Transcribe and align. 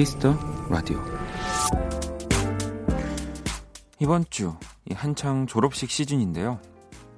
키스 0.00 0.21
더 0.21 0.34
라디오 0.70 0.98
이번 3.98 4.24
주 4.30 4.54
한창 4.94 5.46
졸업식 5.46 5.90
시즌인데요. 5.90 6.58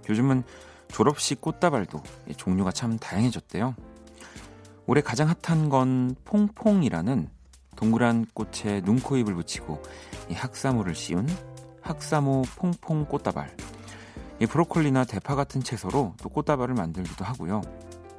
요즘은 0.08 0.42
졸업식 0.88 1.40
꽃다발도 1.40 2.02
종류가 2.36 2.72
참 2.72 2.98
다양해졌대요. 2.98 3.76
올해 4.86 5.00
가장 5.00 5.32
핫한 5.44 5.68
건 5.68 6.16
퐁퐁이라는 6.24 7.30
동그란 7.76 8.26
꽃에 8.34 8.80
눈, 8.80 8.98
코, 8.98 9.16
입을 9.16 9.36
붙이고 9.36 9.80
학사모를 10.32 10.96
씌운 10.96 11.28
학사모 11.82 12.42
퐁퐁 12.56 13.04
꽃다발. 13.04 13.56
이 14.40 14.46
브로콜리나 14.46 15.04
대파 15.04 15.36
같은 15.36 15.62
채소로 15.62 16.14
또 16.20 16.28
꽃다발을 16.28 16.74
만들기도 16.74 17.24
하고요. 17.24 17.60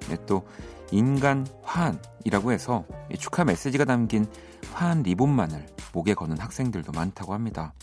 네, 0.08 0.16
또 0.26 0.48
인간 0.94 1.48
화환이라고 1.64 2.52
해서 2.52 2.86
축하 3.18 3.44
메시지가 3.44 3.86
담긴 3.86 4.28
화한 4.74 5.02
리본만을 5.02 5.66
목에 5.92 6.14
거는 6.14 6.38
학생들도 6.38 6.92
많다고 6.92 7.34
합니다. 7.34 7.74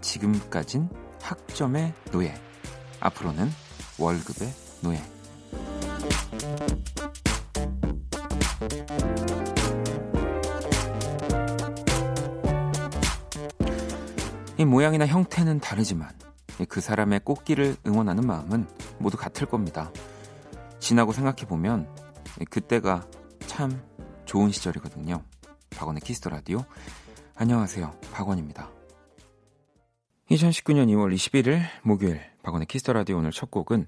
지금까진 0.00 0.88
학점의 1.22 1.94
노예, 2.10 2.34
앞으로는 2.98 3.48
월급의 3.98 4.52
노예. 4.80 5.00
이 14.58 14.64
모양이나 14.64 15.06
형태는 15.06 15.60
다르지만 15.60 16.10
그 16.68 16.80
사람의 16.80 17.20
꽃길을 17.20 17.76
응원하는 17.86 18.26
마음은 18.26 18.66
모두 18.98 19.16
같을 19.16 19.46
겁니다. 19.46 19.92
지나고 20.82 21.12
생각해보면 21.12 21.88
그때가 22.50 23.08
참 23.46 23.80
좋은 24.24 24.50
시절이거든요. 24.50 25.22
박원의 25.70 26.00
키스 26.00 26.17
더 26.17 26.28
라디오. 26.28 26.64
안녕하세요. 27.36 28.00
박원입니다. 28.10 28.68
2019년 30.28 30.88
2월 30.88 31.14
21일 31.14 31.62
목요일 31.84 32.20
박원의 32.42 32.66
키스 32.66 32.84
더 32.84 32.94
라디오 32.94 33.18
오늘 33.18 33.30
첫 33.30 33.48
곡은 33.52 33.86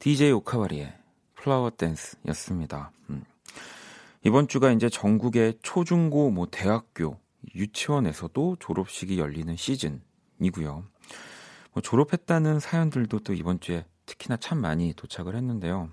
DJ 0.00 0.32
오카와리의 0.32 0.92
Flower 1.34 1.70
Dance였습니다. 1.70 2.92
음. 3.08 3.24
이번 4.22 4.48
주가 4.48 4.70
이제 4.70 4.90
전국의 4.90 5.60
초중고 5.62 6.30
뭐 6.30 6.46
대학교 6.50 7.18
유치원에서도 7.54 8.56
졸업식이 8.60 9.18
열리는 9.18 9.56
시즌이고요. 9.56 10.84
뭐 11.72 11.82
졸업했다는 11.82 12.60
사연들도 12.60 13.20
또 13.20 13.32
이번 13.32 13.60
주에 13.60 13.86
특히나 14.04 14.36
참 14.36 14.58
많이 14.58 14.92
도착을 14.92 15.34
했는데요. 15.34 15.88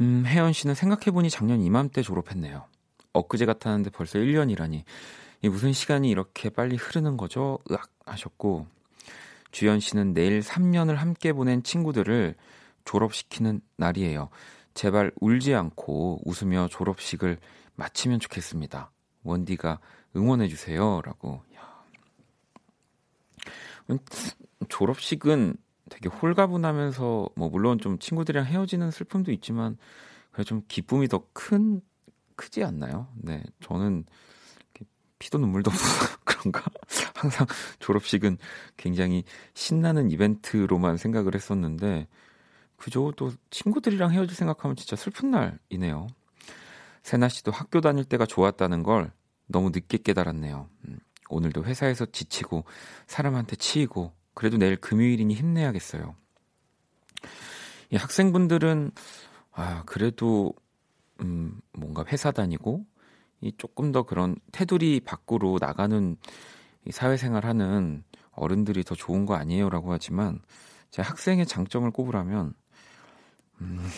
음, 0.00 0.24
혜연 0.26 0.52
씨는 0.52 0.74
생각해보니 0.74 1.30
작년 1.30 1.60
이맘때 1.60 2.02
졸업했네요. 2.02 2.64
엊그제 3.12 3.46
같았는데 3.46 3.90
벌써 3.90 4.18
1년이라니. 4.18 4.82
이 5.42 5.48
무슨 5.48 5.72
시간이 5.72 6.08
이렇게 6.10 6.48
빨리 6.48 6.76
흐르는 6.76 7.16
거죠? 7.16 7.58
으악 7.70 7.90
하셨고 8.06 8.66
주연 9.50 9.78
씨는 9.78 10.14
내일 10.14 10.40
3년을 10.40 10.94
함께 10.94 11.32
보낸 11.32 11.62
친구들을 11.62 12.34
졸업시키는 12.84 13.60
날이에요. 13.76 14.30
제발 14.74 15.12
울지 15.20 15.54
않고 15.54 16.22
웃으며 16.24 16.68
졸업식을 16.68 17.38
마치면 17.76 18.20
좋겠습니다. 18.20 18.90
원디가 19.22 19.78
응원해 20.16 20.48
주세요 20.48 21.00
라고. 21.04 21.42
음, 23.90 23.98
졸업식은 24.68 25.56
되게 25.94 26.08
홀가분하면서 26.08 27.28
뭐 27.36 27.48
물론 27.50 27.78
좀 27.78 27.98
친구들이랑 27.98 28.46
헤어지는 28.46 28.90
슬픔도 28.90 29.30
있지만 29.32 29.78
그래 30.32 30.44
좀 30.44 30.62
기쁨이 30.68 31.06
더 31.08 31.24
큰 31.32 31.80
크지 32.36 32.64
않나요? 32.64 33.06
네, 33.14 33.44
저는 33.60 34.04
피도 35.20 35.38
눈물도 35.38 35.70
없어서 35.70 36.18
그런가 36.24 36.62
항상 37.14 37.46
졸업식은 37.78 38.38
굉장히 38.76 39.22
신나는 39.54 40.10
이벤트로만 40.10 40.96
생각을 40.96 41.34
했었는데 41.36 42.08
그저 42.76 43.12
또 43.16 43.32
친구들이랑 43.50 44.10
헤어질 44.12 44.34
생각하면 44.36 44.76
진짜 44.76 44.96
슬픈 44.96 45.30
날이네요. 45.30 46.08
세나 47.04 47.28
씨도 47.28 47.52
학교 47.52 47.80
다닐 47.80 48.04
때가 48.04 48.26
좋았다는 48.26 48.82
걸 48.82 49.12
너무 49.46 49.70
늦게 49.70 49.98
깨달았네요. 49.98 50.68
음, 50.88 50.98
오늘도 51.28 51.64
회사에서 51.64 52.04
지치고 52.06 52.64
사람한테 53.06 53.56
치이고 53.56 54.12
그래도 54.34 54.56
내일 54.56 54.76
금요일이니 54.76 55.34
힘내야겠어요. 55.34 56.14
이 57.90 57.96
학생분들은 57.96 58.90
아 59.52 59.82
그래도 59.86 60.52
음 61.20 61.60
뭔가 61.72 62.04
회사 62.08 62.32
다니고 62.32 62.84
이 63.40 63.52
조금 63.56 63.92
더 63.92 64.02
그런 64.02 64.36
테두리 64.52 65.00
밖으로 65.00 65.58
나가는 65.60 66.16
이 66.86 66.90
사회생활 66.90 67.46
하는 67.46 68.02
어른들이 68.32 68.82
더 68.82 68.94
좋은 68.94 69.26
거 69.26 69.34
아니에요라고 69.34 69.92
하지만 69.92 70.40
제 70.90 71.02
학생의 71.02 71.46
장점을 71.46 71.90
꼽으라면 71.90 72.54
음, 73.60 73.88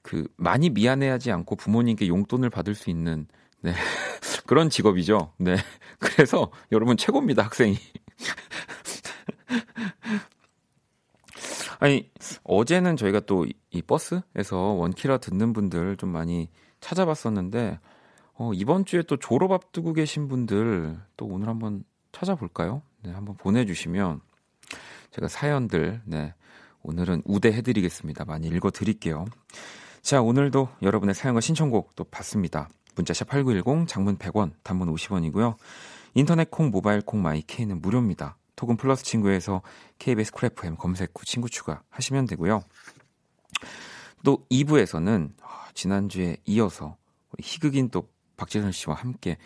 그 0.00 0.26
많이 0.36 0.70
미안해하지 0.70 1.30
않고 1.30 1.56
부모님께 1.56 2.08
용돈을 2.08 2.50
받을 2.50 2.74
수 2.74 2.90
있는 2.90 3.26
네. 3.60 3.72
그런 4.46 4.70
직업이죠. 4.70 5.32
네. 5.38 5.56
그래서 5.98 6.50
여러분 6.72 6.96
최고입니다, 6.96 7.44
학생이. 7.44 7.78
아니, 11.80 12.10
어제는 12.44 12.96
저희가 12.96 13.20
또 13.20 13.44
이 13.72 13.80
버스에서 13.82 14.56
원키라 14.58 15.18
듣는 15.18 15.52
분들 15.52 15.96
좀 15.96 16.10
많이 16.10 16.48
찾아봤었는데, 16.80 17.80
어, 18.34 18.52
이번 18.54 18.84
주에 18.84 19.02
또 19.02 19.16
졸업 19.16 19.50
앞두고 19.52 19.94
계신 19.94 20.28
분들 20.28 20.98
또 21.16 21.26
오늘 21.26 21.48
한번 21.48 21.84
찾아볼까요? 22.12 22.82
네, 23.02 23.10
한번 23.12 23.36
보내주시면 23.36 24.20
제가 25.10 25.28
사연들, 25.28 26.02
네, 26.04 26.34
오늘은 26.82 27.22
우대해드리겠습니다. 27.24 28.24
많이 28.26 28.48
읽어드릴게요. 28.48 29.24
자, 30.02 30.20
오늘도 30.20 30.68
여러분의 30.82 31.14
사연과 31.14 31.40
신청곡 31.40 31.94
또 31.96 32.04
받습니다. 32.04 32.68
문자샵 32.96 33.28
8910, 33.28 33.88
장문 33.88 34.18
100원, 34.18 34.52
단문 34.62 34.92
50원이고요. 34.92 35.56
인터넷 36.14 36.50
콩, 36.50 36.70
모바일 36.70 37.00
콩, 37.00 37.22
마이케이는 37.22 37.80
무료입니다. 37.80 38.36
톡은 38.56 38.76
플러스 38.76 39.04
친구에서 39.04 39.62
KBS 39.98 40.32
쿨FM 40.32 40.76
검색 40.76 41.12
후 41.14 41.24
친구 41.24 41.48
추가하시면 41.48 42.26
되고요. 42.26 42.62
또 44.24 44.46
2부에서는 44.50 45.32
아, 45.42 45.68
지난주에 45.74 46.36
이어서 46.44 46.96
우리 47.30 47.42
희극인 47.42 47.90
또 47.90 48.08
박재선 48.36 48.72
씨와 48.72 48.96
함께 48.96 49.36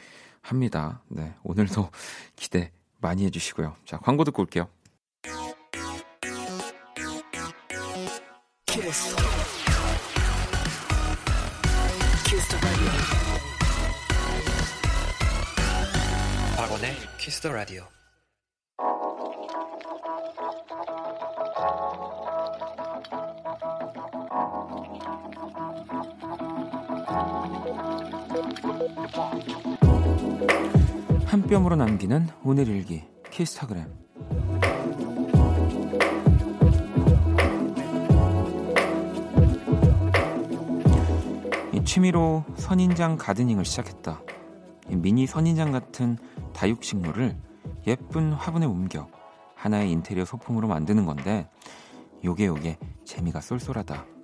합니다. 0.42 1.02
네, 1.08 1.34
오늘도 1.42 1.90
기대 2.36 2.72
많이 3.00 3.24
해주시고요. 3.26 3.76
자, 3.84 3.98
광고 3.98 4.24
듣고 4.24 4.42
올게요. 4.42 4.68
키스. 8.66 9.16
키스 12.26 12.56
박원의 16.56 16.96
키스 17.18 17.40
더 17.40 17.52
라디오. 17.52 17.95
한 31.24 31.42
뼘으로 31.46 31.76
남기는 31.76 32.28
오늘 32.44 32.68
일기 32.68 33.04
키스타그램 33.30 33.86
이 41.72 41.84
취미로 41.84 42.44
선인장 42.56 43.16
가드닝을 43.16 43.64
시작했다. 43.64 44.20
미니 44.88 45.26
선인장 45.26 45.72
같은 45.72 46.18
다육식물을 46.52 47.36
예쁜 47.86 48.32
화분에 48.32 48.66
옮겨 48.66 49.08
하나의 49.54 49.90
인테리어 49.90 50.24
소품으로 50.24 50.68
만드는 50.68 51.06
건데 51.06 51.48
요게 52.24 52.46
요게 52.46 52.78
재미가 53.04 53.40
쏠쏠하다. 53.40 54.15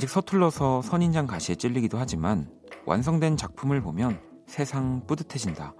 아직 0.00 0.08
서툴러서 0.08 0.80
선인장 0.80 1.26
가시에 1.26 1.56
찔리기도 1.56 1.98
하지만 1.98 2.50
완성된 2.86 3.36
작품을 3.36 3.82
보면 3.82 4.18
세상 4.46 5.06
뿌듯해진다. 5.06 5.74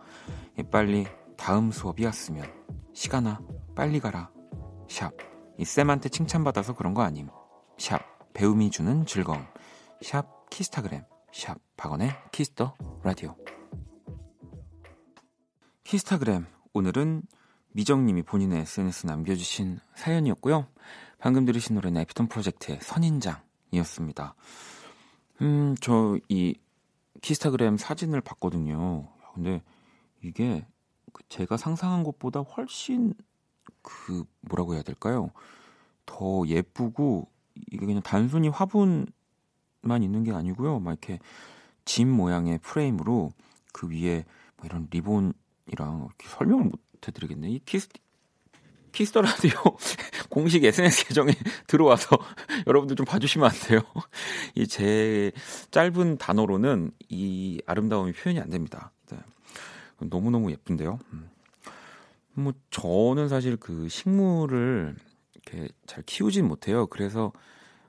빨리 0.71 1.07
다음 1.39 1.71
수업이 1.71 2.05
왔으면 2.05 2.45
시간아 2.93 3.41
빨리 3.75 3.99
가라. 3.99 4.31
샵. 4.91 5.15
이 5.57 5.65
쌤한테 5.65 6.11
칭찬받아서 6.11 6.75
그런 6.75 6.93
거 6.93 7.01
아님. 7.01 7.31
샵. 7.79 8.03
배움이 8.35 8.71
주는 8.71 9.07
즐거움. 9.07 9.43
샵 10.03 10.51
키스타그램. 10.51 11.03
샵 11.33 11.57
박원의 11.79 12.11
키스 12.31 12.60
더 12.60 12.77
라디오. 13.03 13.35
키스타그램 15.85 16.45
오늘은 16.75 17.23
미정님이 17.73 18.25
본인의 18.25 18.61
SNS 18.61 19.07
남겨주신 19.07 19.81
사연이었고요. 19.95 20.67
방금 21.19 21.47
들으신 21.47 21.77
노래는 21.77 22.03
에피톤 22.03 22.29
프로젝트의 22.29 22.81
선인장 22.83 23.41
이었습니다. 23.73 24.35
음, 25.43 25.75
저 25.81 26.19
이 26.29 26.55
키스타그램 27.23 27.77
사진을 27.77 28.21
봤거든요. 28.21 29.09
근데 29.35 29.63
이게 30.23 30.67
그 31.13 31.23
제가 31.29 31.57
상상한 31.57 32.03
것보다 32.05 32.41
훨씬 32.41 33.15
그 33.83 34.25
뭐라고 34.41 34.75
해야 34.75 34.83
될까요? 34.83 35.31
더 36.07 36.47
예쁘고 36.47 37.29
이게 37.55 37.87
그냥 37.87 38.03
단순히 38.03 38.49
화분만 38.49 40.03
있는 40.03 40.25
게 40.25 40.33
아니고요. 40.33 40.81
막 40.81 40.93
이렇게 40.93 41.19
짐 41.85 42.11
모양의 42.11 42.59
프레임으로 42.59 43.33
그 43.73 43.89
위에 43.89 44.25
뭐 44.57 44.67
이런 44.67 44.89
리본이랑 44.91 45.35
이렇게 45.67 46.29
설명을 46.29 46.65
못 46.65 46.81
해드리겠네. 47.07 47.51
이 47.51 47.59
키스 47.65 47.89
키스 48.93 49.12
더 49.12 49.23
라디오 49.23 49.53
공식 50.31 50.65
SNS 50.65 51.07
계정에 51.09 51.33
들어와서 51.67 52.19
여러분들 52.67 52.97
좀 52.97 53.07
봐주시면 53.07 53.49
안 53.51 53.57
돼요? 53.69 53.81
이 54.55 54.67
제 54.67 55.33
짧은 55.71 56.19
단어로는 56.19 56.93
이 57.09 57.61
아름다움이 57.67 58.13
표현이 58.13 58.41
안 58.41 58.51
됩니다. 58.51 58.93
네. 59.11 59.19
너무너무 59.99 60.51
예쁜데요. 60.53 60.99
음. 61.13 61.31
뭐 62.35 62.53
저는 62.71 63.29
사실 63.29 63.57
그 63.57 63.89
식물을 63.89 64.95
이렇게 65.35 65.69
잘 65.87 66.03
키우진 66.05 66.47
못해요. 66.47 66.87
그래서 66.87 67.33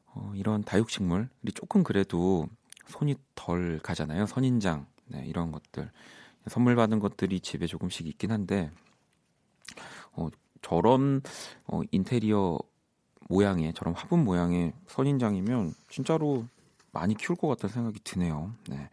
어, 0.07 0.31
이런 0.36 0.63
다육식물이 0.63 1.53
조금 1.53 1.83
그래도 1.83 2.48
손이 2.88 3.15
덜 3.36 3.80
가잖아요. 3.80 4.25
선인장 4.25 4.88
네, 5.07 5.24
이런 5.25 5.51
것들 5.51 5.89
선물 6.48 6.75
받은 6.75 7.00
것들이 7.00 7.39
집에 7.39 7.68
조금씩 7.68 8.07
있긴 8.07 8.31
한데 8.31 8.71
어, 10.13 10.27
저런 10.61 11.21
어, 11.65 11.81
인테리어 11.91 12.59
모양의 13.29 13.73
저런 13.73 13.93
화분 13.93 14.23
모양의 14.23 14.73
선인장이면 14.87 15.73
진짜로 15.89 16.45
많이 16.91 17.15
키울 17.15 17.37
것 17.37 17.47
같다는 17.47 17.73
생각이 17.73 17.99
드네요. 18.03 18.53
네. 18.69 18.89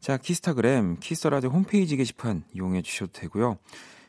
자, 0.00 0.18
키스타그램, 0.18 0.98
키스 1.00 1.19
더 1.19 1.31
라디오 1.31 1.50
홈페이지 1.50 1.96
게시판 1.96 2.44
이용해 2.52 2.82
주셔도 2.82 3.12
되고요. 3.12 3.56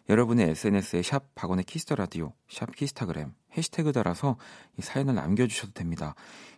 여러분의 0.10 0.50
SNS에 0.50 1.02
샵 1.02 1.34
박원의 1.36 1.64
키스 1.64 1.89
더 1.89 2.04
라디오, 2.04 2.34
샵 2.50 2.76
키스타그램 2.76 3.34
해시태그 3.58 3.94
달아서 3.94 4.38
이 4.78 4.82
사연을 4.82 5.16
남겨주셔도 5.16 5.74
됩니다. 5.74 6.14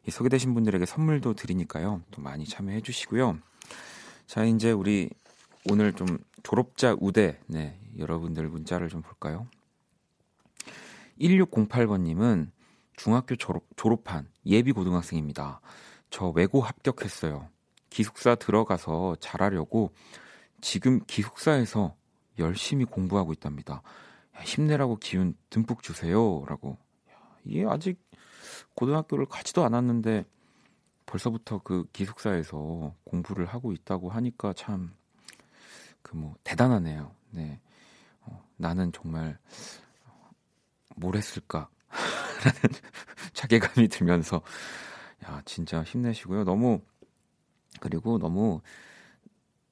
이 0.07 0.11
소개되신 0.11 0.53
분들에게 0.53 0.85
선물도 0.85 1.35
드리니까요. 1.35 2.01
또 2.11 2.21
많이 2.21 2.45
참여해 2.45 2.81
주시고요. 2.81 3.37
자, 4.25 4.43
이제 4.43 4.71
우리 4.71 5.09
오늘 5.69 5.93
좀 5.93 6.17
졸업자 6.43 6.95
우대, 6.99 7.39
네, 7.45 7.79
여러분들 7.97 8.47
문자를 8.47 8.89
좀 8.89 9.01
볼까요? 9.01 9.47
1608번님은 11.19 12.51
중학교 12.95 13.35
졸업, 13.35 13.63
졸업한 13.75 14.27
예비 14.45 14.71
고등학생입니다. 14.71 15.61
저 16.09 16.29
외고 16.29 16.61
합격했어요. 16.61 17.49
기숙사 17.89 18.35
들어가서 18.35 19.17
잘하려고 19.19 19.91
지금 20.61 20.99
기숙사에서 21.05 21.95
열심히 22.39 22.85
공부하고 22.85 23.33
있답니다. 23.33 23.81
야, 24.35 24.41
힘내라고 24.41 24.97
기운 24.97 25.35
듬뿍 25.49 25.83
주세요. 25.83 26.43
라고. 26.47 26.77
이게 27.45 27.65
아직 27.67 27.99
고등학교를 28.75 29.25
가지도 29.25 29.63
않았는데 29.65 30.25
벌써부터 31.05 31.61
그 31.63 31.85
기숙사에서 31.93 32.93
공부를 33.05 33.45
하고 33.45 33.71
있다고 33.71 34.09
하니까 34.09 34.53
참 34.53 34.97
그 36.01 36.15
뭐 36.15 36.35
대단하네요. 36.43 37.11
네. 37.31 37.59
어, 38.21 38.41
나는 38.55 38.91
정말 38.93 39.37
뭘 40.97 41.15
했을까? 41.15 41.69
라는 42.43 42.61
자괴감이 43.33 43.87
들면서 43.87 44.41
야, 45.25 45.41
진짜 45.45 45.83
힘내시고요. 45.83 46.43
너무 46.43 46.81
그리고 47.79 48.17
너무 48.17 48.61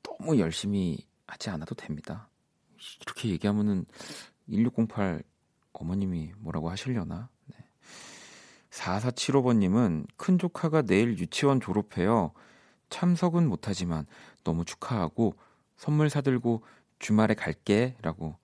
너무 0.04 0.40
열심히 0.40 0.98
하지 1.28 1.50
않아도 1.50 1.76
됩니다. 1.76 2.30
이렇게 3.02 3.30
얘기하면은 3.30 3.86
1608 4.48 5.24
어머님이 5.74 6.34
뭐라고 6.38 6.70
하시려나? 6.70 7.30
네. 7.48 7.58
4475번님은 8.70 10.08
큰 10.18 10.38
조카가 10.38 10.84
내일 10.84 11.18
유치원 11.18 11.60
졸업해요. 11.60 12.32
참석은 12.90 13.48
못하지만 13.48 14.06
너무 14.44 14.64
축하하고 14.64 15.36
선물 15.76 16.10
사들고 16.10 16.64
주말에 17.00 17.34
갈게 17.34 17.96
라고 18.02 18.38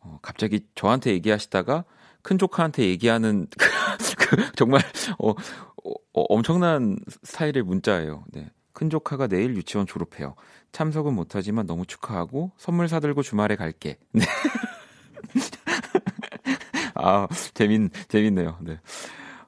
어, 0.00 0.18
갑자기 0.22 0.66
저한테 0.74 1.12
얘기하시다가 1.12 1.84
큰 2.24 2.38
조카한테 2.38 2.84
얘기하는 2.84 3.46
그, 4.18 4.50
정말 4.56 4.80
어, 5.18 5.30
어, 5.30 5.94
엄청난 6.14 6.96
스타일의 7.22 7.62
문자예요. 7.62 8.24
네. 8.32 8.50
큰 8.72 8.88
조카가 8.88 9.28
내일 9.28 9.54
유치원 9.54 9.86
졸업해요. 9.86 10.34
참석은 10.72 11.14
못하지만 11.14 11.66
너무 11.66 11.84
축하하고 11.84 12.50
선물 12.56 12.88
사들고 12.88 13.22
주말에 13.22 13.56
갈게. 13.56 13.98
네. 14.12 14.24
아 16.94 17.28
재밌 17.52 17.90
재밌네요. 18.08 18.56
네. 18.62 18.80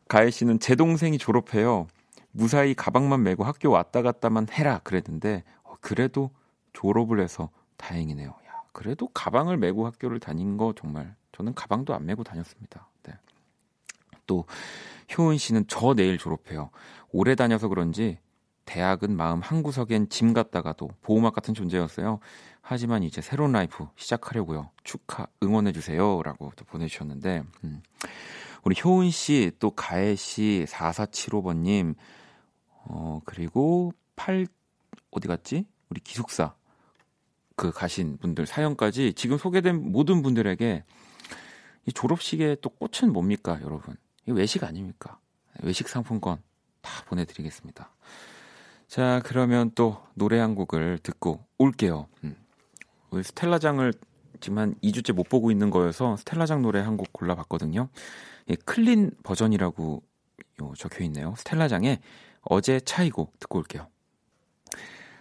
가혜 0.06 0.30
씨는 0.30 0.60
제 0.60 0.76
동생이 0.76 1.16
졸업해요. 1.16 1.86
무사히 2.30 2.74
가방만 2.74 3.22
메고 3.22 3.44
학교 3.44 3.70
왔다 3.70 4.02
갔다만 4.02 4.48
해라 4.52 4.82
그랬는데 4.84 5.44
어, 5.62 5.76
그래도 5.80 6.30
졸업을 6.74 7.20
해서 7.20 7.48
다행이네요. 7.78 8.28
야, 8.28 8.62
그래도 8.74 9.08
가방을 9.08 9.56
메고 9.56 9.86
학교를 9.86 10.20
다닌 10.20 10.58
거 10.58 10.74
정말 10.76 11.14
저는 11.36 11.52
가방도 11.52 11.94
안 11.94 12.06
메고 12.06 12.24
다녔습니다. 12.24 12.88
네. 13.02 13.12
또 14.26 14.46
효은 15.16 15.36
씨는 15.36 15.66
저 15.68 15.92
내일 15.92 16.16
졸업해요. 16.16 16.70
오래 17.12 17.34
다녀서 17.34 17.68
그런지 17.68 18.18
대학은 18.64 19.14
마음 19.14 19.40
한 19.40 19.62
구석엔 19.62 20.08
짐 20.08 20.32
같다가도 20.32 20.88
보호막 21.02 21.34
같은 21.34 21.52
존재였어요. 21.52 22.20
하지만 22.62 23.02
이제 23.02 23.20
새로운 23.20 23.52
life 23.52 23.86
시작하려고요. 23.96 24.70
축하 24.82 25.26
응원해 25.42 25.72
주세요라고 25.72 26.52
또 26.56 26.64
보내주셨는데 26.64 27.44
음. 27.64 27.82
우리 28.64 28.74
효은 28.82 29.10
씨 29.10 29.52
또 29.58 29.70
가혜 29.70 30.16
씨 30.16 30.64
4475번 30.66 31.58
님 31.58 31.94
어, 32.84 33.20
그리고 33.26 33.92
8 34.16 34.46
어디 35.10 35.28
갔지? 35.28 35.66
우리 35.90 36.00
기숙사 36.00 36.54
그 37.56 37.70
가신 37.70 38.16
분들 38.16 38.46
사연까지 38.46 39.12
지금 39.12 39.36
소개된 39.36 39.92
모든 39.92 40.22
분들에게 40.22 40.84
이 41.86 41.92
졸업식의 41.92 42.58
또 42.60 42.70
꽃은 42.70 43.12
뭡니까, 43.12 43.58
여러분? 43.62 43.96
이 44.26 44.32
외식 44.32 44.64
아닙니까? 44.64 45.18
외식 45.62 45.88
상품권 45.88 46.42
다 46.80 47.04
보내드리겠습니다. 47.06 47.90
자, 48.88 49.20
그러면 49.24 49.70
또 49.74 50.02
노래 50.14 50.38
한 50.38 50.54
곡을 50.54 50.98
듣고 50.98 51.44
올게요. 51.58 52.08
음. 52.24 52.36
우리 53.10 53.22
스텔라장을 53.22 53.92
지금 54.40 54.58
한 54.58 54.74
2주째 54.82 55.12
못 55.12 55.28
보고 55.28 55.50
있는 55.50 55.70
거여서 55.70 56.16
스텔라장 56.18 56.62
노래 56.62 56.80
한 56.80 56.96
곡 56.96 57.12
골라봤거든요. 57.12 57.88
예, 58.50 58.54
clean 58.54 59.12
버전이라고 59.22 60.02
적혀 60.76 61.04
있네요. 61.04 61.34
스텔라장의 61.38 62.00
어제 62.42 62.80
차이고 62.80 63.32
듣고 63.40 63.58
올게요. 63.58 63.88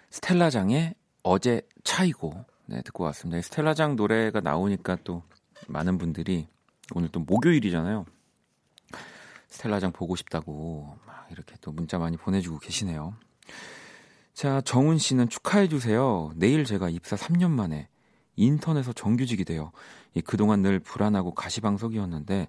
스텔라장의 0.10 0.96
어제 1.24 1.62
차이고 1.84 2.46
네, 2.68 2.82
듣고 2.82 3.04
왔습니다. 3.06 3.42
스텔라장 3.42 3.96
노래가 3.96 4.42
나오니까 4.42 4.98
또 5.04 5.24
많은 5.68 5.98
분들이 5.98 6.48
오늘 6.94 7.10
또 7.10 7.20
목요일이잖아요. 7.20 8.06
스텔라장 9.48 9.92
보고 9.92 10.16
싶다고 10.16 10.98
막 11.06 11.28
이렇게 11.32 11.56
또 11.62 11.72
문자 11.72 11.98
많이 11.98 12.18
보내주고 12.18 12.60
계시네요. 12.60 13.16
자, 14.34 14.62
정훈 14.62 14.98
씨는 14.98 15.30
축하해 15.30 15.70
주세요. 15.70 16.32
내일 16.36 16.66
제가 16.66 16.90
입사 16.90 17.16
3년 17.16 17.52
만에 17.52 17.88
인턴에서 18.36 18.92
정규직이 18.94 19.46
돼요. 19.46 19.72
예, 20.16 20.22
그동안 20.22 20.62
늘 20.62 20.80
불안하고 20.80 21.34
가시방석이었는데 21.34 22.48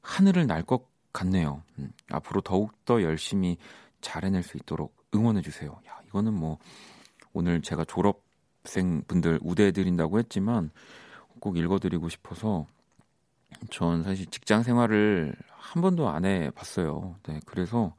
하늘을 0.00 0.46
날 0.46 0.62
것 0.62 0.88
같네요. 1.12 1.62
음, 1.78 1.92
앞으로 2.10 2.40
더욱더 2.42 3.02
열심히 3.02 3.56
잘 4.00 4.24
해낼 4.24 4.42
수 4.42 4.56
있도록 4.58 4.94
응원해 5.14 5.40
주세요. 5.42 5.78
야, 5.88 5.98
이거는 6.06 6.34
뭐 6.34 6.58
오늘 7.32 7.62
제가 7.62 7.84
졸업생 7.84 9.02
분들 9.06 9.40
우대해 9.42 9.72
드린다고 9.72 10.18
했지만 10.18 10.70
꼭 11.40 11.56
읽어 11.56 11.78
드리고 11.78 12.08
싶어서 12.08 12.66
전 13.70 14.02
사실 14.02 14.26
직장 14.26 14.62
생활을 14.62 15.34
한 15.50 15.82
번도 15.82 16.08
안 16.08 16.24
해 16.24 16.50
봤어요. 16.50 17.16
네, 17.24 17.40
그래서 17.46 17.94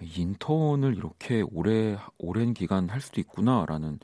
인턴을 0.00 0.96
이렇게 0.96 1.42
오래 1.52 1.96
오랜 2.18 2.54
기간 2.54 2.88
할 2.88 3.00
수도 3.00 3.20
있구나라는 3.20 3.98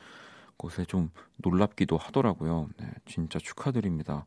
것에 0.58 0.84
좀 0.84 1.10
놀랍기도 1.38 1.96
하더라고요. 1.96 2.68
네, 2.78 2.86
진짜 3.06 3.38
축하드립니다. 3.38 4.24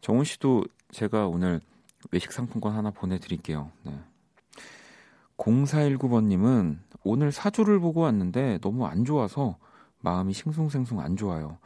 정훈 0.00 0.24
씨도 0.24 0.64
제가 0.92 1.26
오늘 1.28 1.60
외식 2.12 2.32
상품권 2.32 2.74
하나 2.74 2.90
보내드릴게요. 2.90 3.70
네. 3.82 3.98
0419번님은 5.38 6.78
오늘 7.02 7.32
사주를 7.32 7.80
보고 7.80 8.00
왔는데 8.00 8.58
너무 8.60 8.86
안 8.86 9.04
좋아서 9.04 9.56
마음이 10.00 10.32
싱숭생숭 10.34 11.00
안 11.00 11.16
좋아요. 11.16 11.58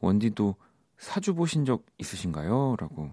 원디도 0.00 0.56
사주 0.98 1.34
보신 1.34 1.64
적 1.64 1.86
있으신가요? 1.98 2.76
라고. 2.78 3.10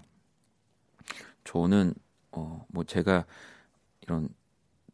저는 1.46 1.94
어, 2.34 2.66
뭐 2.70 2.84
제가 2.84 3.26
이런 4.02 4.30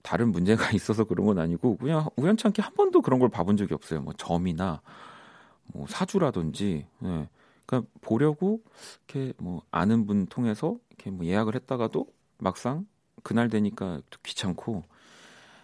다른 0.03 0.31
문제가 0.31 0.71
있어서 0.73 1.03
그런 1.05 1.27
건 1.27 1.39
아니고 1.39 1.77
그냥 1.77 2.09
우연찮게 2.17 2.61
한 2.61 2.73
번도 2.75 3.01
그런 3.01 3.19
걸 3.19 3.29
봐본 3.29 3.57
적이 3.57 3.73
없어요. 3.73 4.01
뭐 4.01 4.13
점이나 4.13 4.81
뭐 5.65 5.87
사주라든지. 5.87 6.87
예. 7.03 7.29
그러니까 7.65 7.89
보려고 8.01 8.61
이렇게 9.07 9.33
뭐 9.37 9.63
아는 9.71 10.05
분 10.05 10.25
통해서 10.27 10.77
이렇게 10.89 11.09
뭐 11.11 11.25
예약을 11.25 11.55
했다가도 11.55 12.07
막상 12.39 12.85
그날 13.23 13.49
되니까 13.49 14.01
또 14.09 14.19
귀찮고 14.23 14.83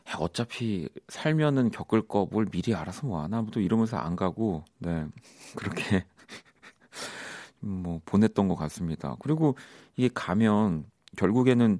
야, 0.10 0.16
어차피 0.20 0.88
살면은 1.10 1.72
겪을 1.72 2.08
거 2.08 2.28
뭘 2.32 2.46
미리 2.46 2.74
알아서 2.76 3.08
뭐 3.08 3.22
하나 3.22 3.46
또 3.52 3.60
이러면서 3.60 3.98
안 3.98 4.16
가고 4.16 4.64
네 4.80 5.06
그렇게 5.58 6.06
뭐 7.60 8.02
보냈던 8.06 8.48
것 8.48 8.56
같습니다. 8.56 9.16
그리고 9.20 9.56
이게 9.96 10.10
가면 10.14 10.86
결국에는 11.18 11.80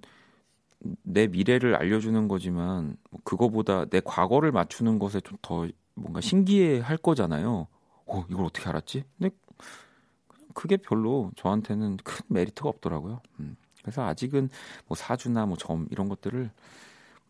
내 1.04 1.28
미래를 1.28 1.76
알려주는 1.76 2.28
거지만 2.28 2.98
뭐 3.10 3.20
그거보다 3.24 3.86
내 3.86 4.00
과거를 4.04 4.52
맞추는 4.52 5.00
것에 5.00 5.22
좀 5.22 5.38
더 5.42 5.68
뭔가 5.96 6.22
신기해 6.22 6.80
할 6.80 6.98
거잖아요. 6.98 7.68
어, 8.06 8.26
이걸 8.30 8.46
어떻게 8.46 8.70
알았지? 8.70 9.04
근데 9.18 9.36
그게 10.54 10.78
별로 10.78 11.32
저한테는 11.36 11.98
큰 12.04 12.26
메리트가 12.30 12.70
없더라고요. 12.70 13.22
음. 13.40 13.56
그래서 13.82 14.04
아직은 14.06 14.50
뭐 14.88 14.96
사주나 14.96 15.46
뭐 15.46 15.58
점 15.58 15.88
이런 15.92 16.08
것들을 16.10 16.52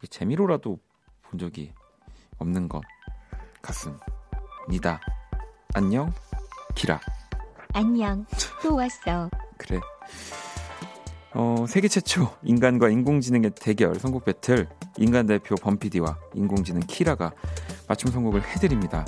재미로라도 0.10 0.80
본 1.22 1.40
적이 1.40 1.72
없는 2.40 2.68
것 2.68 2.82
같습니다. 3.62 5.00
안녕, 5.74 6.12
키라. 6.76 7.00
안녕, 7.74 8.26
또 8.62 8.76
왔어. 8.76 9.30
그래. 9.58 9.80
어, 11.34 11.66
세계 11.68 11.88
최초 11.88 12.32
인간과 12.44 12.90
인공지능의 12.90 13.52
대결 13.56 13.96
선곡 13.96 14.26
배틀 14.26 14.68
인간 14.98 15.28
대표 15.28 15.56
범피디와 15.56 16.18
인공지능 16.34 16.82
키라가 16.82 17.32
맞춤 17.88 18.12
선곡을 18.12 18.44
해드립니다. 18.44 19.06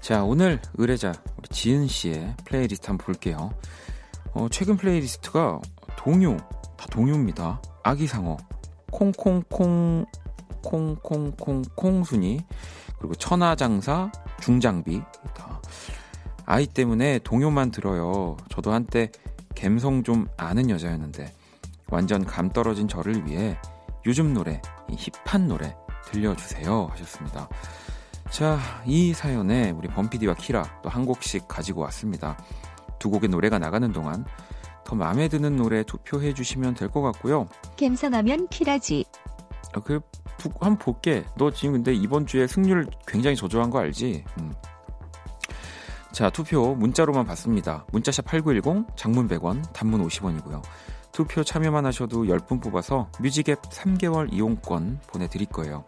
자 0.00 0.22
오늘 0.22 0.60
의뢰자 0.74 1.12
우리 1.38 1.48
지은 1.48 1.88
씨의 1.88 2.36
플레이리스트 2.44 2.86
한번 2.86 3.06
볼게요. 3.06 3.50
어, 4.34 4.46
최근 4.50 4.76
playlist가 4.76 5.60
동요 5.96 6.36
다 6.76 6.86
동요입니다. 6.90 7.60
아기상어 7.82 8.36
콩콩콩 8.92 10.04
콩콩콩콩 10.62 12.04
순이 12.04 12.40
그리고 12.98 13.14
천하장사 13.14 14.12
중장비 14.40 15.02
다 15.34 15.53
아이 16.46 16.66
때문에 16.66 17.20
동요만 17.20 17.70
들어요. 17.70 18.36
저도 18.50 18.72
한때 18.72 19.10
감성 19.56 20.02
좀 20.02 20.26
아는 20.36 20.68
여자였는데 20.70 21.32
완전 21.88 22.24
감 22.24 22.50
떨어진 22.50 22.88
저를 22.88 23.26
위해 23.26 23.56
요즘 24.06 24.34
노래, 24.34 24.60
이 24.90 24.96
힙한 25.24 25.48
노래 25.48 25.74
들려주세요 26.06 26.88
하셨습니다. 26.92 27.48
자, 28.30 28.58
이 28.84 29.12
사연에 29.14 29.70
우리 29.70 29.88
범피디와 29.88 30.34
키라 30.34 30.80
또 30.82 30.88
한 30.88 31.06
곡씩 31.06 31.46
가지고 31.48 31.82
왔습니다. 31.82 32.36
두 32.98 33.10
곡의 33.10 33.28
노래가 33.30 33.58
나가는 33.58 33.90
동안 33.92 34.24
더 34.84 34.94
마음에 34.96 35.28
드는 35.28 35.56
노래 35.56 35.82
투표해 35.82 36.34
주시면 36.34 36.74
될 36.74 36.88
것 36.90 37.00
같고요. 37.02 37.48
갬성하면 37.76 38.48
키라지. 38.48 39.04
아, 39.74 39.80
그 39.80 40.00
한 40.36 40.52
번 40.58 40.76
볼게. 40.76 41.24
너 41.38 41.50
지금 41.50 41.74
근데 41.74 41.94
이번 41.94 42.26
주에 42.26 42.46
승률 42.46 42.86
굉장히 43.06 43.34
저조한 43.36 43.70
거 43.70 43.78
알지? 43.78 44.24
음. 44.40 44.52
자, 46.14 46.30
투표 46.30 46.76
문자로만 46.76 47.26
받습니다. 47.26 47.84
문자샵 47.92 48.24
8910, 48.26 48.96
장문 48.96 49.26
100원, 49.26 49.72
단문 49.72 50.06
50원이고요. 50.06 50.62
투표 51.10 51.42
참여만 51.42 51.86
하셔도 51.86 52.22
10분 52.24 52.62
뽑아서 52.62 53.08
뮤직앱 53.20 53.60
3개월 53.62 54.32
이용권 54.32 55.00
보내드릴 55.08 55.46
거예요. 55.48 55.84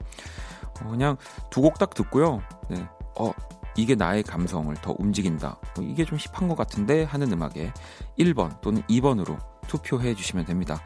어, 0.83 0.91
그냥 0.91 1.17
두 1.51 1.63
곡 1.63 1.79
딱 1.79 1.95
듣고요. 1.95 2.43
네. 2.69 2.85
어, 3.19 3.31
이게 3.77 3.95
나의 3.95 4.25
감성을 4.25 4.75
더 4.83 4.97
움직인다. 4.99 5.49
어, 5.79 5.83
이게 5.83 6.05
좀 6.05 6.19
힙한 6.19 6.49
것 6.49 6.57
같은데 6.57 7.05
하는 7.05 7.31
음악에 7.33 7.73
1번 8.19 8.61
또는 8.61 8.83
2번으로 8.91 9.39
투표해 9.69 10.15
주시면 10.15 10.45
됩니다. 10.45 10.81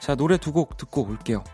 자, 0.00 0.14
노래 0.14 0.38
두 0.38 0.52
곡 0.52 0.76
듣고 0.78 1.02
올게요. 1.04 1.44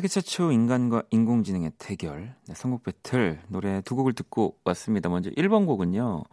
세계 0.00 0.08
최초 0.08 0.50
인간과 0.50 1.02
인공지능의 1.10 1.72
대결, 1.76 2.34
네, 2.46 2.54
선곡 2.54 2.84
배틀 2.84 3.38
노래 3.48 3.82
두 3.82 3.94
곡을 3.96 4.14
듣고 4.14 4.56
왔습니다. 4.64 5.10
먼저 5.10 5.28
1번 5.28 5.66
곡은요, 5.66 6.24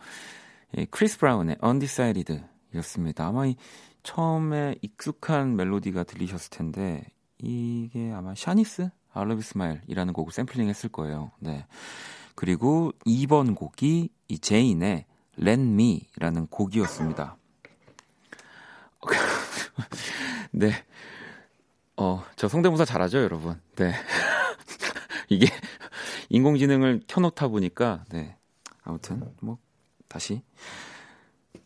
예, 0.77 0.85
크리스 0.85 1.19
브라운의 1.19 1.57
Undecided 1.61 2.45
였습니다. 2.75 3.27
아마 3.27 3.45
이 3.45 3.57
처음에 4.03 4.75
익숙한 4.81 5.57
멜로디가 5.57 6.05
들리셨을 6.05 6.49
텐데, 6.49 7.03
이게 7.39 8.09
아마 8.13 8.35
샤니스? 8.35 8.89
I 9.11 9.23
Love 9.23 9.33
You 9.33 9.39
Smile 9.39 9.81
이라는 9.87 10.13
곡을 10.13 10.31
샘플링 10.31 10.69
했을 10.69 10.87
거예요. 10.87 11.31
네. 11.39 11.65
그리고 12.35 12.93
2번 13.05 13.53
곡이 13.53 14.09
이 14.29 14.39
제인의 14.39 15.03
Let 15.41 15.61
Me라는 15.61 16.47
곡이었습니다. 16.47 17.35
네. 20.51 20.71
어, 21.97 22.23
저 22.35 22.47
성대모사 22.47 22.85
잘하죠, 22.85 23.19
여러분? 23.19 23.59
네. 23.75 23.91
이게 25.29 25.47
인공지능을 26.29 27.01
켜놓다 27.07 27.47
보니까, 27.47 28.05
네. 28.09 28.35
아무튼, 28.83 29.23
뭐, 29.41 29.57
다시. 30.07 30.41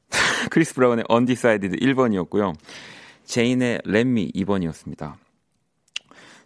크리스 0.49 0.73
브라운의 0.73 1.05
Undecided 1.09 1.77
1번이었고요. 1.77 2.55
제인의 3.25 3.81
Let 3.83 4.12
Me 4.12 4.31
2번이었습니다. 4.31 5.15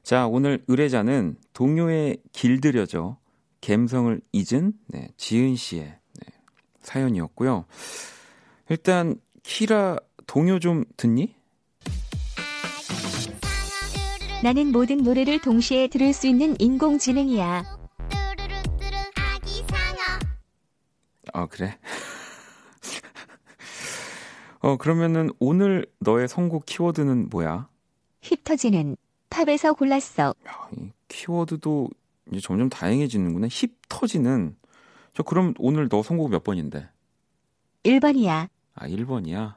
자, 0.02 0.28
오늘 0.28 0.64
의뢰자는 0.68 1.38
동요에 1.54 2.18
길들여져 2.32 3.18
갬성을 3.62 4.22
잊은 4.32 4.74
네, 4.88 5.10
지은 5.18 5.56
씨의 5.56 5.84
네, 5.84 6.34
사연이었고요. 6.82 7.66
일단 8.70 9.16
키라 9.42 9.98
동요 10.28 10.60
좀 10.60 10.86
듣니? 10.98 11.36
나는 14.46 14.72
모든 14.72 14.98
노래를 14.98 15.42
동시에 15.42 15.88
들을 15.88 16.14
수 16.14 16.28
있는 16.28 16.56
인공지능이야. 16.60 17.66
아, 21.34 21.46
그래? 21.48 21.76
어, 24.60 24.78
그러면은 24.78 25.32
오늘 25.40 25.88
너의 25.98 26.28
선곡 26.28 26.68
키워드는 26.68 27.30
뭐야? 27.32 27.68
힙 28.22 28.44
터지는 28.44 28.98
팝에서 29.32 29.74
골랐어. 29.74 30.36
야, 30.48 30.70
이 30.78 30.92
키워드도 31.08 31.90
이제 32.32 32.40
점점 32.40 32.70
다양해지는구나. 32.70 33.48
힙 33.50 33.72
터지는. 33.90 34.56
저 35.16 35.24
그럼 35.24 35.56
오늘 35.58 35.90
너 35.90 36.04
선곡 36.04 36.30
몇 36.30 36.44
번인데? 36.44 36.88
1번이야. 37.82 38.50
아, 38.76 38.88
1번이야. 38.88 39.56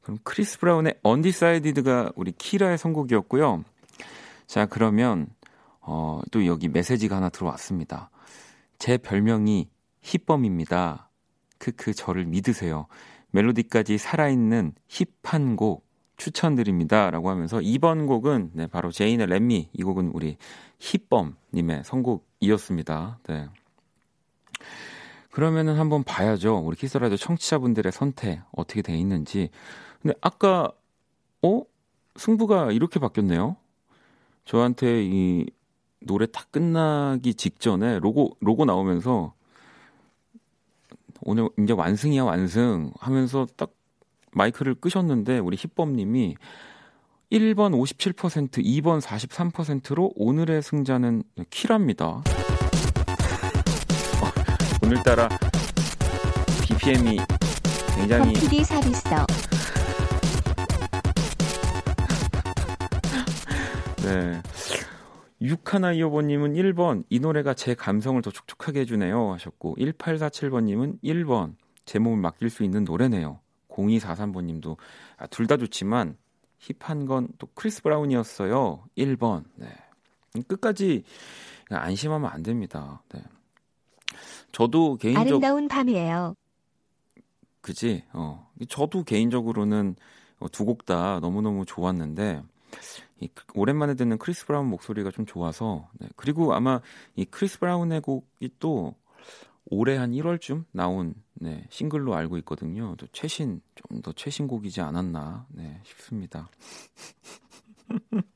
그럼 0.00 0.18
크리스 0.24 0.58
브라운의 0.58 0.98
Undecided가 1.04 2.10
우리 2.16 2.32
키라의 2.32 2.78
선곡이었고요. 2.78 3.62
자, 4.52 4.66
그러면 4.66 5.28
어, 5.80 6.20
또 6.30 6.44
여기 6.44 6.68
메시지가 6.68 7.16
하나 7.16 7.30
들어왔습니다. 7.30 8.10
제 8.78 8.98
별명이 8.98 9.70
힙범입니다. 10.02 11.08
크크 11.56 11.94
저를 11.94 12.26
믿으세요. 12.26 12.86
멜로디까지 13.30 13.96
살아있는 13.96 14.74
힙한 14.88 15.56
곡 15.56 15.86
추천드립니다. 16.18 17.10
라고 17.10 17.30
하면서 17.30 17.60
2번 17.60 18.06
곡은 18.06 18.50
네, 18.52 18.66
바로 18.66 18.92
제인의 18.92 19.26
Let 19.28 19.53
Me 19.53 19.70
이 19.72 19.82
곡은 19.82 20.10
우리 20.12 20.36
힙범님의 20.80 21.84
선곡이었습니다. 21.84 23.20
네. 23.28 23.48
그러면은 25.30 25.78
한번 25.78 26.04
봐야죠. 26.04 26.58
우리 26.58 26.76
키스라디오 26.76 27.16
청취자분들의 27.16 27.90
선택 27.90 28.42
어떻게 28.52 28.82
돼 28.82 28.98
있는지. 28.98 29.48
근데 30.02 30.14
아까 30.20 30.70
어 31.40 31.62
승부가 32.16 32.72
이렇게 32.72 33.00
바뀌었네요. 33.00 33.56
저한테 34.44 35.04
이 35.04 35.46
노래 36.00 36.26
다 36.26 36.44
끝나기 36.50 37.34
직전에 37.34 37.98
로고 38.00 38.36
로고 38.40 38.64
나오면서 38.64 39.34
오늘 41.22 41.48
이제 41.58 41.72
완승이야 41.72 42.24
완승 42.24 42.92
하면서 42.98 43.46
딱 43.56 43.70
마이크를 44.32 44.74
끄셨는데 44.74 45.38
우리 45.38 45.56
힙범님이 45.56 46.36
1번 47.30 47.72
57%, 47.72 48.62
2번 48.62 49.00
43%로 49.00 50.12
오늘의 50.16 50.62
승자는 50.62 51.22
키랍니다. 51.48 52.06
어, 52.06 52.22
오늘따라 54.82 55.28
BPM이 56.68 57.18
굉장히 57.96 58.34
네. 64.04 64.42
육하나 65.40 65.92
이오버님은 65.92 66.54
1번 66.54 67.04
이 67.10 67.18
노래가 67.18 67.54
제 67.54 67.74
감성을 67.74 68.20
더 68.22 68.30
촉촉하게 68.30 68.80
해주네요 68.80 69.32
하셨고 69.32 69.76
1847번님은 69.78 71.00
1번 71.02 71.54
제 71.84 71.98
몸을 71.98 72.18
맡길 72.18 72.48
수 72.50 72.62
있는 72.64 72.84
노래네요 72.84 73.40
0243번님도 73.68 74.76
아, 75.16 75.26
둘 75.26 75.46
다 75.46 75.56
좋지만 75.56 76.16
힙한 76.58 77.06
건 77.06 77.28
또 77.38 77.48
크리스 77.54 77.82
브라운이었어요 77.82 78.84
1번 78.96 79.44
네. 79.56 79.68
끝까지 80.46 81.02
안심하면 81.70 82.30
안 82.30 82.42
됩니다 82.42 83.02
네. 83.12 83.22
저도 84.52 84.96
개인적 84.96 85.20
아름다운 85.26 85.66
밤이에요. 85.66 86.34
그지 87.62 88.04
어 88.12 88.48
저도 88.68 89.02
개인적으로는 89.04 89.96
두 90.52 90.64
곡 90.66 90.84
다 90.84 91.18
너무너무 91.20 91.64
좋았는데 91.64 92.42
이 93.22 93.28
오랜만에 93.54 93.94
듣는 93.94 94.18
크리스 94.18 94.46
브라운 94.46 94.66
목소리가 94.66 95.10
좀 95.10 95.26
좋아서 95.26 95.88
네. 95.98 96.08
그리고 96.16 96.54
아마 96.54 96.80
이 97.16 97.24
크리스 97.24 97.58
브라운의 97.58 98.00
곡이 98.00 98.50
또 98.58 98.94
올해 99.66 99.96
한 99.96 100.12
1월쯤 100.12 100.64
나온 100.72 101.14
네, 101.34 101.66
싱글로 101.70 102.14
알고 102.14 102.36
있거든요. 102.38 102.94
또 102.96 103.06
최신 103.12 103.60
좀 103.74 104.02
더 104.02 104.12
최신 104.12 104.46
곡이지 104.48 104.80
않았나 104.80 105.46
네, 105.50 105.80
싶습니다. 105.84 106.48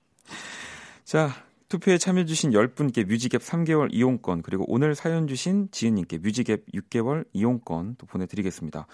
자, 1.05 1.31
투표에 1.69 1.99
참여해주신 1.99 2.51
10분께 2.53 3.05
뮤직앱 3.07 3.43
3개월 3.43 3.93
이용권, 3.93 4.43
그리고 4.43 4.65
오늘 4.69 4.95
사연 4.95 5.27
주신 5.27 5.69
지은님께 5.71 6.19
뮤직앱 6.19 6.67
6개월 6.73 7.27
이용권 7.33 7.97
또 7.99 8.07
보내드리겠습니다. 8.07 8.87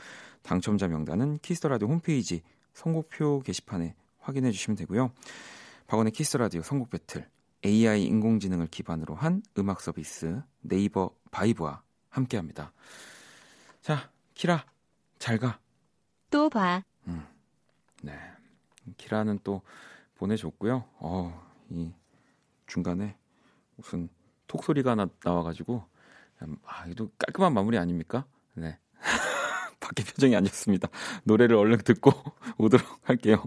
당첨자 0.43 0.89
명단은 0.89 1.39
키스 1.43 1.60
더 1.60 1.71
라디오 1.71 1.89
홈페이지 1.89 2.43
선곡표 2.73 3.41
게시판에 3.41 3.95
확인해 4.21 4.51
주시면 4.51 4.77
되고요. 4.77 5.13
박원의 5.93 6.13
키스 6.13 6.29
더 6.29 6.39
라디오 6.39 6.63
선곡 6.63 6.89
배틀 6.89 7.29
AI 7.67 8.05
인공지능을 8.05 8.69
기반으로 8.69 9.15
한 9.15 9.43
음악 9.59 9.83
서비스 9.83 10.41
네이버 10.63 11.15
바이브와 11.31 11.83
함께합니다. 12.09 12.73
자, 13.83 14.11
키라 14.33 14.65
잘 15.19 15.37
가. 15.37 15.61
또 16.31 16.49
봐. 16.49 16.83
음, 17.09 17.27
네, 18.03 18.19
키라는 18.97 19.41
또 19.45 19.61
보내줬고요. 20.15 20.83
어, 20.99 21.47
이 21.69 21.93
중간에 22.67 23.15
무슨 23.77 24.09
톡 24.47 24.65
소리가 24.65 24.95
나, 24.95 25.09
나와가지고 25.23 25.85
아, 26.65 26.87
이도 26.87 27.11
깔끔한 27.19 27.53
마무리 27.53 27.77
아닙니까? 27.77 28.25
네. 28.55 28.79
밖에 29.83 30.05
표정이 30.05 30.35
안 30.35 30.45
좋습니다. 30.47 30.89
노래를 31.25 31.57
얼른 31.57 31.79
듣고 31.79 32.13
오도록 32.57 32.87
할게요. 33.03 33.45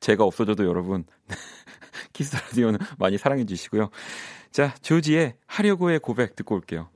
제가 0.00 0.24
없어져도 0.24 0.66
여러분 0.66 1.04
키스 2.12 2.36
라디오는 2.36 2.78
많이 2.98 3.16
사랑해 3.16 3.46
주시고요. 3.46 3.88
자, 4.50 4.74
조지의 4.82 5.36
하려고의 5.46 6.00
고백 6.00 6.34
듣고 6.34 6.56
올게요. 6.56 6.90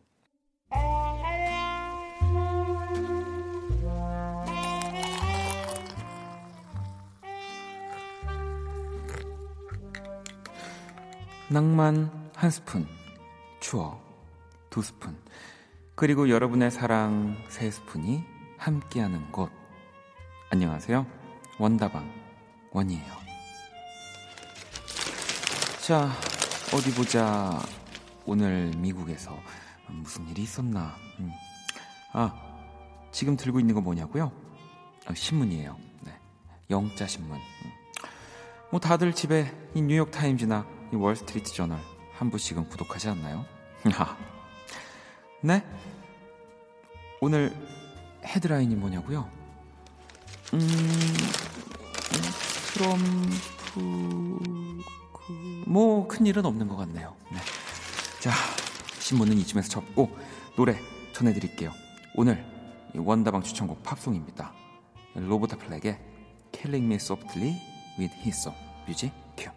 낭만 11.49 12.31
한 12.37 12.51
스푼, 12.51 12.87
추억 13.59 14.01
두 14.71 14.83
스푼, 14.83 15.17
그리고 15.97 16.31
여러분의 16.31 16.71
사랑 16.71 17.37
세 17.49 17.71
스푼이 17.73 18.23
함께하는 18.61 19.33
곳. 19.33 19.51
안녕하세요. 20.51 21.07
원다방 21.59 22.13
원이에요. 22.73 23.13
자, 25.81 26.11
어디 26.75 26.93
보자. 26.95 27.59
오늘 28.27 28.71
미국에서 28.77 29.37
무슨 29.89 30.29
일이 30.29 30.43
있었나? 30.43 30.95
음. 31.21 31.33
아, 32.13 32.35
지금 33.11 33.35
들고 33.35 33.61
있는 33.61 33.75
거 33.75 33.81
뭐냐고요? 33.81 34.31
아, 35.07 35.15
신문이에요. 35.15 35.79
네. 36.03 36.13
영자 36.69 37.07
신문. 37.07 37.39
음. 37.39 37.73
뭐 38.71 38.79
다들 38.79 39.15
집에 39.15 39.51
이 39.75 39.81
뉴욕 39.81 40.11
타임즈나 40.11 40.67
이 40.93 40.97
월스트리트 40.97 41.55
저널 41.55 41.79
한 42.13 42.31
부씩은 42.31 42.69
구독하지 42.69 43.09
않나요? 43.09 43.47
네? 45.41 45.65
오늘 47.23 47.57
헤드라인이 48.25 48.75
뭐냐고요? 48.77 49.31
음, 50.55 50.61
트럼프 52.75 53.81
뭐 55.67 56.07
큰일은 56.09 56.45
없는 56.45 56.69
것 56.69 56.77
같네요. 56.77 57.17
네. 57.31 57.39
자, 58.21 58.33
신문은 58.99 59.39
이쯤에서 59.39 59.69
접고 59.69 60.11
노래 60.57 60.77
전해드릴게요. 61.13 61.71
오늘 62.17 62.45
원다방 62.95 63.43
추천곡 63.43 63.83
팝송입니다. 63.83 64.53
로보타 65.15 65.59
플렉의 65.59 65.99
Killing 66.53 66.87
Me 66.87 66.97
Softly 66.97 67.55
with 67.99 68.15
His 68.17 68.41
Song 68.41 68.59
뮤직 68.87 69.13
큐 69.37 69.51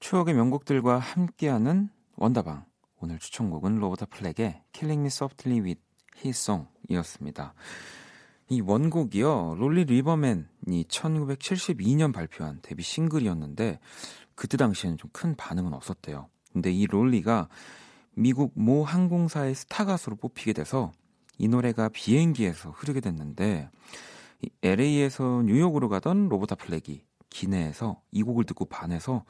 추억의 0.00 0.34
명곡들과 0.34 0.98
함께하는 0.98 1.90
원다방 2.16 2.64
오늘 3.00 3.18
추천곡은 3.18 3.76
로버타 3.76 4.06
플랙의 4.06 4.62
Killing 4.72 5.00
Me 5.00 5.06
Softly 5.06 5.60
with 5.60 5.80
His 6.24 6.38
Song 6.38 6.68
이었습니다. 6.90 7.54
이 8.48 8.60
원곡이요 8.60 9.56
로리 9.58 9.84
리버맨이 9.84 10.84
1972년 10.88 12.12
발표한 12.12 12.58
데뷔 12.62 12.82
싱글이었는데 12.82 13.78
그때 14.34 14.56
당시에는 14.56 14.98
좀 14.98 15.10
큰 15.12 15.36
반응은 15.36 15.72
없었대요. 15.72 16.28
근데 16.52 16.72
이 16.72 16.86
로리가 16.86 17.48
미국 18.14 18.52
모 18.54 18.84
항공사의 18.84 19.54
스타 19.54 19.84
가수로 19.84 20.16
뽑히게 20.16 20.52
돼서 20.52 20.92
이 21.38 21.48
노래가 21.48 21.88
비행기에서 21.88 22.70
흐르게 22.70 23.00
됐는데 23.00 23.70
LA에서 24.62 25.42
뉴욕으로 25.44 25.88
가던 25.88 26.28
로버타 26.28 26.56
플랙이 26.56 27.04
기내에서 27.28 28.00
이 28.10 28.22
곡을 28.22 28.44
듣고 28.44 28.64
반해서 28.64 29.24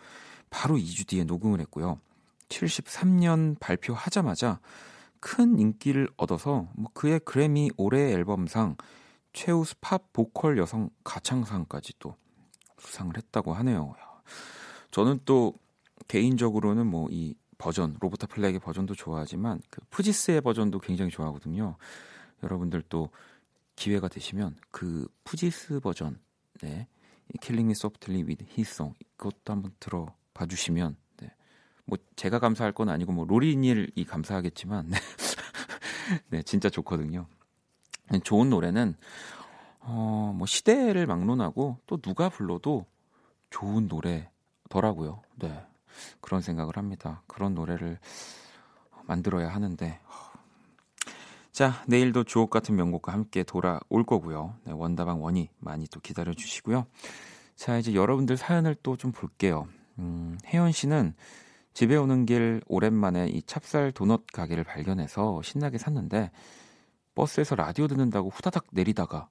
바로 0.48 0.76
2주 0.76 1.06
뒤에 1.06 1.24
녹음을 1.24 1.60
했고요. 1.60 2.00
73년 2.48 3.58
발표하자마자 3.60 4.60
큰 5.20 5.58
인기를 5.58 6.08
얻어서 6.16 6.68
뭐 6.74 6.90
그의 6.94 7.20
그래미 7.20 7.70
올해 7.76 8.12
앨범상 8.12 8.76
최우수 9.32 9.76
팝 9.80 10.12
보컬 10.12 10.58
여성 10.58 10.90
가창상까지 11.04 11.94
또 11.98 12.16
수상을 12.78 13.16
했다고 13.16 13.52
하네요. 13.54 13.94
저는 14.90 15.20
또 15.24 15.54
개인적으로는 16.08 16.86
뭐 16.86 17.08
이 17.10 17.34
버전 17.60 17.94
로버타 18.00 18.26
플랙의 18.28 18.58
버전도 18.58 18.94
좋아하지만 18.94 19.60
그 19.68 19.82
푸지스의 19.90 20.40
버전도 20.40 20.78
굉장히 20.78 21.10
좋아하거든요. 21.10 21.76
여러분들 22.42 22.82
또 22.88 23.10
기회가 23.76 24.08
되시면 24.08 24.56
그 24.70 25.06
푸지스 25.24 25.80
버전 25.80 26.18
네. 26.62 26.88
Killing 27.42 27.68
Me 27.68 27.74
Softly 27.74 28.24
with 28.26 28.44
His 28.48 28.68
Song 28.68 28.94
그것도 29.18 29.52
한번 29.52 29.72
들어봐 29.78 30.46
주시면 30.48 30.96
네. 30.96 31.09
뭐 31.90 31.98
제가 32.14 32.38
감사할 32.38 32.72
건 32.72 32.88
아니고 32.88 33.12
뭐 33.12 33.26
로린 33.26 33.69
힐이 33.69 34.04
감사하겠지만 34.06 34.90
네. 34.90 34.96
네, 36.30 36.42
진짜 36.42 36.70
좋거든요. 36.70 37.26
좋은 38.22 38.48
노래는 38.48 38.94
어, 39.80 40.32
뭐 40.36 40.46
시대를 40.46 41.06
막론하고 41.06 41.78
또 41.86 41.96
누가 41.96 42.28
불러도 42.28 42.86
좋은 43.50 43.88
노래더라고요. 43.88 45.20
네. 45.36 45.66
그런 46.20 46.40
생각을 46.40 46.76
합니다. 46.76 47.22
그런 47.26 47.54
노래를 47.54 47.98
만들어야 49.04 49.48
하는데. 49.48 49.98
자, 51.50 51.82
내일도 51.88 52.22
주옥 52.22 52.50
같은 52.50 52.76
명곡과 52.76 53.12
함께 53.12 53.42
돌아올 53.42 54.04
거고요. 54.06 54.54
네, 54.64 54.72
원다방 54.72 55.22
원이 55.22 55.50
많이 55.58 55.88
또 55.88 55.98
기다려 56.00 56.32
주시고요. 56.32 56.86
자, 57.56 57.76
이제 57.78 57.94
여러분들 57.94 58.36
사연을 58.36 58.76
또 58.76 58.96
좀 58.96 59.10
볼게요. 59.10 59.66
음, 59.98 60.38
혜연 60.46 60.70
씨는 60.72 61.14
집에 61.80 61.96
오는 61.96 62.26
길 62.26 62.60
오랜만에 62.66 63.28
이 63.28 63.40
찹쌀 63.40 63.92
도넛 63.92 64.26
가게를 64.34 64.64
발견해서 64.64 65.40
신나게 65.40 65.78
샀는데 65.78 66.30
버스에서 67.14 67.54
라디오 67.54 67.86
듣는다고 67.86 68.28
후다닥 68.28 68.66
내리다가 68.72 69.30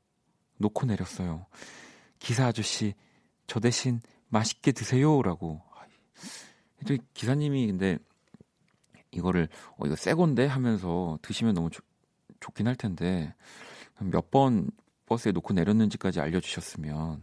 놓고 0.57 0.87
내렸어요. 0.87 1.45
기사 2.17 2.47
아저씨, 2.47 2.95
저 3.45 3.59
대신 3.59 4.01
맛있게 4.29 4.71
드세요라고. 4.71 5.61
또 6.87 6.97
기사님이 7.13 7.67
근데 7.67 7.99
이거를 9.11 9.47
어 9.77 9.85
이거 9.85 9.95
새 9.95 10.15
건데 10.15 10.47
하면서 10.47 11.19
드시면 11.21 11.53
너무 11.53 11.69
좋, 11.69 11.85
좋긴 12.39 12.65
할 12.67 12.75
텐데 12.75 13.31
몇 13.99 14.31
번 14.31 14.71
버스에 15.05 15.33
놓고 15.33 15.53
내렸는지까지 15.53 16.19
알려주셨으면 16.19 17.21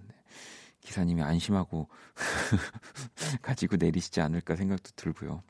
기사님이 0.86 1.22
안심하고 1.22 1.88
가지고 3.42 3.76
내리시지 3.76 4.20
않을까 4.20 4.56
생각도 4.56 4.92
들고요. 4.94 5.42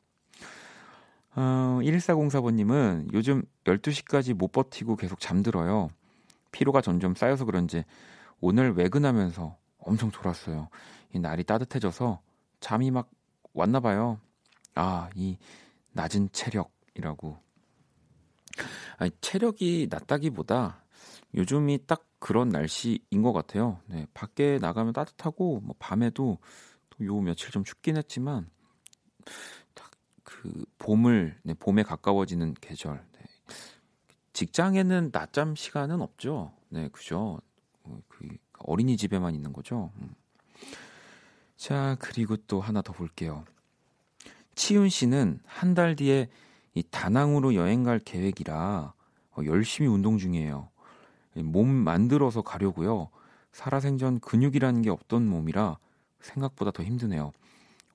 어, 1.35 1.79
1404번님은 1.83 3.13
요즘 3.13 3.43
12시까지 3.63 4.33
못 4.33 4.51
버티고 4.51 4.95
계속 4.95 5.19
잠들어요. 5.19 5.89
피로가 6.51 6.81
점점 6.81 7.13
쌓여서 7.13 7.45
그런지 7.45 7.83
오늘 8.41 8.73
외근하면서 8.73 9.55
엄청 9.77 10.11
졸았어요. 10.11 10.69
이 11.13 11.19
날이 11.19 11.43
따뜻해져서 11.43 12.19
잠이 12.59 12.89
막 12.89 13.09
왔나 13.53 13.79
봐요. 13.79 14.19
아, 14.73 15.09
이 15.13 15.37
낮은 15.93 16.29
체력이라고. 16.31 17.37
아니, 18.97 19.11
체력이 19.21 19.87
낮다기보다 19.91 20.83
요즘이 21.35 21.85
딱 21.85 22.06
그런 22.19 22.49
날씨인 22.49 23.21
것 23.21 23.33
같아요. 23.33 23.79
네, 23.87 24.07
밖에 24.13 24.57
나가면 24.59 24.93
따뜻하고 24.93 25.61
뭐 25.61 25.75
밤에도 25.79 26.37
요 27.01 27.21
며칠 27.21 27.51
좀 27.51 27.63
춥긴 27.63 27.97
했지만 27.97 28.49
그 30.23 30.65
봄을 30.77 31.37
네, 31.43 31.53
봄에 31.53 31.83
가까워지는 31.83 32.55
계절. 32.59 33.03
네. 33.13 33.19
직장에는 34.33 35.09
낮잠 35.11 35.55
시간은 35.55 36.01
없죠. 36.01 36.53
네, 36.69 36.89
그죠. 36.89 37.39
어, 37.83 37.99
그 38.07 38.27
어린이집에만 38.59 39.33
있는 39.33 39.53
거죠. 39.53 39.91
음. 40.01 40.13
자, 41.55 41.95
그리고 41.99 42.35
또 42.37 42.61
하나 42.61 42.81
더 42.81 42.93
볼게요. 42.93 43.45
치윤 44.55 44.89
씨는 44.89 45.39
한 45.45 45.73
달 45.73 45.95
뒤에 45.95 46.29
이 46.73 46.83
다낭으로 46.83 47.55
여행 47.55 47.83
갈 47.83 47.99
계획이라 47.99 48.93
어, 49.31 49.41
열심히 49.45 49.87
운동 49.89 50.17
중이에요. 50.17 50.69
몸 51.43 51.69
만들어서 51.69 52.41
가려고요. 52.41 53.09
살아생전 53.51 54.19
근육이라는 54.19 54.81
게 54.81 54.89
없던 54.89 55.27
몸이라 55.27 55.77
생각보다 56.21 56.71
더 56.71 56.83
힘드네요. 56.83 57.31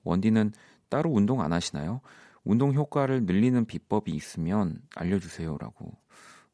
원디는 0.03 0.51
따로 0.89 1.09
운동 1.09 1.41
안 1.41 1.53
하시나요? 1.53 2.01
운동 2.43 2.73
효과를 2.73 3.23
늘리는 3.23 3.65
비법이 3.65 4.11
있으면 4.11 4.81
알려주세요라고. 4.95 5.91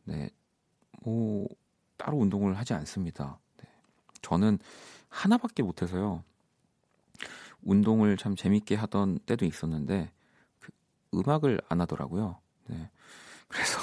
네, 0.06 0.30
뭐 1.04 1.48
따로 1.98 2.18
운동을 2.18 2.58
하지 2.58 2.74
않습니다. 2.74 3.40
네. 3.58 3.68
저는 4.22 4.60
하나밖에 5.10 5.64
못해서요. 5.64 6.24
운동을 7.62 8.18
참 8.18 8.36
재밌게 8.36 8.76
하던 8.76 9.20
때도 9.26 9.46
있었는데 9.46 10.12
그 10.60 10.72
음악을 11.14 11.62
안 11.68 11.82
하더라고요. 11.82 12.38
네. 12.68 12.90
그래서 13.48 13.80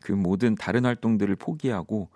그 0.00 0.12
모든 0.12 0.54
다른 0.54 0.84
활동들을 0.84 1.36
포기하고 1.36 2.08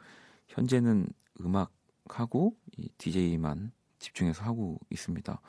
현재는 0.49 1.09
음악하고 1.41 2.57
이 2.77 2.89
DJ만 2.99 3.73
집중해서 3.99 4.45
하고 4.45 4.79
있습니다. 4.91 5.41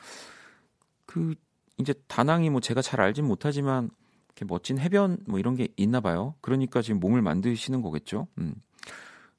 그 1.05 1.35
이제 1.77 1.93
다낭이 2.07 2.49
뭐 2.49 2.61
제가 2.61 2.81
잘 2.81 3.01
알진 3.01 3.25
못하지만 3.25 3.89
이렇게 4.27 4.45
멋진 4.45 4.79
해변 4.79 5.17
뭐 5.27 5.39
이런 5.39 5.55
게 5.55 5.67
있나 5.77 6.01
봐요. 6.01 6.35
그러니까 6.41 6.81
지금 6.81 6.99
몸을 6.99 7.21
만드시는 7.21 7.81
거겠죠. 7.81 8.27
음. 8.37 8.55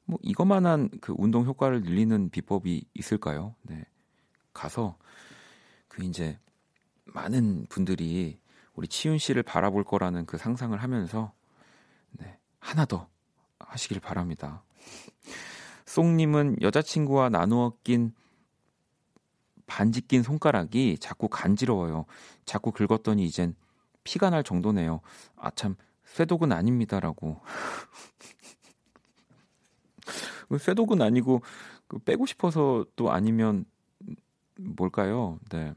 뭐 0.05 0.19
이것만한 0.23 0.91
그 1.01 1.15
운동 1.19 1.45
효과를 1.45 1.83
늘리는 1.83 2.31
비법이 2.31 2.85
있을까요? 2.95 3.55
네. 3.63 3.85
가서 4.53 4.97
그 5.89 6.05
이제 6.05 6.39
많은 7.07 7.67
분들이 7.69 8.39
우리 8.75 8.89
치윤 8.89 9.19
씨를 9.19 9.43
바라볼 9.43 9.85
거라는 9.85 10.27
그 10.27 10.39
상상을 10.39 10.81
하면서 10.81 11.33
네. 12.13 12.39
하나 12.67 12.85
더 12.85 13.09
하시길 13.61 14.01
바랍니다. 14.01 14.65
송님은 15.85 16.57
여자친구와 16.63 17.29
나누어 17.29 17.75
낀 17.85 18.13
반지 19.69 20.01
낀 20.01 20.25
손가락이 20.25 20.99
자꾸 20.99 21.29
간지러워요. 21.29 22.07
자꾸 22.45 22.73
긁었더니 22.73 23.25
이젠 23.25 23.55
피가 24.03 24.31
날 24.31 24.43
정도네요. 24.43 25.01
아, 25.37 25.53
참, 25.53 25.77
쇠독은 26.07 26.51
아닙니다라고. 26.51 27.41
쇠독은 30.61 31.03
아니고, 31.03 31.43
그 31.87 31.99
빼고 31.99 32.27
싶어서 32.27 32.85
또 32.97 33.13
아니면, 33.13 33.65
뭘까요? 34.57 35.39
네. 35.51 35.73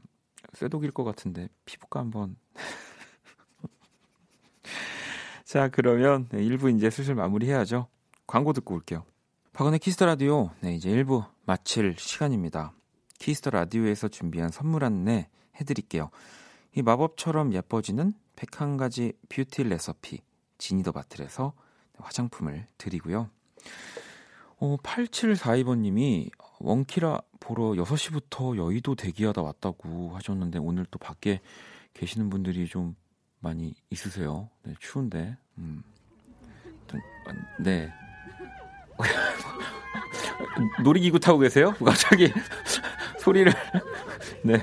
쇠독일 0.54 0.90
것 0.90 1.04
같은데, 1.04 1.48
피부과 1.64 2.00
한번. 2.00 2.36
자, 5.50 5.68
그러면 5.68 6.28
네, 6.30 6.44
1부 6.44 6.76
이제 6.76 6.90
슬슬 6.90 7.16
마무리해야죠. 7.16 7.88
광고 8.28 8.52
듣고 8.52 8.76
올게요. 8.76 9.04
박원의 9.52 9.80
키스 9.80 9.96
더 9.96 10.06
라디오, 10.06 10.50
네, 10.60 10.76
이제 10.76 10.88
1부 10.90 11.26
마칠 11.44 11.96
시간입니다. 11.98 12.72
키스 13.18 13.38
더 13.38 13.50
라디오에서 13.50 14.06
준비한 14.06 14.50
선물 14.50 14.84
안내 14.84 15.28
해드릴게요. 15.56 16.10
이 16.76 16.82
마법처럼 16.82 17.52
예뻐지는 17.52 18.12
101가지 18.36 19.16
뷰티 19.28 19.64
레서피 19.64 20.20
지니 20.58 20.77
더 20.77 20.92
바틀에서 20.92 21.52
화장품을 21.98 22.68
드리고요. 22.78 23.28
어, 24.58 24.76
8742번님이 24.76 26.30
원키라 26.60 27.22
보러 27.40 27.70
6시부터 27.72 28.56
여의도 28.56 28.94
대기하다 28.94 29.42
왔다고 29.42 30.14
하셨는데 30.14 30.60
오늘 30.60 30.86
또 30.92 31.00
밖에 31.00 31.40
계시는 31.94 32.30
분들이 32.30 32.68
좀 32.68 32.94
많이 33.40 33.74
있으세요. 33.90 34.48
네, 34.62 34.74
추운데. 34.78 35.36
음. 35.58 35.82
네. 37.58 37.92
놀이기구 40.82 41.20
타고 41.20 41.38
계세요? 41.38 41.74
갑자기 41.84 42.32
소리를 43.18 43.52
네. 44.44 44.62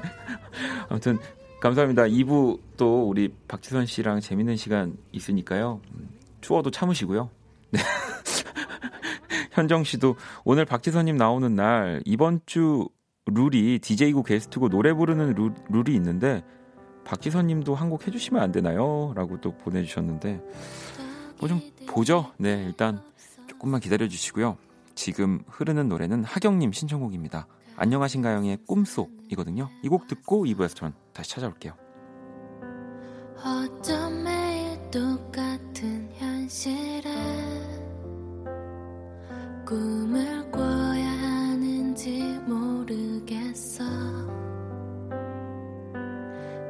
아무튼 0.89 1.17
감사합니다. 1.61 2.03
2부 2.03 2.59
또 2.77 3.07
우리 3.07 3.33
박지선 3.47 3.85
씨랑 3.85 4.19
재밌는 4.19 4.55
시간 4.57 4.97
있으니까요. 5.11 5.81
추워도 6.41 6.71
참으시고요. 6.71 7.29
네. 7.71 7.79
현정 9.51 9.83
씨도 9.83 10.15
오늘 10.43 10.65
박지선님 10.65 11.17
나오는 11.17 11.55
날 11.55 12.01
이번 12.05 12.41
주 12.45 12.87
룰이 13.25 13.79
DJ고 13.79 14.23
게스트고 14.23 14.69
노래 14.69 14.93
부르는 14.93 15.33
룰, 15.33 15.53
룰이 15.69 15.95
있는데 15.95 16.43
박지선님도 17.08 17.74
한 17.74 17.89
곡 17.89 18.06
해주시면 18.08 18.41
안 18.41 18.52
되나요? 18.52 19.13
라고 19.15 19.39
또 19.39 19.54
보내주셨는데 19.58 20.41
뭐 21.39 21.48
좀 21.48 21.62
보죠. 21.88 22.32
네 22.38 22.63
일단 22.65 23.02
조금만 23.48 23.80
기다려 23.80 24.08
주시고요. 24.08 24.58
지금 24.96 25.39
흐르는 25.48 25.88
노래는 25.88 26.24
하경님 26.26 26.72
신청곡입니다. 26.74 27.48
안녕하신가영의 27.78 28.60
꿈속이거든요. 28.67 29.70
이 29.84 29.88
곡 29.89 30.08
듣고 30.08 30.46
2부에서 30.46 30.76
전 30.76 30.93
다시 31.13 31.30
찾아올게요. 31.32 31.74
어쩜 33.38 34.24
매일 34.24 34.78
똑같은 34.91 36.10
현실에 36.15 37.13
꿈을 39.65 40.52
꿔야 40.52 41.08
하는지 41.08 42.22
모르겠어 42.48 43.84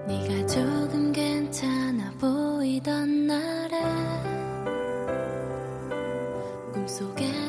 네가 0.07 0.45
조금 0.45 1.11
괜찮아 1.11 2.09
보이던 2.17 3.27
날에 3.27 3.77
꿈속에 6.71 7.46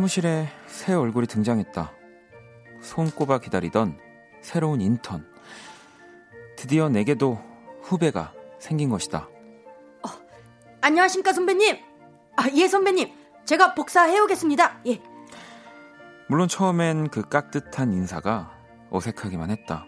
사무실에 0.00 0.48
새 0.66 0.94
얼굴이 0.94 1.26
등장했다. 1.26 1.92
손꼽아 2.80 3.38
기다리던 3.38 3.98
새로운 4.40 4.80
인턴. 4.80 5.30
드디어 6.56 6.88
내게도 6.88 7.38
후배가 7.82 8.32
생긴 8.58 8.88
것이다. 8.88 9.28
어, 10.02 10.08
안녕하십니까 10.80 11.34
선배님. 11.34 11.76
아, 12.36 12.44
예 12.54 12.66
선배님. 12.66 13.10
제가 13.44 13.74
복사해 13.74 14.18
오겠습니다. 14.20 14.80
예. 14.86 15.02
물론 16.28 16.48
처음엔 16.48 17.10
그 17.10 17.28
깍듯한 17.28 17.92
인사가 17.92 18.58
어색하기만 18.88 19.50
했다. 19.50 19.84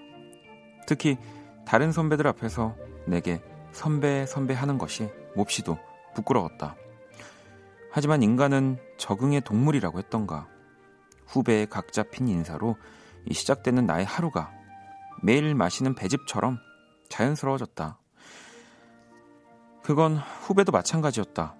특히 0.87 1.16
다른 1.64 1.90
선배들 1.90 2.27
앞에서 2.27 2.77
내게 3.07 3.40
선배 3.72 4.27
선배 4.27 4.53
하는 4.53 4.77
것이 4.77 5.09
몹시도 5.37 5.79
부끄러웠다. 6.14 6.77
하지만 7.94 8.22
인간은 8.22 8.78
적응의 8.96 9.42
동물이라고 9.42 9.98
했던가. 9.98 10.48
후배의 11.26 11.68
각 11.68 11.92
잡힌 11.92 12.26
인사로 12.26 12.76
시작되는 13.31 13.85
나의 13.85 14.07
하루가 14.07 14.50
매일 15.22 15.55
마시는 15.55 15.94
배즙처럼 15.94 16.59
자연스러워졌다. 17.11 17.98
그건 19.83 20.16
후배도 20.16 20.72
마찬가지였다. 20.72 21.55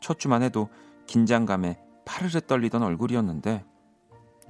첫 0.00 0.20
주만 0.20 0.42
해도 0.42 0.68
긴장감에 1.06 1.76
파르르 2.04 2.40
떨리던 2.40 2.82
얼굴이었는데 2.84 3.64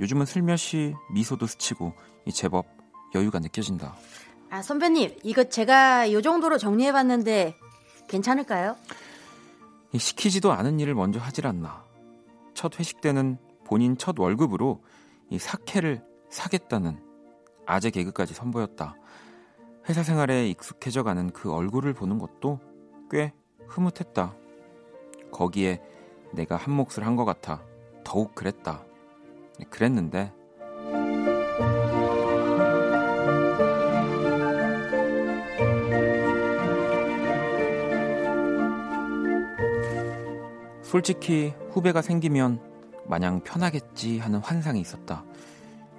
요즘은 0.01 0.27
슬며시 0.27 0.95
미소도 1.15 1.47
스치고 1.47 1.95
제법 2.35 2.67
여유가 3.15 3.39
느껴진다. 3.39 3.97
아 4.51 4.61
선배님 4.61 5.17
이거 5.23 5.45
제가 5.45 6.13
요 6.13 6.21
정도로 6.21 6.59
정리해봤는데 6.59 7.57
괜찮을까요? 8.09 8.77
시키지도 9.97 10.53
않은 10.53 10.81
일을 10.81 10.95
먼저 10.95 11.19
하질 11.19 11.47
않나. 11.47 11.85
첫 12.55 12.79
회식 12.79 13.01
때는 13.01 13.39
본인 13.65 13.97
첫 13.97 14.19
월급으로 14.19 14.83
이 15.31 15.39
사케를 15.39 16.05
사겠다는 16.29 17.01
아재 17.67 17.91
개그까지 17.91 18.35
선보였다. 18.35 18.95
회사 19.89 20.03
생활에 20.03 20.49
익숙해져 20.49 21.03
가는 21.03 21.31
그 21.31 21.53
얼굴을 21.53 21.95
보는 21.95 22.19
것도 22.19 22.61
꽤 23.11 23.33
흐뭇했다. 23.69 24.35
거기에 25.31 25.81
내가 26.33 26.57
한 26.57 26.75
몫을 26.75 27.07
한 27.07 27.17
것 27.17 27.25
같아 27.25 27.63
더욱 28.05 28.35
그랬다. 28.35 28.85
그랬는데 29.71 30.33
솔직히 40.89 41.53
후배가 41.73 42.01
생기면 42.01 42.63
마냥 43.05 43.43
편하겠지 43.43 44.21
하는 44.21 44.39
환상이 44.39 44.81
있었다. 44.81 45.23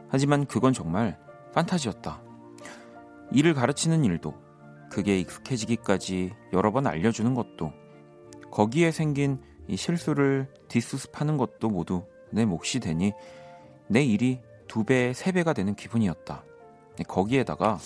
하지만 0.10 0.48
그건 0.48 0.74
정말 0.74 1.20
판타지였다. 1.54 2.20
일을 3.32 3.54
가르치는 3.54 4.04
일도 4.04 4.34
그게 4.90 5.20
익숙해지기까지 5.20 6.34
여러 6.54 6.72
번 6.72 6.88
알려주는 6.88 7.36
것도 7.36 7.72
거기에 8.50 8.90
생긴 8.90 9.40
이 9.68 9.78
실수를 9.78 10.52
뒷수습하는 10.70 11.38
것도 11.38 11.70
모두 11.70 12.04
내 12.32 12.46
몫이 12.46 12.80
되니 12.80 13.14
내 13.88 14.04
일이 14.04 14.42
두 14.68 14.84
배, 14.84 15.14
세 15.14 15.32
배가 15.32 15.54
되는 15.54 15.76
기분이었다. 15.76 16.44
거기에다가 17.08 17.78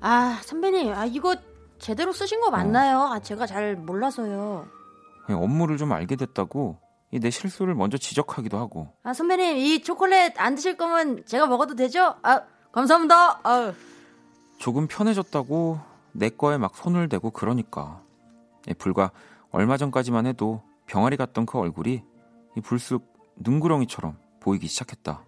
아 0.00 0.40
선배님 0.44 0.92
아 0.92 1.06
이거 1.06 1.36
제대로 1.78 2.12
쓰신 2.12 2.42
거 2.42 2.50
맞나요? 2.50 3.00
아 3.00 3.18
제가 3.18 3.46
잘 3.46 3.76
몰라서요. 3.76 4.83
업무를 5.32 5.76
좀 5.76 5.92
알게 5.92 6.16
됐다고 6.16 6.78
내 7.12 7.30
실수를 7.30 7.74
먼저 7.74 7.96
지적하기도 7.96 8.58
하고. 8.58 8.88
아 9.02 9.12
선배님 9.12 9.56
이 9.56 9.82
초콜릿 9.82 10.40
안 10.40 10.56
드실 10.56 10.76
거면 10.76 11.24
제가 11.24 11.46
먹어도 11.46 11.76
되죠? 11.76 12.16
아 12.22 12.42
감사합니다. 12.72 13.40
아 13.42 13.72
조금 14.58 14.86
편해졌다고 14.86 15.78
내 16.12 16.28
거에 16.28 16.58
막 16.58 16.76
손을 16.76 17.08
대고 17.08 17.30
그러니까 17.30 18.02
불과 18.78 19.10
얼마 19.50 19.76
전까지만 19.76 20.26
해도 20.26 20.62
병아리 20.86 21.16
같던 21.16 21.46
그 21.46 21.58
얼굴이 21.58 22.02
불쑥 22.62 23.12
눈구렁이처럼 23.36 24.16
보이기 24.40 24.66
시작했다. 24.66 25.24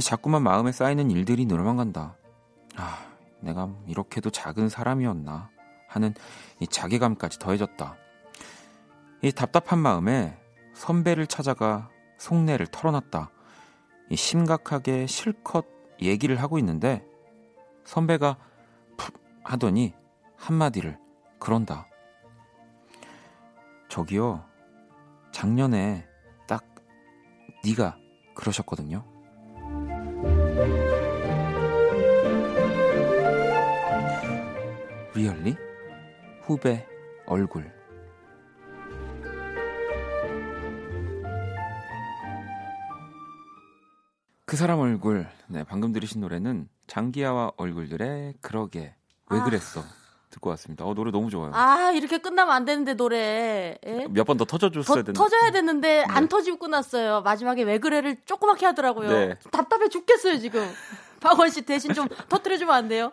자꾸만 0.00 0.42
마음에 0.42 0.72
쌓이는 0.72 1.10
일들이 1.10 1.46
늘어만 1.46 1.76
간다. 1.76 2.16
아, 2.76 2.98
내가 3.40 3.68
이렇게도 3.86 4.30
작은 4.30 4.68
사람이었나 4.68 5.50
하는 5.88 6.14
이 6.60 6.66
자괴감까지 6.66 7.38
더해졌다. 7.38 7.96
이 9.22 9.32
답답한 9.32 9.78
마음에 9.78 10.34
선배를 10.72 11.26
찾아가 11.26 11.90
속내를 12.16 12.66
털어놨다. 12.68 13.30
이 14.08 14.16
심각하게 14.16 15.06
실컷 15.06 15.66
얘기를 16.00 16.40
하고 16.40 16.58
있는데 16.58 17.04
선배가 17.84 18.38
푹 18.96 19.22
하더니 19.44 19.94
한마디를 20.36 20.98
그런다. 21.38 21.86
저기요. 23.88 24.44
작년에 25.32 26.06
딱 26.46 26.64
네가 27.64 27.98
그러셨거든요. 28.34 29.04
리얼리? 35.14 35.56
후배 36.42 36.86
얼굴 37.26 37.79
그 44.50 44.56
사람 44.56 44.80
얼굴. 44.80 45.28
네, 45.46 45.62
방금 45.62 45.92
들으신 45.92 46.20
노래는 46.20 46.68
장기하와 46.88 47.52
얼굴들의 47.56 48.34
그러게 48.40 48.96
왜 49.30 49.38
아. 49.38 49.44
그랬어. 49.44 49.84
듣고 50.30 50.50
왔습니다. 50.50 50.84
어, 50.84 50.92
노래 50.92 51.12
너무 51.12 51.30
좋아요. 51.30 51.52
아, 51.54 51.92
이렇게 51.92 52.18
끝나면 52.18 52.52
안 52.52 52.64
되는데, 52.64 52.94
노래. 52.94 53.78
예? 53.86 54.06
몇번 54.10 54.38
더 54.38 54.44
터져줬어야 54.44 55.04
되는데. 55.04 55.12
터져야 55.12 55.52
됐는데, 55.52 55.88
네. 55.98 56.04
안 56.08 56.26
터지고 56.26 56.56
끝났어요. 56.58 57.20
마지막에 57.20 57.62
왜 57.62 57.78
그래를 57.78 58.16
조그맣게 58.24 58.66
하더라고요. 58.66 59.08
네. 59.08 59.38
답답해 59.52 59.88
죽겠어요, 59.88 60.38
지금. 60.40 60.68
박원 61.20 61.48
씨 61.50 61.62
대신 61.62 61.94
좀 61.94 62.08
터뜨려주면 62.28 62.74
안 62.74 62.88
돼요? 62.88 63.12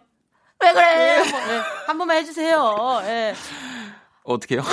왜 0.59 0.73
그래? 0.73 0.95
네. 0.95 1.17
한, 1.19 1.31
번, 1.31 1.47
네. 1.47 1.61
한 1.85 1.97
번만 1.99 2.17
해주세요. 2.17 2.75
예. 3.03 3.35
어떻게요? 4.23 4.63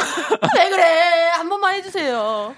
왜 0.57 0.71
그래? 0.71 1.29
한 1.35 1.47
번만 1.51 1.75
해주세요. 1.75 2.55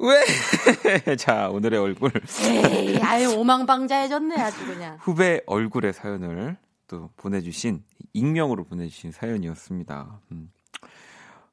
왜? 0.00 0.24
자, 1.16 1.50
오늘의 1.50 1.78
얼굴. 1.78 2.10
에이, 2.48 2.98
아유, 3.02 3.34
오망방자해졌네, 3.36 4.34
아주 4.40 4.66
그냥. 4.66 4.96
후배 5.00 5.42
얼굴의 5.46 5.92
사연을 5.92 6.56
또 6.88 7.10
보내주신, 7.16 7.84
익명으로 8.14 8.64
보내주신 8.64 9.12
사연이었습니다. 9.12 10.20
음. 10.32 10.50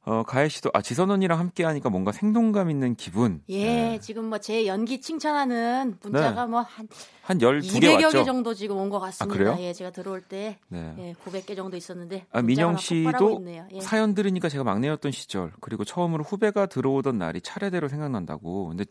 어, 0.10 0.24
가혜 0.24 0.48
씨도, 0.48 0.70
아, 0.74 0.82
지선 0.82 1.12
언니랑 1.12 1.38
함께 1.38 1.66
하니까 1.66 1.90
뭔가 1.90 2.14
생동감 2.14 2.70
있는 2.70 2.96
기분. 2.96 3.42
예, 3.50 3.66
네. 3.66 4.00
지금 4.00 4.26
뭐 4.30 4.40
제 4.40 4.66
연기 4.66 5.02
칭찬하는 5.02 5.98
문자가 6.02 6.46
네. 6.46 6.52
뭐 6.52 6.62
한, 6.62 6.88
한 7.24 7.38
12개 7.40 8.04
왔죠? 8.06 8.20
개 8.20 8.24
정도 8.24 8.54
지금 8.54 8.78
온 8.78 8.90
것 8.90 9.00
같습니다. 9.02 9.26
아, 9.26 9.38
그래요? 9.38 9.58
예, 9.60 9.74
제가 9.74 9.92
들어올 9.92 10.22
때. 10.22 10.60
네. 10.70 10.96
예, 10.98 11.14
900개 11.26 11.58
정도 11.58 11.76
있었는데. 11.76 12.26
아, 12.32 12.42
민영 12.42 12.78
씨도 12.78 13.44
예. 13.74 13.82
사연 13.82 14.14
들으니까 14.14 14.48
제가 14.48 14.64
막내였던 14.64 15.12
시절, 15.12 15.52
그리고 15.60 15.84
처음으로 15.84 16.24
후배가 16.24 16.68
들어오던 16.68 17.18
날이 17.18 17.42
차례대로 17.42 17.90
생각난다고. 17.90 18.68
근데 18.70 18.86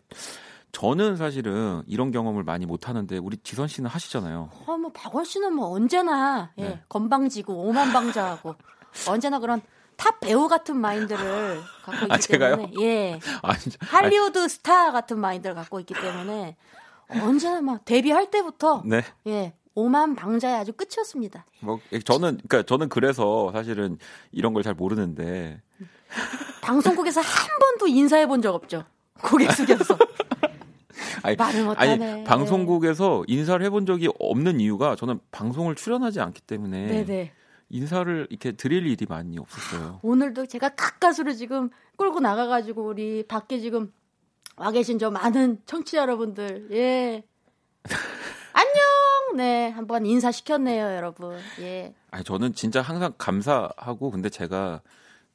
저는 0.72 1.16
사실은 1.16 1.82
이런 1.86 2.10
경험을 2.10 2.42
많이 2.44 2.66
못 2.66 2.90
하는데 2.90 3.16
우리 3.16 3.38
지선 3.38 3.68
씨는 3.68 3.88
하시잖아요. 3.88 4.50
어, 4.66 4.76
뭐 4.76 4.90
박원 4.92 5.24
씨는 5.24 5.54
뭐 5.54 5.68
언제나 5.70 6.52
예, 6.58 6.62
네. 6.62 6.80
건방지고 6.90 7.54
오만방자하고 7.68 8.54
언제나 9.08 9.38
그런 9.38 9.62
탑 9.96 10.20
배우 10.20 10.48
같은 10.48 10.76
마인드를 10.76 11.60
갖고 11.84 12.06
있기 12.14 12.34
아, 12.34 12.38
때문에 12.38 12.72
예 12.80 13.20
아, 13.42 13.52
할리우드 13.80 14.38
아니. 14.38 14.48
스타 14.48 14.92
같은 14.92 15.18
마인드를 15.18 15.54
갖고 15.54 15.80
있기 15.80 15.94
때문에 15.94 16.56
언제나 17.08 17.60
막 17.60 17.84
데뷔할 17.84 18.30
때부터 18.30 18.82
네. 18.84 19.02
예 19.26 19.54
오만 19.74 20.14
방자의 20.16 20.56
아주 20.56 20.72
끝이었습니다. 20.72 21.44
뭐 21.60 21.78
저는 22.04 22.40
그러니까 22.48 22.62
저는 22.62 22.88
그래서 22.88 23.50
사실은 23.52 23.98
이런 24.32 24.52
걸 24.54 24.62
잘 24.62 24.74
모르는데 24.74 25.60
방송국에서 26.62 27.20
한 27.20 27.58
번도 27.60 27.86
인사해 27.88 28.26
본 28.26 28.40
적 28.42 28.54
없죠. 28.54 28.84
고개 29.22 29.50
숙여서. 29.50 29.96
아니, 31.22 31.36
말을 31.36 31.64
못하네. 31.64 32.12
아니, 32.12 32.24
방송국에서 32.24 33.24
인사를 33.26 33.64
해본 33.66 33.86
적이 33.86 34.08
없는 34.18 34.60
이유가 34.60 34.94
저는 34.96 35.20
방송을 35.30 35.74
출연하지 35.74 36.20
않기 36.20 36.40
때문에 36.42 36.86
네네. 37.04 37.32
인사를 37.68 38.26
이렇게 38.30 38.52
드릴 38.52 38.86
일이 38.86 39.06
많이 39.08 39.38
없었어요. 39.38 40.00
오늘도 40.02 40.46
제가 40.46 40.70
가까스로 40.70 41.32
지금 41.32 41.70
끌고 41.96 42.20
나가가지고 42.20 42.84
우리 42.84 43.24
밖에 43.26 43.58
지금 43.58 43.92
와 44.56 44.70
계신 44.70 44.98
저 44.98 45.10
많은 45.10 45.60
청취자 45.66 45.98
여러분들, 45.98 46.68
예. 46.72 47.24
안녕! 48.52 49.36
네, 49.36 49.68
한번 49.68 50.06
인사 50.06 50.32
시켰네요, 50.32 50.96
여러분. 50.96 51.38
예. 51.60 51.94
아니, 52.10 52.24
저는 52.24 52.54
진짜 52.54 52.80
항상 52.80 53.12
감사하고, 53.18 54.10
근데 54.10 54.30
제가 54.30 54.80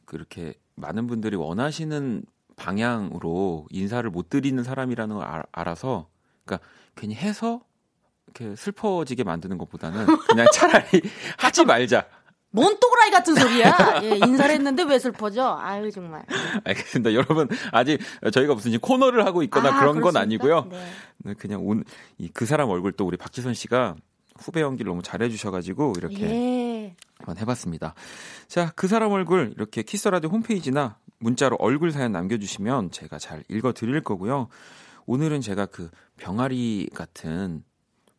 그렇게 0.06 0.56
많은 0.76 1.06
분들이 1.06 1.36
원하시는 1.36 2.24
방향으로 2.56 3.68
인사를 3.70 4.10
못 4.10 4.30
드리는 4.30 4.64
사람이라는 4.64 5.16
걸 5.16 5.24
알, 5.24 5.44
알아서, 5.52 6.08
그러니까 6.44 6.68
괜히 6.96 7.14
해서 7.14 7.62
이렇게 8.26 8.56
슬퍼지게 8.56 9.24
만드는 9.24 9.58
것보다는 9.60 10.06
그냥 10.30 10.48
차라리 10.54 11.02
하지 11.38 11.66
말자. 11.66 12.08
뭔 12.52 12.78
또라이 12.80 13.12
같은 13.12 13.34
소리야? 13.36 14.02
예, 14.04 14.18
인사를 14.18 14.54
했는데 14.54 14.84
왜 14.84 15.00
슬퍼져? 15.00 15.58
아유 15.60 15.90
정말. 15.92 16.26
알겠습니다. 16.64 17.14
여러분 17.14 17.48
아직 17.72 18.00
저희가 18.32 18.54
무슨 18.54 18.78
코너를 18.80 19.26
하고 19.26 19.42
있거나 19.44 19.70
아, 19.70 19.80
그런 19.80 20.00
그렇습니까? 20.00 20.12
건 20.12 20.22
아니고요. 20.22 20.68
네. 20.70 20.92
네 21.24 21.34
그냥 21.36 21.66
오늘 21.66 21.86
그 22.34 22.46
사람 22.46 22.70
얼굴 22.70 22.92
또 22.92 23.06
우리 23.06 23.18
박지선 23.18 23.54
씨가 23.54 23.96
후배 24.38 24.62
연기를 24.62 24.90
너무 24.90 25.02
잘해주셔가지고 25.02 25.94
이렇게 25.98 26.22
예. 26.22 26.96
한번 27.20 27.38
해봤습니다. 27.38 27.94
자, 28.48 28.72
그 28.76 28.88
사람 28.88 29.12
얼굴 29.12 29.54
이렇게 29.56 29.84
키스라디오 29.84 30.30
홈페이지나 30.30 30.98
문자로 31.20 31.58
얼굴 31.60 31.92
사연 31.92 32.12
남겨주시면 32.12 32.92
제가 32.92 33.20
잘 33.20 33.44
읽어드릴 33.48 34.02
거고요. 34.02 34.48
오늘은 35.06 35.42
제가 35.42 35.68
그 35.68 35.90
병아리 36.18 36.90
같은 36.94 37.64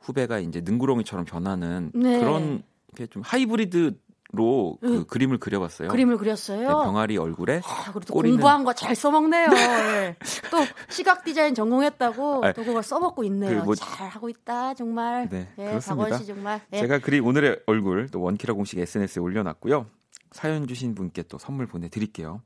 후배가 0.00 0.38
이제 0.38 0.60
능구렁이처럼 0.60 1.24
변하는 1.24 1.90
네. 1.94 2.18
그런 2.20 2.62
좀 3.10 3.22
하이브리드로 3.24 3.94
그 4.32 4.78
응. 4.84 5.04
그림을 5.04 5.38
그려봤어요. 5.38 5.88
그림을 5.88 6.16
그렸어요. 6.16 6.60
네, 6.60 6.66
병아리 6.66 7.18
얼굴에. 7.18 7.60
아, 7.64 7.92
그래도 7.92 8.14
꼬리는... 8.14 8.36
공부한 8.36 8.64
거 8.64 8.72
잘 8.82 8.96
써먹네요. 8.96 9.48
네. 9.48 10.16
또 10.50 10.58
시각 10.88 11.24
디자인 11.24 11.54
전공했다고 11.54 12.44
아, 12.44 12.52
또 12.52 12.64
그걸 12.64 12.82
써먹고 12.82 13.22
있네요. 13.24 13.60
그 13.60 13.64
뭐... 13.64 13.74
잘 13.74 14.08
하고 14.08 14.28
있다 14.28 14.74
정말. 14.74 15.28
네, 15.28 15.48
네 15.56 15.68
그렇습니다. 15.68 16.04
박원 16.04 16.18
씨 16.18 16.26
정말. 16.26 16.60
네. 16.70 16.80
제가 16.80 16.98
그린 16.98 17.24
오늘의 17.24 17.60
얼굴 17.66 18.08
또 18.10 18.20
원키라 18.20 18.54
공식 18.54 18.78
SNS에 18.78 19.20
올려놨고요. 19.20 19.86
사연 20.32 20.66
주신 20.66 20.94
분께 20.94 21.22
또 21.24 21.38
선물 21.38 21.66
보내드릴게요. 21.66 22.40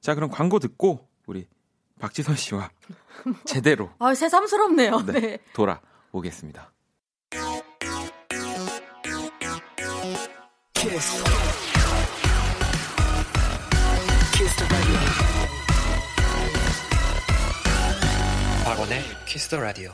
자 0.00 0.14
그럼 0.14 0.30
광고 0.30 0.58
듣고 0.58 1.06
우리 1.26 1.46
박지선 1.98 2.36
씨와 2.36 2.70
제대로. 3.44 3.90
아 3.98 4.14
새삼스럽네요. 4.14 5.00
네, 5.06 5.12
네. 5.12 5.38
돌아오겠습니다. 5.52 6.71
박원의 18.64 19.00
키스 19.26 19.48
더 19.48 19.58
라디오. 19.58 19.90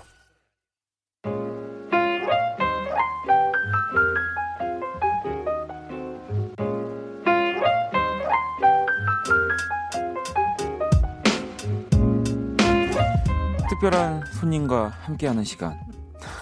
특별한 13.69 14.25
손님과 14.41 14.89
함께하는 15.03 15.45
시간. 15.45 15.79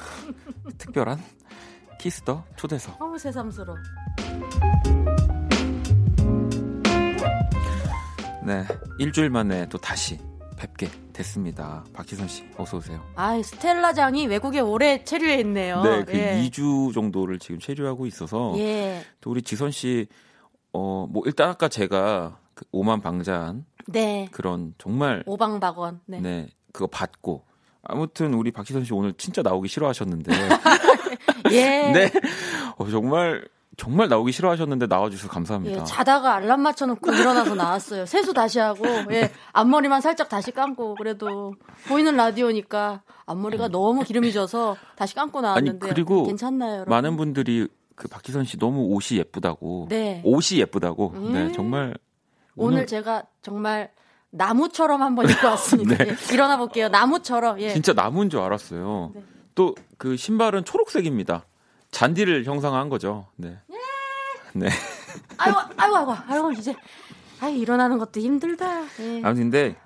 특별한 0.78 1.22
키스더 1.98 2.42
초대석. 2.56 3.02
어우 3.02 3.18
새삼스러. 3.18 3.74
네, 8.44 8.64
일주일 8.98 9.30
만에 9.30 9.68
또 9.68 9.76
다시 9.78 10.18
뵙게 10.56 10.88
됐습니다. 11.12 11.84
박지선 11.92 12.28
씨, 12.28 12.44
어서 12.56 12.76
오세요. 12.76 13.02
아, 13.16 13.40
스텔라장이 13.42 14.26
외국에 14.26 14.60
오래 14.60 15.02
체류해 15.02 15.40
있네요. 15.40 15.82
네, 15.82 16.04
그 16.04 16.12
예. 16.16 16.42
2주 16.42 16.94
정도를 16.94 17.38
지금 17.38 17.58
체류하고 17.58 18.06
있어서 18.06 18.54
예. 18.58 19.02
또 19.20 19.30
우리 19.30 19.42
지선 19.42 19.70
씨, 19.70 20.06
어, 20.72 21.06
뭐 21.10 21.22
일단 21.26 21.50
아까 21.50 21.68
제가 21.68 22.38
그 22.54 22.64
오만 22.70 23.00
방자한 23.00 23.64
네. 23.88 24.28
그런 24.30 24.74
정말 24.78 25.22
오방박원, 25.26 26.00
네. 26.06 26.20
네, 26.20 26.48
그거 26.72 26.86
받고 26.86 27.44
아무튼 27.82 28.34
우리 28.34 28.50
박지선 28.50 28.84
씨 28.84 28.92
오늘 28.92 29.12
진짜 29.14 29.42
나오기 29.42 29.68
싫어하셨는데. 29.68 30.32
예. 31.52 31.90
네. 31.92 32.10
어, 32.76 32.88
정말 32.88 33.46
정말 33.76 34.08
나오기 34.08 34.32
싫어하셨는데 34.32 34.86
나와주셔서 34.86 35.28
감사합니다. 35.28 35.80
예, 35.80 35.84
자다가 35.84 36.34
알람 36.36 36.60
맞춰놓고 36.62 37.12
일어나서 37.12 37.54
나왔어요. 37.54 38.06
세수 38.06 38.32
다시 38.32 38.58
하고, 38.58 38.84
예, 39.12 39.30
앞머리만 39.52 40.00
살짝 40.00 40.28
다시 40.28 40.50
감고, 40.50 40.94
그래도 40.94 41.52
보이는 41.86 42.16
라디오니까 42.16 43.02
앞머리가 43.26 43.68
너무 43.68 44.02
기름이 44.02 44.32
져서 44.32 44.76
다시 44.96 45.14
감고 45.14 45.42
나왔는데. 45.42 45.86
아니, 45.86 45.94
그리고 45.94 46.26
괜찮나요, 46.26 46.72
여러분? 46.72 46.90
많은 46.90 47.16
분들이 47.16 47.68
그 47.94 48.08
박희선 48.08 48.44
씨 48.44 48.58
너무 48.58 48.82
옷이 48.94 49.18
예쁘다고. 49.18 49.88
네. 49.90 50.22
옷이 50.24 50.60
예쁘다고. 50.60 51.12
음. 51.14 51.32
네, 51.32 51.52
정말. 51.52 51.94
오늘, 52.54 52.76
오늘 52.76 52.86
제가 52.86 53.24
정말 53.42 53.90
나무처럼 54.30 55.02
한번 55.02 55.28
입고 55.28 55.46
왔습니다. 55.48 55.96
네. 56.04 56.10
예, 56.10 56.34
일어나 56.34 56.56
볼게요. 56.56 56.88
나무처럼. 56.88 57.60
예. 57.60 57.72
진짜 57.72 57.92
나무인 57.92 58.30
줄 58.30 58.40
알았어요. 58.40 59.12
네. 59.14 59.22
또그 59.54 60.16
신발은 60.16 60.64
초록색입니다. 60.64 61.44
잔디를 61.90 62.44
형상화한 62.44 62.88
거죠. 62.88 63.26
네. 63.36 63.58
네. 64.54 64.68
아이고, 65.38 65.58
아이고, 65.76 65.96
아이고, 65.96 66.14
아이고, 66.28 66.52
이제, 66.52 66.74
아이 67.40 67.58
일어나는 67.58 67.98
것도 67.98 68.20
힘들다. 68.20 68.82
네. 68.96 69.22
아무튼 69.22 69.34
근데, 69.34 69.76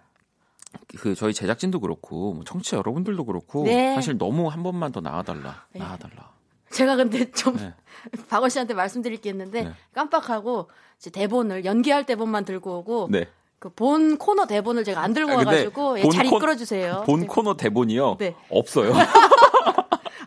그, 0.98 1.14
저희 1.14 1.34
제작진도 1.34 1.80
그렇고, 1.80 2.34
뭐 2.34 2.44
청취자 2.44 2.76
여러분들도 2.78 3.24
그렇고, 3.24 3.64
네. 3.64 3.94
사실 3.94 4.16
너무 4.18 4.48
한 4.48 4.62
번만 4.62 4.92
더 4.92 5.00
나와달라. 5.00 5.64
네. 5.72 5.80
나와달라. 5.80 6.30
제가 6.70 6.96
근데 6.96 7.30
좀, 7.32 7.56
네. 7.56 7.74
박원 8.28 8.50
씨한테 8.50 8.74
말씀드릴 8.74 9.20
게 9.20 9.30
있는데, 9.30 9.64
네. 9.64 9.72
깜빡하고, 9.92 10.68
이제 10.98 11.10
대본을, 11.10 11.64
연기할 11.64 12.06
대본만 12.06 12.44
들고 12.44 12.78
오고, 12.78 13.08
네. 13.10 13.28
그본 13.60 14.16
코너 14.16 14.46
대본을 14.46 14.84
제가 14.84 15.02
안 15.02 15.12
들고 15.12 15.32
아, 15.32 15.36
와가지고 15.36 16.00
예, 16.00 16.08
잘 16.08 16.24
이끌어 16.24 16.56
주세요. 16.56 17.02
본 17.04 17.20
네. 17.20 17.26
코너 17.26 17.58
대본이요? 17.58 18.16
네. 18.18 18.34
없어요. 18.48 18.90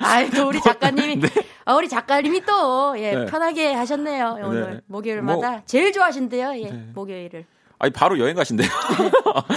아이, 0.04 0.30
또 0.30 0.48
우리 0.48 0.62
작가님이, 0.62 1.20
네. 1.20 1.30
아, 1.66 1.76
우리 1.76 1.90
작가님이 1.90 2.42
또, 2.46 2.96
예, 2.98 3.16
네. 3.16 3.26
편하게 3.26 3.74
하셨네요. 3.74 4.40
오늘 4.44 4.74
네. 4.74 4.80
목요일마다. 4.88 5.50
뭐, 5.52 5.62
제일 5.66 5.92
좋아하신대요, 5.92 6.54
예, 6.58 6.70
네. 6.70 6.86
목요일을. 6.94 7.46
아니 7.84 7.92
바로 7.92 8.18
여행 8.18 8.34
가신대요. 8.34 8.70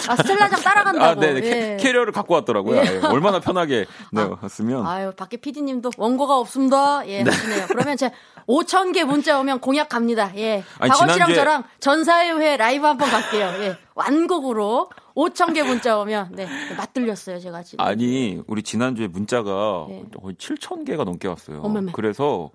아 0.09 0.17
스텔라장 0.17 0.61
따라간다고. 0.61 1.05
아, 1.05 1.15
네, 1.15 1.37
예. 1.45 1.77
캐리어를 1.79 2.13
갖고 2.13 2.35
왔더라고요. 2.35 2.81
예. 2.81 3.01
얼마나 3.07 3.39
편하게 3.39 3.87
네, 4.11 4.23
아, 4.23 4.37
왔으면. 4.43 4.85
아유, 4.85 5.13
밖에 5.17 5.37
PD님도 5.37 5.93
원고가 5.97 6.37
없습니다. 6.39 7.07
예, 7.07 7.23
네. 7.23 7.31
하시네요. 7.31 7.67
그러면 7.69 7.97
제 7.97 8.11
5천 8.49 8.93
개 8.93 9.05
문자 9.05 9.39
오면 9.39 9.61
공약 9.61 9.89
갑니다. 9.89 10.33
예. 10.35 10.65
박원 10.81 11.13
씨랑 11.13 11.35
저랑 11.35 11.65
전사회회 11.79 12.57
라이브 12.57 12.85
한번 12.85 13.09
갈게요. 13.11 13.47
예. 13.61 13.79
완곡으로 13.95 14.91
5천 15.17 15.55
개 15.55 15.63
문자 15.63 15.99
오면 15.99 16.33
네 16.37 16.47
맞들렸어요 16.77 17.41
제가 17.41 17.63
지금. 17.63 17.85
아니 17.85 18.43
우리 18.47 18.63
지난주에 18.63 19.09
문자가 19.09 19.87
네. 19.89 20.05
거의 20.21 20.35
7천 20.35 20.87
개가 20.87 21.05
넘게 21.05 21.27
왔어요. 21.27 21.63
어머매. 21.63 21.91
그래서 21.93 22.51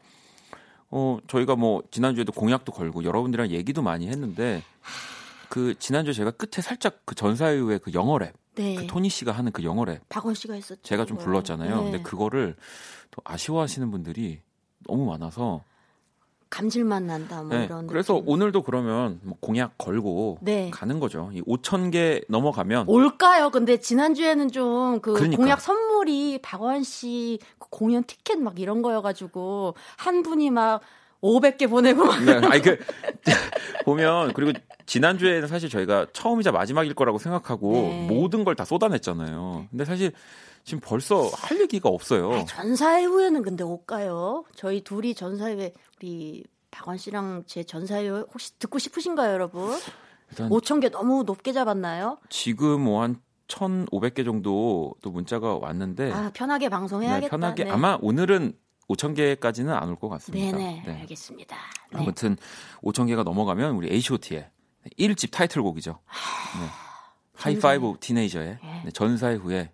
어 0.92 1.18
저희가 1.28 1.56
뭐 1.56 1.82
지난주에도 1.90 2.32
공약도 2.32 2.72
걸고 2.72 3.04
여러분들이랑 3.04 3.50
얘기도 3.50 3.82
많이 3.82 4.08
했는데 4.08 4.64
그 5.50 5.74
지난주 5.80 6.12
에 6.12 6.14
제가 6.14 6.32
끝에 6.32 6.62
살짝 6.62 7.02
그 7.04 7.16
전사유의 7.16 7.80
그 7.80 7.94
영어 7.94 8.18
랩, 8.20 8.34
네. 8.56 8.76
그 8.76 8.88
토니 8.88 9.10
씨가 9.10 9.32
하는 9.32 9.52
그 9.52 9.64
영어 9.64 9.84
랩, 9.84 10.02
박원 10.08 10.36
씨가 10.36 10.54
했었죠. 10.54 10.82
제가 10.84 11.06
좀 11.06 11.18
불렀잖아요. 11.18 11.76
네. 11.76 11.84
근데 11.84 12.02
그거를 12.04 12.56
또 13.10 13.22
아쉬워하시는 13.26 13.90
분들이 13.90 14.40
너무 14.88 15.06
많아서 15.06 15.64
감질만 16.52 17.08
난다 17.08 17.42
뭐 17.42 17.58
네, 17.58 17.66
이런. 17.66 17.88
그래서 17.88 18.14
느낌. 18.16 18.30
오늘도 18.30 18.62
그러면 18.62 19.20
뭐 19.24 19.36
공약 19.40 19.78
걸고 19.80 20.38
네. 20.42 20.70
가는 20.72 21.00
거죠. 21.00 21.32
이 21.34 21.42
5천 21.42 21.92
개 21.92 22.22
넘어가면 22.30 22.86
올까요? 22.88 23.50
근데 23.50 23.78
지난 23.78 24.14
주에는 24.14 24.52
좀그 24.52 25.32
공약 25.36 25.60
선물이 25.62 26.40
박원 26.44 26.84
씨그 26.84 27.70
공연 27.72 28.04
티켓 28.04 28.38
막 28.40 28.60
이런 28.60 28.82
거여 28.84 29.02
가지고 29.02 29.74
한 29.98 30.22
분이 30.22 30.52
막 30.52 30.82
500개 31.24 31.70
보내고 31.70 32.04
막. 32.06 32.22
네, 32.24 32.34
아니 32.34 32.62
그 32.62 32.78
보면 33.86 34.34
그리고 34.34 34.52
지난주에는 34.86 35.48
사실 35.48 35.70
저희가 35.70 36.08
처음이자 36.12 36.52
마지막일 36.52 36.94
거라고 36.96 37.18
생각하고 37.18 37.72
네. 37.72 38.08
모든 38.10 38.44
걸 38.44 38.56
다 38.56 38.66
쏟아냈잖아요. 38.66 39.68
근데 39.72 39.86
사실 39.86 40.12
지금 40.64 40.80
벌써 40.80 41.28
할 41.34 41.60
얘기가 41.60 41.90
없어요. 41.90 42.32
아, 42.34 42.46
전사회 42.46 43.04
후에는 43.06 43.42
근데 43.42 43.64
올까요? 43.64 44.46
저희 44.56 44.84
둘이 44.84 45.14
전사회 45.16 45.74
우리 45.98 46.44
박원 46.70 46.98
씨랑 46.98 47.44
제 47.48 47.64
전사회 47.64 48.08
혹시 48.10 48.58
듣고 48.60 48.80
싶으신가요, 48.80 49.34
여러분? 49.34 49.78
일단 50.30 50.50
5천 50.50 50.82
개 50.82 50.90
너무 50.90 51.24
높게 51.24 51.52
잡았나요? 51.52 52.18
지금 52.30 52.82
뭐한 52.82 53.20
1,500개 53.48 54.24
정도 54.24 54.96
또 55.02 55.12
문자가 55.12 55.58
왔는데 55.58 56.12
아, 56.14 56.32
편하게 56.34 56.70
방송해야겠다. 56.70 57.26
네, 57.26 57.30
편하게 57.30 57.64
네. 57.66 57.72
아마 57.72 57.98
오늘은 58.02 58.54
5천 58.88 59.16
개까지는 59.16 59.74
안 59.74 59.90
올 59.90 59.96
것 59.98 60.08
같습니다. 60.10 60.58
네네, 60.58 60.84
네. 60.86 61.00
알겠습니다. 61.02 61.58
네. 61.92 62.00
아무튼 62.00 62.38
5천 62.84 63.08
개가 63.08 63.24
넘어가면 63.24 63.76
우리 63.76 63.92
H.O.T의 63.94 64.48
1집 64.98 65.32
타이틀곡이죠. 65.32 66.00
네. 66.62 66.68
하이파이브 67.36 67.96
티네이저의 68.00 68.60
네. 68.64 68.82
네, 68.86 68.92
전사의 68.92 69.38
후에 69.38 69.72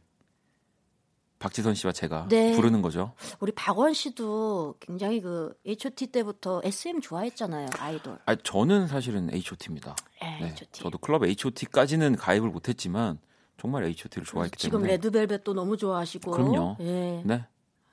박지선 1.39 1.75
씨와 1.75 1.93
제가 1.93 2.27
네. 2.29 2.55
부르는 2.55 2.81
거죠. 2.81 3.13
우리 3.39 3.51
박원 3.51 3.93
씨도 3.93 4.75
굉장히 4.79 5.21
그 5.21 5.53
H.O.T 5.65 6.07
때부터 6.07 6.61
SM 6.63 7.01
좋아했잖아요, 7.01 7.67
아이돌. 7.77 8.17
아, 8.25 8.35
저는 8.35 8.88
사실은 8.88 9.29
H.O.T입니다. 9.33 9.95
네, 10.21 10.39
네. 10.41 10.47
H.O.T. 10.47 10.81
저도 10.83 10.97
클럽 10.97 11.23
H.O.T까지는 11.23 12.15
가입을 12.15 12.49
못했지만 12.49 13.19
정말 13.59 13.83
H.O.T를 13.85 14.25
좋아했기 14.25 14.57
지금 14.57 14.79
때문에. 14.79 14.97
지금 14.97 15.09
레드벨벳도 15.11 15.53
너무 15.53 15.77
좋아하시고. 15.77 16.31
그럼요. 16.31 16.77
예. 16.81 17.21
네. 17.23 17.45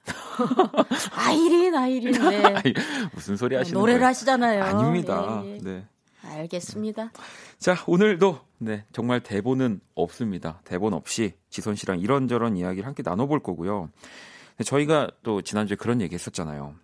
아이린, 1.16 1.74
아이린. 1.74 2.12
네. 2.12 2.55
무슨 3.14 3.36
소리 3.36 3.57
하시는 3.57 3.78
노래를 3.78 4.01
거예요? 4.01 4.09
하시잖아요. 4.09 4.62
아닙니다. 4.64 5.42
네. 5.42 5.59
네. 5.62 5.86
알겠습니다. 6.25 7.12
자, 7.59 7.77
오늘도 7.87 8.41
네, 8.59 8.85
정말 8.93 9.20
대본은 9.22 9.81
없습니다. 9.95 10.61
대본 10.64 10.95
없이 10.95 11.35
지선 11.51 11.75
씨랑 11.75 12.01
이런저런 12.01 12.57
이야기를 12.57 12.87
함께 12.87 13.03
나눠볼 13.05 13.43
거고요. 13.43 13.91
저희가 14.64 15.11
또 15.22 15.43
지난주에 15.43 15.77
그런 15.77 16.01
얘기 16.01 16.14
했었잖아요. 16.14 16.75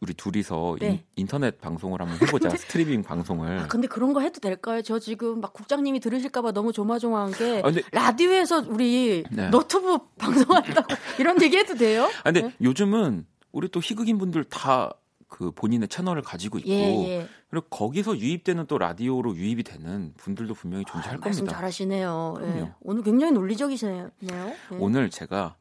우리 0.00 0.12
둘이서 0.12 0.76
네. 0.80 1.04
인, 1.16 1.26
터넷 1.26 1.60
방송을 1.60 2.00
한번 2.00 2.18
해보자 2.20 2.50
스트리밍 2.56 3.02
방송을. 3.02 3.60
아, 3.60 3.66
근데 3.68 3.86
그런 3.86 4.12
거 4.12 4.20
해도 4.20 4.40
될까요? 4.40 4.82
저 4.82 4.98
지금 4.98 5.40
막 5.40 5.52
국장님이 5.52 6.00
들으실까봐 6.00 6.52
너무 6.52 6.72
조마조마한 6.72 7.32
게 7.32 7.58
아, 7.60 7.62
근데, 7.62 7.82
라디오에서 7.92 8.64
우리 8.68 9.24
네. 9.30 9.48
너튜브 9.48 9.98
방송한다고 10.18 10.94
이런 11.18 11.40
얘기 11.40 11.56
해도 11.56 11.74
돼요? 11.74 12.10
아, 12.18 12.24
근데 12.24 12.42
네? 12.42 12.54
요즘은 12.60 13.26
우리 13.52 13.68
또 13.68 13.80
희극인 13.80 14.18
분들 14.18 14.44
다 14.44 14.90
그 15.34 15.50
본인의 15.50 15.88
채널을 15.88 16.22
가지고 16.22 16.58
있고 16.58 16.70
예, 16.70 17.08
예. 17.08 17.28
그리고 17.54 17.68
거기서 17.70 18.18
유입되는 18.18 18.66
또 18.66 18.78
라디오로 18.78 19.36
유입이 19.36 19.62
되는 19.62 20.12
분들도 20.16 20.54
분명히 20.54 20.84
존재할 20.84 21.18
아, 21.18 21.20
말씀 21.20 21.42
겁니다. 21.42 21.56
잘하시네요. 21.56 22.34
예. 22.42 22.72
오늘 22.80 23.02
굉장히 23.04 23.32
논리적이시네요. 23.32 24.10
네. 24.18 24.54
오늘 24.80 25.08
제가 25.08 25.54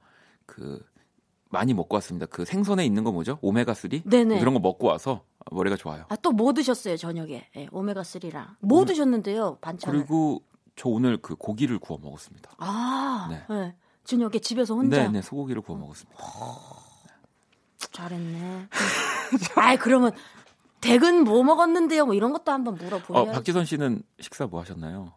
그 0.48 0.84
많이 1.50 1.76
먹고 1.76 1.94
왔습니다. 1.98 2.26
그 2.26 2.46
생선에 2.46 2.84
있는 2.84 3.04
거 3.04 3.12
뭐죠? 3.12 3.38
오메가 3.44 3.76
3? 3.76 4.02
네네. 4.06 4.40
그런 4.40 4.56
거 4.56 4.60
먹고 4.60 4.88
와서 4.88 5.24
머리가 5.52 5.76
좋아요. 5.76 6.06
아 6.10 6.16
또 6.16 6.32
뭐 6.32 6.52
드셨어요 6.54 6.98
저녁에? 6.98 7.48
네, 7.56 7.68
오메가 7.72 8.02
3랑 8.02 8.56
뭐 8.62 8.80
음, 8.82 8.86
드셨는데요 8.88 9.60
반찬? 9.62 9.94
그리고 9.94 10.42
저 10.76 10.90
오늘 10.90 11.18
그 11.18 11.36
고기를 11.36 11.78
구워 11.78 12.00
먹었습니다. 12.02 12.54
아, 12.58 13.28
네. 13.30 13.44
네. 13.56 13.76
저녁에 14.04 14.40
집에서 14.40 14.74
혼자. 14.74 14.98
네, 15.04 15.10
네 15.10 15.22
소고기를 15.22 15.62
구워 15.62 15.78
먹었습니다. 15.78 16.18
잘했네. 17.92 18.68
아이 19.56 19.78
그러면 19.78 20.12
댁은 20.84 21.24
뭐 21.24 21.44
먹었는데요? 21.44 22.06
뭐 22.06 22.14
이런 22.14 22.34
것도 22.34 22.52
한번 22.52 22.76
물어보요. 22.76 23.18
어, 23.18 23.26
박지선 23.32 23.66
씨는 23.66 24.04
식사 24.20 24.46
뭐 24.46 24.62
하셨나요? 24.62 25.14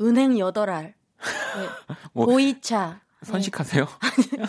은행 0.00 0.32
8알, 0.32 0.82
네. 0.82 0.94
뭐, 2.12 2.26
보이차. 2.26 3.00
선식하세요? 3.22 3.86
네. 4.36 4.44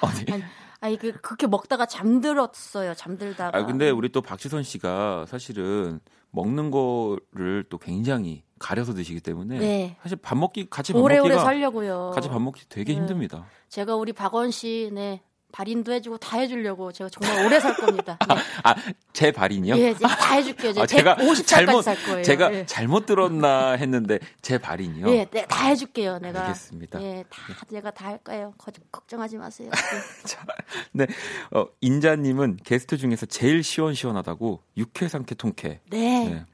어디? 0.00 0.32
아니, 0.32 0.42
아니 0.80 0.96
그 0.98 1.12
그렇게 1.12 1.46
먹다가 1.46 1.86
잠들었어요. 1.86 2.94
잠들다가. 2.94 3.56
아 3.56 3.64
근데 3.64 3.90
우리 3.90 4.10
또 4.10 4.20
박지선 4.20 4.62
씨가 4.62 5.26
사실은 5.26 6.00
먹는 6.30 6.70
거를 6.70 7.64
또 7.68 7.78
굉장히 7.78 8.44
가려서 8.58 8.92
드시기 8.92 9.20
때문에 9.20 9.58
네. 9.58 9.96
사실 10.02 10.18
밥 10.20 10.36
먹기 10.36 10.68
같이 10.70 10.92
밥 10.92 11.00
오래오래 11.00 11.30
먹기가 11.30 11.44
살려고요. 11.44 12.12
같이 12.14 12.28
밥 12.28 12.40
먹기 12.40 12.68
되게 12.68 12.92
네. 12.92 13.00
힘듭니다. 13.00 13.46
제가 13.68 13.96
우리 13.96 14.12
박원 14.12 14.50
씨 14.50 14.90
네. 14.92 15.22
발인도 15.52 15.92
해주고 15.92 16.18
다 16.18 16.38
해주려고 16.38 16.92
제가 16.92 17.08
정말 17.08 17.46
오래 17.46 17.58
살 17.58 17.74
겁니다. 17.76 18.18
네. 18.28 18.34
아, 18.64 18.74
제 19.14 19.32
발인이요? 19.32 19.76
예, 19.78 19.94
다 19.94 20.34
해줄게요. 20.34 20.74
아, 20.82 20.86
제가 20.86 21.16
50살까지 21.16 21.46
잘못, 21.46 21.82
살 21.82 22.02
거예요. 22.04 22.22
제가 22.22 22.54
예. 22.54 22.66
잘못 22.66 23.06
들었나 23.06 23.72
했는데 23.72 24.18
제 24.42 24.58
발인이요? 24.58 25.08
예, 25.10 25.24
네, 25.24 25.46
다 25.46 25.68
해줄게요. 25.68 26.18
내가. 26.18 26.42
알겠습니다. 26.42 27.02
예, 27.02 27.24
다 27.30 27.40
제가 27.70 27.90
다 27.92 28.10
할 28.10 28.18
거예요. 28.18 28.52
걱정하지 28.90 29.38
마세요. 29.38 29.70
네. 29.72 29.78
자, 30.26 30.44
네, 30.92 31.06
어, 31.52 31.66
인자님은 31.80 32.58
게스트 32.64 32.96
중에서 32.96 33.26
제일 33.26 33.62
시원시원하다고 33.62 34.62
육회 34.76 35.06
상쾌 35.08 35.34
통쾌. 35.36 35.80
네. 35.90 36.28
네. 36.28 36.44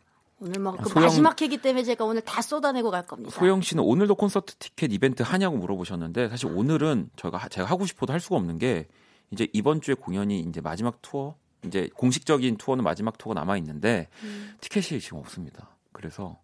오늘 0.41 0.61
막그 0.61 0.89
소영... 0.91 1.07
마지막 1.07 1.41
회기 1.41 1.59
때문에 1.59 1.83
제가 1.83 2.05
오늘 2.05 2.21
다 2.21 2.43
쏟아내고 2.43 2.91
갈 2.91 3.07
겁니다. 3.07 3.31
소영 3.31 3.63
씨는 3.63 3.83
오늘도 3.83 4.15
콘서트 4.17 4.55
티켓 4.57 4.93
이벤트 4.93 5.23
하냐고 5.23 5.57
물어보셨는데 5.57 6.29
사실 6.29 6.49
오늘은 6.49 7.11
저희가 7.17 7.49
제가 7.49 7.67
하고 7.69 7.87
싶어도 7.87 8.13
할 8.13 8.21
수가 8.21 8.37
없는 8.37 8.59
게 8.59 8.87
이제 9.31 9.49
이번 9.53 9.81
주에 9.81 9.95
공연이 9.95 10.41
이제 10.41 10.61
마지막 10.61 11.01
투어 11.03 11.37
이제 11.65 11.89
공식적인 11.95 12.59
투어는 12.59 12.85
마지막 12.85 13.17
투어가 13.19 13.41
남아 13.41 13.57
있는데 13.59 14.09
음. 14.23 14.55
티켓이 14.61 15.01
지금 15.01 15.19
없습니다. 15.19 15.71
그래서 15.93 16.39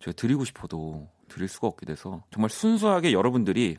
제가 0.00 0.14
드리고 0.14 0.44
싶어도 0.44 1.08
드릴 1.28 1.48
수가 1.48 1.66
없게 1.68 1.86
돼서 1.86 2.22
정말 2.30 2.50
순수하게 2.50 3.12
여러분들이 3.12 3.78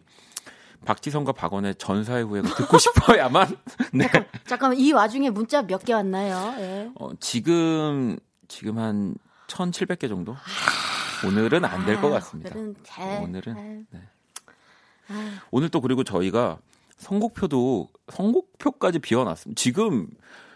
박지성과 0.85 1.31
박원의 1.33 1.75
전사의 1.75 2.25
후회가 2.25 2.55
듣고 2.55 2.77
싶어야만 2.79 3.55
네. 3.93 4.03
잠깐, 4.09 4.25
잠깐만 4.45 4.77
이 4.79 4.91
와중에 4.91 5.29
문자 5.29 5.61
몇 5.61 5.85
개 5.85 5.93
왔나요? 5.93 6.55
예. 6.59 6.89
어, 6.95 7.11
지금 7.19 8.17
지금 8.49 8.77
한 8.79 9.15
1,700개 9.53 10.09
정도? 10.09 10.35
오늘은 11.25 11.63
안 11.65 11.85
될 11.85 12.01
것 12.01 12.09
같습니다. 12.09 12.51
오늘은, 12.55 12.75
잘... 12.83 13.23
오늘은 13.23 13.87
네. 13.91 14.01
오늘 15.51 15.69
또 15.69 15.79
그리고 15.81 16.03
저희가 16.03 16.57
선곡표도 16.97 17.89
선곡표까지 18.11 18.99
비워놨습니다. 18.99 19.59
지금 19.59 20.07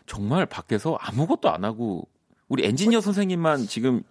정말 0.06 0.46
밖에서 0.46 0.98
아무것도 1.00 1.50
안 1.50 1.64
하고 1.66 2.08
우리 2.48 2.66
엔지니어 2.66 3.02
선생님만 3.02 3.68
지금 3.68 4.04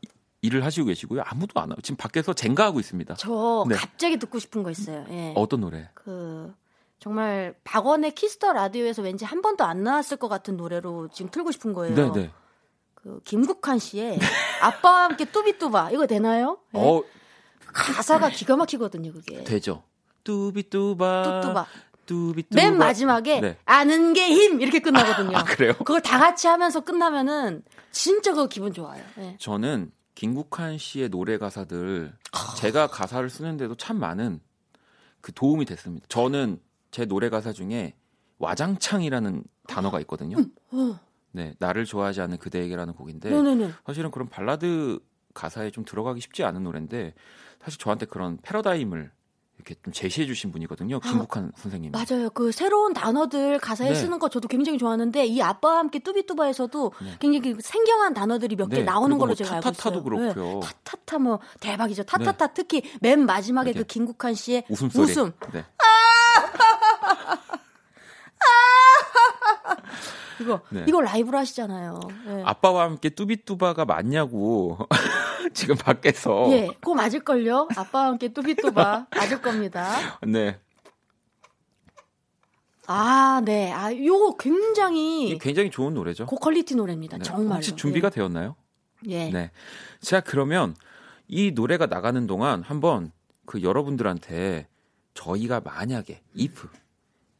일을 0.43 0.64
하시고 0.64 0.87
계시고요. 0.87 1.22
아무도 1.24 1.61
안 1.61 1.72
하고 1.72 1.80
지금 1.80 1.97
밖에서 1.97 2.32
젠가하고 2.35 2.79
있습니다. 2.80 3.14
저 3.14 3.64
네. 3.68 3.74
갑자기 3.74 4.18
듣고 4.18 4.39
싶은 4.39 4.62
거 4.62 4.70
있어요. 4.70 5.05
예. 5.09 5.32
어떤 5.34 5.62
노래? 5.62 5.89
그 5.95 6.55
정말 6.99 7.55
박원의 7.64 8.14
키스 8.14 8.38
더 8.38 8.53
라디오에서 8.53 9.03
왠지 9.03 9.24
한 9.24 9.41
번도 9.43 9.64
안 9.64 9.82
나왔을 9.82 10.18
것 10.18 10.28
같은 10.28 10.57
노래로 10.57 11.09
지금 11.09 11.30
틀고 11.30 11.51
싶은 11.53 11.72
거예요. 11.72 11.95
네, 11.95 12.12
네. 12.12 12.30
그 13.07 13.21
김국환 13.23 13.79
씨의 13.79 14.19
아빠와 14.61 15.05
함께 15.05 15.27
뚜비뚜바 15.27 15.93
이거 15.93 16.09
되나요? 16.09 16.59
네. 16.73 16.81
어 16.83 17.05
가사가 17.73 18.31
기가 18.31 18.57
막히거든요, 18.57 19.13
그게. 19.13 19.45
되죠. 19.45 19.85
뚜비뚜바. 20.25 21.23
뚜뚜바. 21.41 21.67
뚜비뚜바. 22.07 22.57
맨 22.61 22.77
마지막에 22.77 23.41
네. 23.41 23.59
아는 23.65 24.13
게 24.13 24.27
힘 24.29 24.61
이렇게 24.61 24.81
끝나거든요. 24.81 25.37
아, 25.37 25.45
그래요? 25.45 25.73
그걸 25.79 26.01
다 26.03 26.19
같이 26.19 26.49
하면서 26.49 26.81
끝나면은 26.81 27.63
진짜 27.93 28.33
그 28.35 28.49
기분 28.49 28.73
좋아요. 28.73 29.05
네. 29.17 29.37
저는 29.39 29.93
김국환 30.17 30.77
씨의 30.79 31.11
노래 31.11 31.39
가사들 31.39 32.13
제가 32.57 32.89
가사를 32.89 33.29
쓰는데도 33.31 33.77
참 33.77 34.01
많은 34.01 34.41
그 35.21 35.33
도움이 35.33 35.65
됐습니다. 35.65 36.07
저는 36.09 36.59
제 36.91 37.05
노래 37.05 37.29
가사 37.29 37.53
중에 37.53 37.95
와장창이라는 38.39 39.45
단어가 39.69 40.01
있거든요. 40.01 40.39
음, 40.39 40.53
어. 40.73 40.99
네, 41.37 41.55
나를 41.59 41.84
좋아하지 41.84 42.22
않는 42.22 42.39
그대에게라는 42.39 42.95
곡인데 42.95 43.28
네네네. 43.28 43.72
사실은 43.87 44.11
그런 44.11 44.26
발라드 44.26 44.99
가사에 45.34 45.70
좀 45.70 45.84
들어가기 45.84 46.18
쉽지 46.22 46.45
않은 46.45 46.62
노래인데 46.62 47.12
사실 47.62 47.78
저한테 47.78 48.07
그런 48.07 48.39
패러다임을 48.41 49.12
이렇게 49.57 49.74
좀 49.82 49.93
제시해 49.93 50.26
주신 50.26 50.51
분이거든요. 50.51 50.97
아, 50.97 51.01
김국환 51.01 51.53
아, 51.55 51.61
선생님. 51.61 51.93
맞아요. 51.93 52.30
그 52.30 52.53
새로운 52.53 52.95
단어들 52.95 53.59
가사에 53.59 53.91
네. 53.91 53.95
쓰는 53.95 54.18
거 54.18 54.30
저도 54.30 54.49
굉장히 54.49 54.78
좋아하는데 54.78 55.26
이 55.26 55.43
아빠와 55.43 55.76
함께 55.78 55.99
뚜비뚜바에서도 55.99 56.93
네. 57.03 57.16
굉장히 57.20 57.55
그 57.55 57.61
생경한 57.61 58.14
단어들이 58.14 58.57
몇개 58.57 58.78
네. 58.78 58.82
나오는 58.84 59.18
걸로 59.18 59.28
뭐 59.28 59.34
제가 59.34 59.57
알고 59.57 59.68
있어요. 59.68 59.74
타타도 59.74 60.03
그렇고요. 60.05 60.61
네. 60.61 60.66
타타타 60.66 61.18
뭐 61.18 61.41
대박이죠. 61.61 62.05
타타타 62.05 62.47
네. 62.47 62.55
특히 62.55 62.82
맨 63.03 63.26
마지막에 63.26 63.74
그 63.74 63.84
김국환 63.84 64.32
씨의 64.32 64.64
웃음소리. 64.70 65.03
웃음. 65.03 65.32
네. 65.53 65.61
아! 65.61 65.84
이거 70.41 70.61
네. 70.70 70.84
이거 70.89 71.01
라이브로 71.01 71.39
하시잖아요. 71.39 72.01
네. 72.26 72.43
아빠와 72.45 72.84
함께 72.84 73.11
뚜비뚜바가 73.11 73.84
맞냐고 73.84 74.78
지금 75.55 75.76
밖에서. 75.76 76.49
예, 76.51 76.66
그거 76.66 76.95
맞을 76.95 77.20
걸요. 77.20 77.68
아빠와 77.76 78.07
함께 78.07 78.28
뚜비뚜바 78.28 79.07
맞을 79.14 79.41
겁니다. 79.43 79.95
네. 80.22 80.59
아, 82.89 83.43
네. 83.45 83.72
아, 83.72 83.93
요거 83.93 84.37
굉장히 84.39 85.39
굉장히 85.39 85.70
좋은 85.70 85.95
노래죠. 85.95 86.26
고퀄리티 86.26 86.76
노래입니다. 86.76 87.18
네. 87.18 87.24
정말. 87.24 87.57
혹시 87.57 87.74
준비가 87.74 88.07
예. 88.07 88.11
되었나요? 88.11 88.55
예. 89.09 89.30
네. 89.30 89.51
자, 90.01 90.20
그러면 90.20 90.76
이 91.26 91.51
노래가 91.51 91.87
나가는 91.87 92.26
동안 92.26 92.62
한번 92.62 93.11
그 93.45 93.62
여러분들한테 93.62 94.68
저희가 95.14 95.61
만약에 95.61 96.20
if 96.39 96.68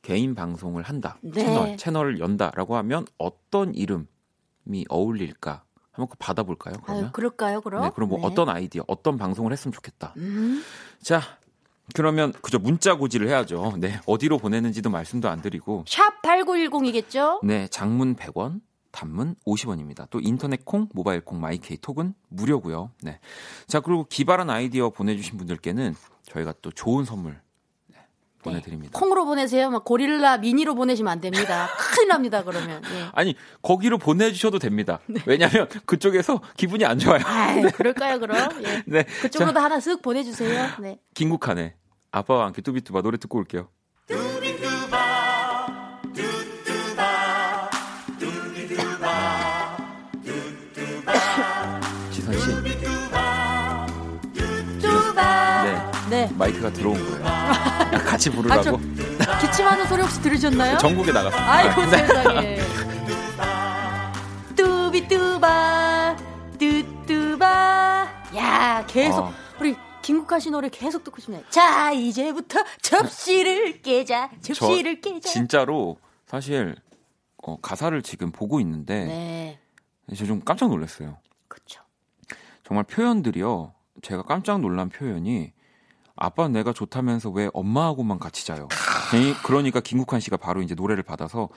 개인 0.07 0.37
방송을 0.37 0.85
한다. 0.85 1.19
네. 1.21 1.43
채널, 1.43 1.77
채널을 1.77 2.21
연다라고 2.21 2.77
하면 2.77 3.07
어떤 3.19 3.75
이름이 3.75 4.85
어울릴까? 4.89 5.65
한번 5.91 6.15
받아볼까요? 6.21 6.77
그러면? 6.85 7.05
아유, 7.05 7.13
그럴까요, 7.13 7.61
그럼? 7.61 7.83
네, 7.83 7.91
그럼 7.93 8.11
뭐 8.11 8.21
네. 8.21 8.27
어떤 8.27 8.49
아이디어, 8.49 8.85
어떤 8.87 9.19
방송을 9.19 9.51
했으면 9.51 9.73
좋겠다. 9.73 10.15
음. 10.19 10.63
자, 11.03 11.21
그러면 11.93 12.33
그저 12.41 12.61
문자 12.61 12.95
고지를 12.95 13.29
해야죠. 13.29 13.79
네, 13.81 13.99
어디로 14.07 14.39
보내는지도 14.39 14.91
말씀도 14.91 15.29
안 15.29 15.43
드리고. 15.43 15.85
샵 15.89 16.23
8910이겠죠? 16.23 17.45
네, 17.45 17.67
장문 17.67 18.15
100원, 18.15 18.61
단문 18.93 19.35
50원입니다. 19.45 20.09
또 20.11 20.21
인터넷 20.21 20.65
콩, 20.65 20.89
모바일 20.93 21.21
콩, 21.21 21.41
마이케이 21.41 21.79
톡은 21.79 22.15
무료고요. 22.29 22.93
네. 23.03 23.19
자, 23.67 23.81
그리고 23.81 24.05
기발한 24.05 24.51
아이디어 24.51 24.91
보내주신 24.91 25.37
분들께는 25.37 25.97
저희가 26.23 26.55
또 26.63 26.71
좋은 26.71 27.05
선물 27.05 27.41
보내드립니다. 28.51 28.99
콩으로 28.99 29.25
보내세요. 29.25 29.71
막 29.71 29.85
고릴라 29.85 30.39
미니로 30.39 30.75
보내시면 30.75 31.13
안 31.13 31.21
됩니다. 31.21 31.69
큰일 31.95 32.09
납니다. 32.09 32.43
그러면. 32.43 32.83
예. 32.95 33.07
아니 33.13 33.37
거기로 33.63 33.99
보내주셔도 33.99 34.59
됩니다. 34.59 35.01
네. 35.09 35.21
왜냐하면 35.27 35.69
그쪽에서 35.87 36.41
기분이 36.57 36.85
안 36.85 36.99
좋아요. 36.99 37.21
아 37.25 37.53
네. 37.55 37.71
그럴까요, 37.71 38.19
그럼? 38.19 38.49
예. 38.65 38.83
네. 38.87 39.05
그쪽으로도 39.23 39.59
자, 39.59 39.65
하나 39.65 39.79
쓱 39.79 40.03
보내주세요. 40.03 40.69
네. 40.81 40.99
김국한의 41.15 41.75
아빠와 42.11 42.47
함께 42.47 42.63
뚜비뚜바 42.63 43.03
노래 43.03 43.19
듣고 43.19 43.39
올게요. 43.39 43.69
마이크가 56.35 56.73
들어온 56.73 56.95
거예요. 56.99 57.25
같이 58.05 58.31
부르라고. 58.31 58.81
아, 59.29 59.39
기침하는 59.41 59.87
소리 59.87 60.03
혹시 60.03 60.21
들으셨나요? 60.23 60.79
전국에 60.79 61.13
나갔어요. 61.13 61.41
아이고 61.41 61.85
네. 61.87 62.07
세상에. 62.07 62.59
뚜비뚜바 64.57 66.17
뚜뚜바 66.59 67.47
야 68.37 68.87
계속 68.87 69.19
어. 69.25 69.33
우리 69.61 69.77
김국환 70.03 70.41
씨 70.41 70.51
노래 70.51 70.69
계속 70.69 71.05
듣고 71.05 71.21
싶네. 71.21 71.45
자 71.51 71.91
이제부터 71.93 72.63
접시를 72.83 73.83
깨자 73.83 74.31
접시를 74.41 75.01
깨자. 75.01 75.29
진짜로 75.31 75.99
사실 76.27 76.77
어, 77.43 77.57
가사를 77.61 78.01
지금 78.03 78.33
보고 78.33 78.61
있는데 78.61 79.05
네. 79.05 79.59
저좀 80.17 80.41
깜짝 80.45 80.69
놀랐어요. 80.69 81.19
그렇죠. 81.49 81.83
정말 82.65 82.85
표현들이요. 82.85 83.73
제가 84.03 84.23
깜짝 84.23 84.61
놀란 84.61 84.89
표현이 84.89 85.53
아빠 86.17 86.49
내가 86.49 86.73
좋다면서 86.73 87.31
왜 87.31 87.51
엄마하고만 87.53 88.19
같이 88.19 88.47
자요. 88.47 88.69
그러니까 89.45 89.81
김국환 89.81 90.21
씨가 90.21 90.37
바로 90.37 90.63
이제 90.63 90.75
노래를 90.75 91.03
받아서 91.03 91.49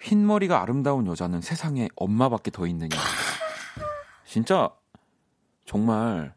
흰머리가 0.00 0.60
아름다운 0.60 1.06
여자는 1.06 1.40
세상에 1.40 1.88
엄마밖에 1.96 2.50
더 2.50 2.66
있느냐. 2.66 2.96
진짜 4.26 4.70
정말 5.64 6.34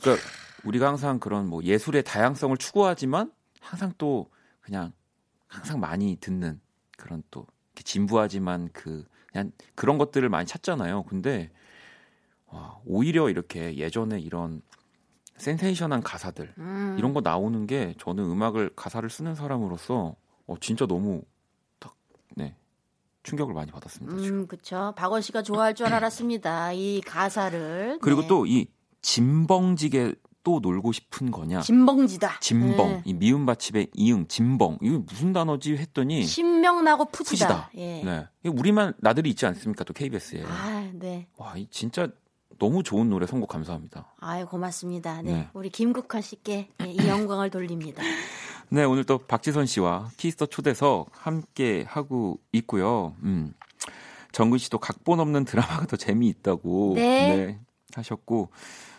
그러니까 0.00 0.24
우리가 0.64 0.88
항상 0.88 1.18
그런 1.18 1.46
뭐 1.46 1.62
예술의 1.62 2.04
다양성을 2.04 2.56
추구하지만 2.56 3.32
항상 3.60 3.92
또 3.98 4.30
그냥 4.60 4.92
항상 5.46 5.80
많이 5.80 6.16
듣는 6.20 6.60
그런 6.96 7.22
또 7.30 7.46
진부하지만 7.74 8.70
그 8.72 9.04
그냥 9.30 9.52
그런 9.74 9.98
것들을 9.98 10.28
많이 10.28 10.46
찾잖아요. 10.46 11.04
근데 11.04 11.50
와, 12.46 12.78
오히려 12.84 13.28
이렇게 13.28 13.76
예전에 13.76 14.18
이런 14.20 14.62
센세이션한 15.38 16.02
가사들 16.02 16.52
음. 16.58 16.96
이런 16.98 17.14
거 17.14 17.20
나오는 17.20 17.66
게 17.66 17.94
저는 17.98 18.24
음악을 18.24 18.70
가사를 18.76 19.08
쓰는 19.08 19.34
사람으로서 19.34 20.16
어, 20.46 20.54
진짜 20.60 20.86
너무 20.86 21.22
딱 21.78 21.94
네. 22.36 22.56
충격을 23.22 23.54
많이 23.54 23.70
받았습니다. 23.70 24.16
음, 24.16 24.46
그렇죠. 24.46 24.92
박원 24.96 25.22
씨가 25.22 25.42
좋아할 25.42 25.74
줄 25.74 25.86
알았습니다. 25.86 26.72
이 26.72 27.00
가사를. 27.02 27.98
그리고 28.00 28.22
네. 28.22 28.28
또이 28.28 28.66
짐벙지게 29.02 30.14
또 30.44 30.60
놀고 30.60 30.92
싶은 30.92 31.30
거냐? 31.30 31.60
짐벙지다. 31.60 32.40
짐벙. 32.40 32.88
네. 32.88 33.02
이 33.04 33.12
미음 33.12 33.44
받침의 33.44 33.88
이응 33.94 34.26
짐벙. 34.28 34.78
이거 34.80 34.98
무슨 35.06 35.32
단어지 35.34 35.76
했더니 35.76 36.22
신명나고 36.22 37.06
푸지다. 37.06 37.68
푸지다. 37.68 37.70
예. 37.76 38.02
네. 38.02 38.26
우리만 38.48 38.94
나들이 38.98 39.30
있지 39.30 39.44
않습니까? 39.44 39.84
또 39.84 39.92
KBS에. 39.92 40.44
아, 40.46 40.90
네. 40.94 41.26
와, 41.36 41.56
이 41.56 41.66
진짜 41.70 42.08
너무 42.58 42.82
좋은 42.82 43.08
노래 43.08 43.26
선곡 43.26 43.48
감사합니다. 43.48 44.14
아유, 44.20 44.46
고맙습니다. 44.46 45.22
네. 45.22 45.32
네. 45.32 45.48
우리 45.54 45.70
김국환 45.70 46.22
씨께 46.22 46.68
네, 46.78 46.92
이 46.92 47.08
영광을 47.08 47.50
돌립니다. 47.50 48.02
네, 48.70 48.84
오늘 48.84 49.04
또 49.04 49.18
박지선 49.18 49.66
씨와 49.66 50.10
Kiss 50.16 50.33
the 50.33 50.46
초대석 50.46 51.10
함께 51.12 51.84
하고 51.88 52.38
있고요. 52.52 53.14
음. 53.22 53.54
정근 54.32 54.58
씨도 54.58 54.78
각본 54.78 55.20
없는 55.20 55.44
드라마가 55.44 55.86
더 55.86 55.96
재미있다고 55.96 56.92
네. 56.96 57.36
네, 57.36 57.60
하셨고 57.94 58.50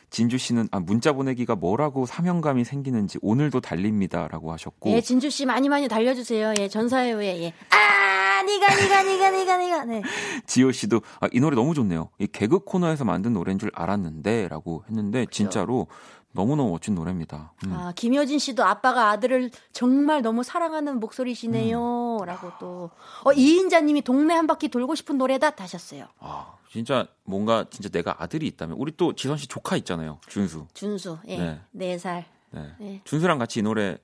진주 0.09 0.37
씨는 0.37 0.67
아, 0.71 0.79
문자 0.79 1.13
보내기가 1.13 1.55
뭐라고 1.55 2.05
사명감이 2.05 2.63
생기는지 2.63 3.19
오늘도 3.21 3.61
달립니다라고 3.61 4.51
하셨고. 4.51 4.89
예, 4.91 5.01
진주 5.01 5.29
씨 5.29 5.45
많이 5.45 5.69
많이 5.69 5.87
달려주세요. 5.87 6.53
예, 6.59 6.67
전사회에 6.67 7.43
예. 7.43 7.53
아, 7.69 8.41
니가 8.43 8.75
니가 8.75 9.03
니가 9.03 9.29
니가 9.31 9.57
니가. 9.57 9.85
네. 9.85 10.01
지호 10.47 10.71
씨도 10.71 11.01
아, 11.19 11.27
이 11.31 11.39
노래 11.39 11.55
너무 11.55 11.73
좋네요. 11.73 12.09
이 12.19 12.27
개그 12.27 12.59
코너에서 12.59 13.05
만든 13.05 13.33
노래인 13.33 13.59
줄 13.59 13.71
알았는데라고 13.73 14.83
했는데 14.89 15.19
그렇죠. 15.19 15.31
진짜로 15.31 15.87
너무너무 16.31 16.71
멋진 16.71 16.95
노래입니다. 16.95 17.53
음. 17.65 17.73
아, 17.73 17.91
김효진 17.95 18.37
씨도 18.39 18.63
아빠가 18.63 19.09
아들을 19.09 19.49
정말 19.71 20.21
너무 20.21 20.43
사랑하는 20.43 20.99
목소리시네요. 20.99 22.17
음. 22.21 22.25
라고 22.25 22.51
또. 22.59 22.91
어, 23.23 23.33
이인자 23.33 23.81
님이 23.81 24.01
동네 24.01 24.35
한 24.35 24.45
바퀴 24.45 24.67
돌고 24.69 24.95
싶은 24.95 25.17
노래다 25.17 25.51
다셨어요. 25.51 26.05
아, 26.19 26.55
진짜 26.71 27.07
뭔가 27.23 27.65
진짜 27.69 27.89
내가 27.89 28.15
아들이 28.19 28.45
있다면. 28.47 28.77
우리 28.77 28.95
또 28.95 29.13
지선 29.13 29.37
씨 29.37 29.47
조카 29.47 29.75
있잖아요. 29.77 30.19
준수. 30.27 30.67
준수, 30.73 31.17
예. 31.27 31.37
네. 31.37 31.97
4살. 31.97 32.25
네. 32.51 32.73
네. 32.79 33.01
준수랑 33.05 33.39
같이 33.39 33.59
이 33.59 33.63
노래 33.63 33.97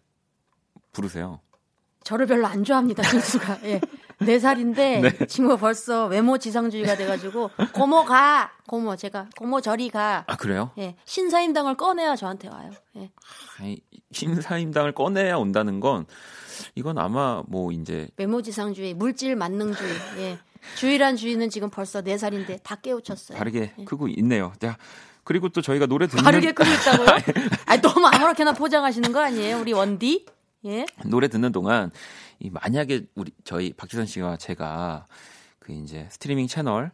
부르세요. 0.91 1.39
저를 2.03 2.25
별로 2.27 2.47
안 2.47 2.63
좋아합니다, 2.63 3.03
준수가. 3.03 3.59
예. 3.65 3.81
4살인데 4.19 5.01
네. 5.01 5.25
친구가 5.25 5.57
벌써 5.57 6.05
외모 6.07 6.37
지상주의가 6.37 6.95
돼가지고 6.95 7.51
고모 7.73 8.05
가 8.05 8.51
고모 8.67 8.95
제가 8.95 9.27
고모 9.37 9.61
저리 9.61 9.89
가. 9.89 10.23
아 10.27 10.35
그래요? 10.35 10.71
예 10.77 10.95
신사임당을 11.05 11.75
꺼내야 11.75 12.15
저한테 12.15 12.47
와요. 12.49 12.71
예. 12.97 13.11
아니, 13.59 13.79
신사임당을 14.11 14.93
꺼내야 14.93 15.35
온다는 15.37 15.79
건 15.79 16.05
이건 16.75 16.97
아마 16.97 17.43
뭐 17.47 17.71
이제 17.71 18.07
외모 18.17 18.41
지상주의, 18.41 18.93
물질 18.93 19.35
만능주의. 19.35 19.91
예. 20.19 20.37
주의란 20.77 21.15
주의는 21.15 21.49
지금 21.49 21.69
벌써 21.69 22.01
4살인데 22.01 22.63
다 22.63 22.75
깨우쳤어요. 22.75 23.37
다르게 23.37 23.73
예. 23.77 23.83
크고 23.83 24.07
있네요. 24.07 24.53
자. 24.59 24.77
그리고 25.23 25.49
또 25.49 25.59
저희가 25.63 25.87
노래 25.87 26.05
듣는 26.05 26.23
다르게 26.23 26.51
크고 26.51 26.69
있다고요? 26.69 27.07
아 27.65 27.81
너무 27.81 28.05
아무렇게나 28.05 28.53
포장하시는 28.53 29.11
거 29.11 29.21
아니에요, 29.21 29.57
우리 29.59 29.73
원디? 29.73 30.27
예. 30.65 30.85
노래 31.03 31.27
듣는 31.27 31.51
동안 31.51 31.89
이 32.45 32.49
만약에 32.51 33.07
우리 33.15 33.31
저희 33.43 33.73
박지선 33.73 34.05
씨와 34.05 34.37
제가 34.37 35.07
그 35.57 35.73
이제 35.73 36.07
스트리밍 36.11 36.47
채널 36.47 36.91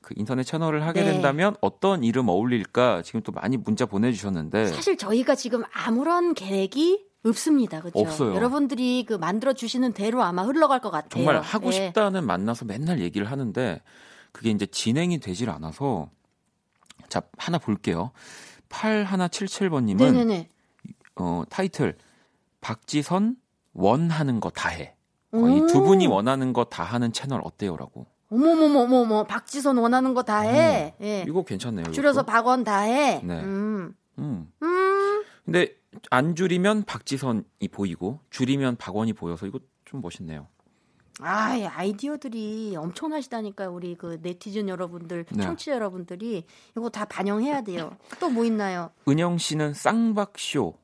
그 0.00 0.14
인터넷 0.16 0.44
채널을 0.44 0.84
하게 0.84 1.02
네. 1.02 1.12
된다면 1.12 1.56
어떤 1.60 2.04
이름 2.04 2.28
어울릴까 2.28 3.02
지금 3.02 3.20
또 3.22 3.32
많이 3.32 3.56
문자 3.56 3.84
보내주셨는데 3.84 4.68
사실 4.68 4.96
저희가 4.96 5.34
지금 5.34 5.64
아무런 5.72 6.34
계획이 6.34 7.04
없습니다. 7.24 7.80
그렇죠? 7.80 7.98
없어요. 7.98 8.34
여러분들이 8.34 9.04
그 9.06 9.14
만들어 9.14 9.52
주시는 9.52 9.92
대로 9.92 10.22
아마 10.22 10.44
흘러갈 10.44 10.80
것 10.80 10.90
같아요. 10.90 11.24
정말 11.24 11.40
하고 11.40 11.70
네. 11.70 11.86
싶다는 11.86 12.24
만나서 12.24 12.64
맨날 12.64 13.00
얘기를 13.00 13.28
하는데 13.30 13.80
그게 14.30 14.50
이제 14.50 14.66
진행이 14.66 15.18
되질 15.18 15.50
않아서 15.50 16.10
자 17.08 17.22
하나 17.38 17.58
볼게요. 17.58 18.12
8177번님은 18.68 19.96
네네네. 19.96 20.48
어 21.16 21.42
타이틀 21.48 21.96
박지선 22.60 23.36
원하는 23.72 24.40
거 24.40 24.50
다 24.50 24.68
해. 24.70 24.94
거의 25.30 25.66
두 25.66 25.82
분이 25.82 26.06
원하는 26.06 26.52
거 26.52 26.64
다 26.64 26.82
하는 26.84 27.12
채널 27.12 27.40
어때요라고. 27.44 28.06
어머머머머머 28.30 29.24
박지선 29.24 29.76
원하는 29.78 30.14
거 30.14 30.22
다 30.22 30.40
해. 30.40 30.94
음, 31.00 31.04
예. 31.04 31.24
이거 31.26 31.42
괜찮네요. 31.44 31.90
줄여서 31.92 32.20
이것도. 32.22 32.26
박원 32.32 32.64
다 32.64 32.80
해. 32.80 33.20
네. 33.24 33.40
음. 33.42 33.94
음. 34.18 34.52
음. 34.62 35.24
근데 35.44 35.74
안 36.10 36.34
줄이면 36.34 36.84
박지선이 36.84 37.42
보이고 37.70 38.20
줄이면 38.30 38.76
박원이 38.76 39.12
보여서 39.14 39.46
이거 39.46 39.58
좀 39.84 40.00
멋있네요. 40.00 40.46
아, 41.20 41.54
아이디어들이 41.74 42.74
엄청나시다니까 42.76 43.68
우리 43.68 43.94
그 43.94 44.18
네티즌 44.22 44.68
여러분들, 44.70 45.26
네. 45.30 45.42
청취자 45.42 45.72
여러분들이 45.72 46.44
이거 46.74 46.88
다 46.88 47.04
반영해야 47.04 47.60
돼요. 47.62 47.96
또 48.18 48.28
뭐 48.30 48.44
있나요? 48.46 48.90
은영 49.06 49.36
씨는 49.38 49.74
쌍박쇼 49.74 50.74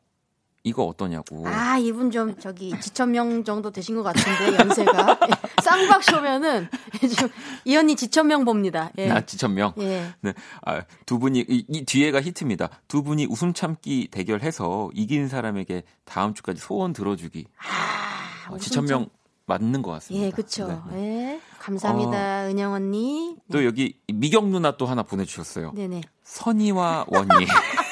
이거 0.69 0.85
어떠냐고. 0.85 1.47
아, 1.47 1.79
이분 1.79 2.11
좀 2.11 2.39
저기 2.39 2.79
지천명 2.81 3.43
정도 3.45 3.71
되신 3.71 3.97
것 3.97 4.03
같은데 4.03 4.59
연세가 4.59 5.19
예, 5.29 5.63
쌍박 5.63 6.05
쇼면은 6.05 6.69
지금 7.01 7.29
이 7.65 7.77
언니 7.77 7.97
지천명 7.97 8.45
봅니다. 8.45 8.91
예. 8.99 9.11
아, 9.11 9.21
지천명. 9.23 9.73
예. 9.79 10.13
네. 10.21 10.35
아, 10.65 10.83
두 11.07 11.19
분이 11.19 11.47
이, 11.49 11.65
이, 11.69 11.85
뒤에가 11.85 12.21
히트입니다. 12.21 12.69
두 12.87 13.03
분이 13.03 13.27
웃음 13.31 13.55
참기 13.55 14.09
대결해서 14.11 14.91
이긴 14.95 15.29
사람에게 15.29 15.85
다음 16.05 16.35
주까지 16.35 16.61
소원 16.61 16.93
들어주기. 16.93 17.47
아, 17.59 18.53
어, 18.53 18.59
지천명 18.59 19.05
참... 19.05 19.11
맞는 19.47 19.81
것 19.81 19.93
같습니다. 19.93 20.27
예, 20.27 20.31
그렇죠. 20.31 20.85
네, 20.91 20.97
네. 20.97 21.33
예. 21.35 21.41
감사합니다, 21.59 22.45
어, 22.45 22.51
은영 22.51 22.75
언니. 22.75 23.37
또 23.51 23.65
여기 23.65 23.99
미경 24.13 24.51
누나 24.51 24.77
또 24.77 24.85
하나 24.85 25.03
보내주셨어요. 25.03 25.73
네네. 25.75 26.03
선희와 26.23 27.07
원희. 27.09 27.47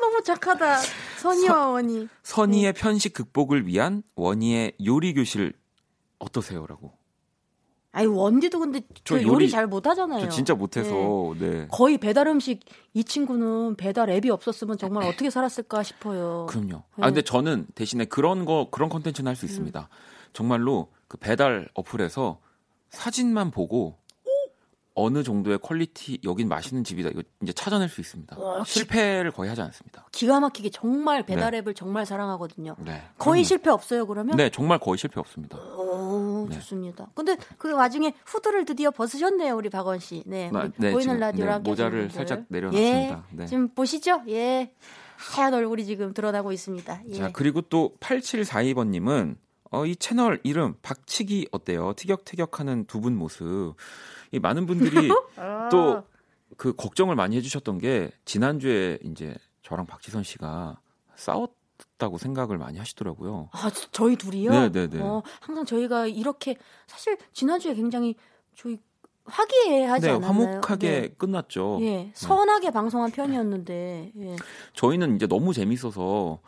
너무 0.00 0.22
착하다. 0.22 0.78
선희와 1.18 1.68
원희. 1.68 2.08
선희의 2.22 2.72
네. 2.72 2.80
편식 2.80 3.12
극복을 3.14 3.66
위한 3.66 4.02
원희의 4.14 4.74
요리 4.84 5.14
교실 5.14 5.52
어떠세요라고. 6.18 6.92
아니 7.90 8.06
원디도 8.06 8.58
근데 8.60 8.82
저 9.02 9.16
요리, 9.16 9.26
요리 9.26 9.50
잘 9.50 9.66
못하잖아요. 9.66 10.20
저 10.20 10.28
진짜 10.28 10.54
못해서 10.54 10.90
네. 11.38 11.50
네. 11.50 11.68
거의 11.70 11.98
배달 11.98 12.28
음식 12.28 12.60
이 12.92 13.02
친구는 13.02 13.76
배달 13.76 14.10
앱이 14.10 14.30
없었으면 14.30 14.76
정말 14.78 15.04
어떻게 15.04 15.30
살았을까 15.30 15.82
싶어요. 15.82 16.46
그럼요. 16.50 16.68
네. 16.68 16.82
아 17.02 17.06
근데 17.06 17.22
저는 17.22 17.66
대신에 17.74 18.04
그런 18.04 18.44
거 18.44 18.68
그런 18.70 18.88
컨텐츠는 18.88 19.28
할 19.28 19.36
수 19.36 19.46
있습니다. 19.46 19.80
음. 19.80 20.30
정말로 20.32 20.92
그 21.08 21.16
배달 21.16 21.68
어플에서 21.74 22.40
사진만 22.90 23.50
보고 23.50 23.96
어느 25.00 25.22
정도의 25.22 25.58
quality 25.58 26.18
여긴 26.24 26.48
맛있는 26.48 26.82
집이다 26.84 27.10
이거 27.10 27.22
이제 27.42 27.52
찾아낼 27.52 27.88
수 27.88 28.00
있습니다. 28.00 28.38
와, 28.38 28.64
실패를 28.64 29.30
거의 29.30 29.48
하지 29.48 29.62
않습니다. 29.62 30.06
기가 30.12 30.40
막히게 30.40 30.70
정말 30.70 31.22
배달 31.24 31.54
앱을 31.54 31.72
네. 31.72 31.78
정말 31.78 32.04
사랑하거든요. 32.04 32.76
네, 32.78 33.02
거의 33.18 33.44
실패 33.44 33.70
없어요 33.70 34.06
그러면? 34.06 34.36
네, 34.36 34.50
정말 34.50 34.78
거의 34.78 34.98
실패 34.98 35.20
없습니다. 35.20 35.56
오, 35.58 36.46
네. 36.48 36.56
좋습니다. 36.56 37.08
근데 37.14 37.36
그 37.58 37.72
와중에 37.72 38.12
후드를 38.26 38.64
드디어 38.64 38.90
벗으셨네요 38.90 39.56
우리 39.56 39.70
박원 39.70 39.98
씨. 40.00 40.22
네, 40.26 40.50
나, 40.50 40.68
네 40.76 40.92
보이는 40.92 41.18
라디오랑 41.18 41.62
네, 41.62 41.70
모자를 41.70 42.10
살짝 42.10 42.44
내려놨습니다. 42.48 43.24
예, 43.32 43.36
네. 43.36 43.46
지금 43.46 43.68
보시죠. 43.68 44.22
예. 44.28 44.72
하얀 45.16 45.52
얼굴이 45.54 45.84
지금 45.84 46.12
드러나고 46.14 46.52
있습니다. 46.52 47.02
예. 47.08 47.14
자, 47.14 47.30
그리고 47.32 47.60
또 47.60 47.94
8742번님은 48.00 49.36
어, 49.70 49.84
이 49.84 49.96
채널 49.96 50.40
이름 50.44 50.74
박치기 50.80 51.48
어때요? 51.52 51.92
티격태격하는 51.96 52.86
두 52.86 53.00
분 53.00 53.16
모습. 53.16 53.74
이 54.32 54.38
많은 54.38 54.66
분들이 54.66 55.10
아. 55.36 55.68
또그 55.70 56.74
걱정을 56.76 57.14
많이 57.16 57.36
해주셨던 57.36 57.78
게 57.78 58.10
지난주에 58.24 58.98
이제 59.04 59.34
저랑 59.62 59.86
박지선 59.86 60.22
씨가 60.22 60.80
싸웠 61.16 61.56
다고 61.96 62.18
생각을 62.18 62.58
많이 62.58 62.78
하시더라고요. 62.78 63.50
아, 63.52 63.70
저희 63.92 64.16
둘이요? 64.16 64.50
네 64.50 64.68
네 64.70 64.86
네. 64.88 65.00
어, 65.00 65.22
항상 65.40 65.64
저희가 65.64 66.06
이렇게 66.06 66.56
사실 66.86 67.16
지난주에 67.32 67.74
굉장히 67.74 68.14
저희 68.54 68.78
화기애애하지 69.24 70.06
네, 70.06 70.12
않았나요? 70.14 70.28
화목하게 70.50 70.88
네. 71.00 71.08
끝났죠. 71.18 71.78
예, 71.82 71.84
네. 71.90 72.10
선하게 72.14 72.68
네. 72.68 72.72
방송한 72.72 73.10
편이었는데 73.10 74.12
예. 74.16 74.36
저희는 74.74 75.16
이제 75.16 75.26
너무 75.26 75.52
재밌어서 75.52 76.40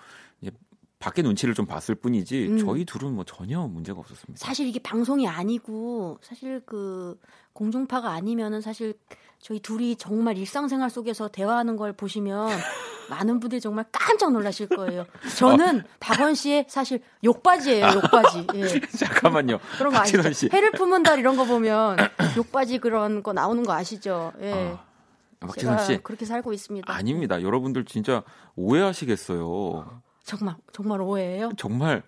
밖에 1.00 1.22
눈치를 1.22 1.54
좀 1.54 1.64
봤을 1.64 1.94
뿐이지 1.94 2.46
음. 2.46 2.58
저희 2.58 2.84
둘은 2.84 3.14
뭐 3.14 3.24
전혀 3.24 3.58
문제가 3.66 3.98
없었습니다. 4.00 4.46
사실 4.46 4.68
이게 4.68 4.78
방송이 4.78 5.26
아니고 5.26 6.18
사실 6.22 6.60
그 6.66 7.18
공중파가 7.54 8.10
아니면은 8.12 8.60
사실 8.60 8.94
저희 9.38 9.60
둘이 9.60 9.96
정말 9.96 10.36
일상생활 10.36 10.90
속에서 10.90 11.28
대화하는 11.28 11.76
걸 11.76 11.94
보시면 11.94 12.50
많은 13.08 13.40
분들이 13.40 13.62
정말 13.62 13.86
깜짝 13.90 14.30
놀라실 14.32 14.68
거예요. 14.68 15.06
저는 15.38 15.80
어. 15.80 15.84
박원 16.00 16.34
씨의 16.34 16.66
사실 16.68 17.00
욕바지예요, 17.24 17.86
욕바지. 17.86 18.46
예. 18.56 18.80
잠깐만요. 18.98 19.58
그런 19.78 19.92
거 19.94 20.00
아시죠? 20.00 20.30
씨. 20.32 20.50
해를 20.52 20.70
품은 20.72 21.02
달 21.02 21.18
이런 21.18 21.34
거 21.34 21.44
보면 21.44 21.96
욕바지 22.36 22.78
그런 22.78 23.22
거 23.22 23.32
나오는 23.32 23.62
거 23.64 23.72
아시죠? 23.72 24.32
예. 24.42 24.52
아, 24.52 25.46
박지선 25.46 25.78
씨 25.86 25.98
그렇게 26.02 26.26
살고 26.26 26.52
있습니다. 26.52 26.92
아닙니다. 26.92 27.40
여러분들 27.40 27.86
진짜 27.86 28.22
오해하시겠어요. 28.54 30.02
정말 30.30 30.54
정말 30.72 31.00
오해예요? 31.00 31.50
정말 31.56 32.02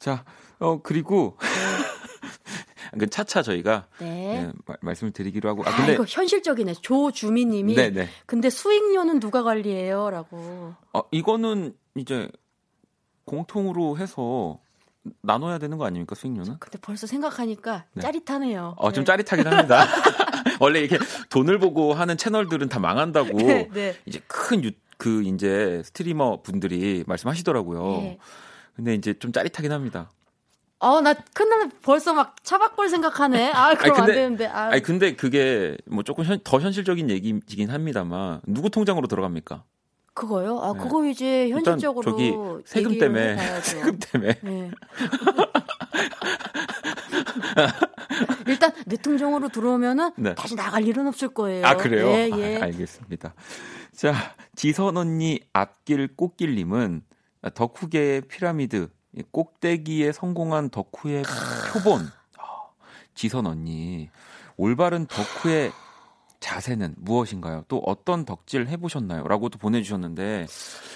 자, 0.00 0.24
어 0.58 0.80
그리고 0.82 1.36
네. 1.40 2.98
그 2.98 3.08
차차 3.08 3.42
저희가 3.42 3.86
네. 4.00 4.52
네, 4.66 4.74
말씀을 4.80 5.12
드리기로 5.12 5.48
하고. 5.48 5.62
아, 5.64 5.76
근데 5.76 5.92
아, 5.92 5.94
이거 5.94 6.04
현실적이네. 6.06 6.74
조주민님이. 6.74 7.74
네네. 7.74 7.90
네. 8.04 8.08
근데 8.26 8.50
수익료는 8.50 9.20
누가 9.20 9.42
관리해요?라고. 9.44 10.74
어, 10.92 11.02
이거는 11.12 11.76
이제 11.96 12.28
공통으로 13.24 13.98
해서 13.98 14.58
나눠야 15.22 15.58
되는 15.58 15.78
거 15.78 15.86
아닙니까 15.86 16.14
수익료는? 16.14 16.58
근데 16.58 16.78
벌써 16.80 17.06
생각하니까 17.06 17.84
네. 17.92 18.02
짜릿하네요. 18.02 18.74
어, 18.78 18.92
좀 18.92 19.04
네. 19.04 19.12
짜릿하긴 19.12 19.46
합니다. 19.46 19.86
원래 20.60 20.80
이렇게 20.80 20.98
돈을 21.30 21.58
보고 21.58 21.94
하는 21.94 22.16
채널들은 22.16 22.68
다 22.68 22.78
망한다고 22.78 23.38
네, 23.38 23.68
네. 23.72 23.96
이제 24.06 24.20
큰 24.26 24.64
유, 24.64 24.70
그 25.04 25.22
이제 25.22 25.82
스트리머 25.84 26.40
분들이 26.40 27.04
말씀하시더라고요. 27.06 27.82
네. 28.00 28.18
근데 28.74 28.94
이제 28.94 29.12
좀 29.12 29.32
짜릿하긴 29.32 29.70
합니다. 29.70 30.08
어, 30.78 31.02
나 31.02 31.12
큰일 31.34 31.68
벌써 31.82 32.14
막 32.14 32.42
차박벌 32.42 32.88
생각하네. 32.88 33.52
아, 33.52 33.74
그럼 33.74 33.96
아니, 33.96 33.98
근데, 34.00 34.00
안 34.00 34.06
되는데. 34.06 34.46
아. 34.46 34.70
아니, 34.70 34.80
근데 34.80 35.14
그게 35.14 35.76
뭐 35.84 36.02
조금 36.04 36.24
현, 36.24 36.40
더 36.42 36.58
현실적인 36.58 37.10
얘기이긴 37.10 37.68
합니다만, 37.68 38.40
누구 38.46 38.70
통장으로 38.70 39.06
들어갑니까? 39.06 39.62
그거요? 40.14 40.58
아, 40.60 40.72
네. 40.72 40.78
그거 40.78 41.04
이제 41.04 41.50
현실적으로. 41.50 42.02
저기 42.02 42.32
세금 42.64 42.98
때문에. 42.98 43.60
세금 43.60 43.98
때문에. 43.98 44.38
네. 44.42 44.70
일단 48.46 48.72
내 48.86 48.96
통장으로 48.96 49.48
들어오면은 49.48 50.12
네. 50.16 50.34
다시 50.34 50.54
나갈 50.54 50.86
일은 50.86 51.06
없을 51.06 51.28
거예요. 51.28 51.66
아, 51.66 51.76
그래요? 51.76 52.08
예, 52.08 52.30
예. 52.32 52.56
아, 52.58 52.64
알겠습니다. 52.64 53.34
자, 53.92 54.14
지선 54.56 54.96
언니 54.96 55.40
앞길 55.52 56.16
꽃길님은 56.16 57.02
덕후계의 57.54 58.22
피라미드 58.22 58.88
꼭대기에 59.30 60.12
성공한 60.12 60.70
덕후의 60.70 61.22
표본. 61.72 62.08
아, 62.38 62.44
지선 63.14 63.46
언니. 63.46 64.10
올바른 64.56 65.06
덕후의 65.06 65.72
자세는 66.40 66.94
무엇인가요? 66.98 67.64
또 67.68 67.78
어떤 67.78 68.24
덕질 68.24 68.66
해보셨나요? 68.68 69.26
라고도 69.26 69.58
보내주셨는데. 69.58 70.46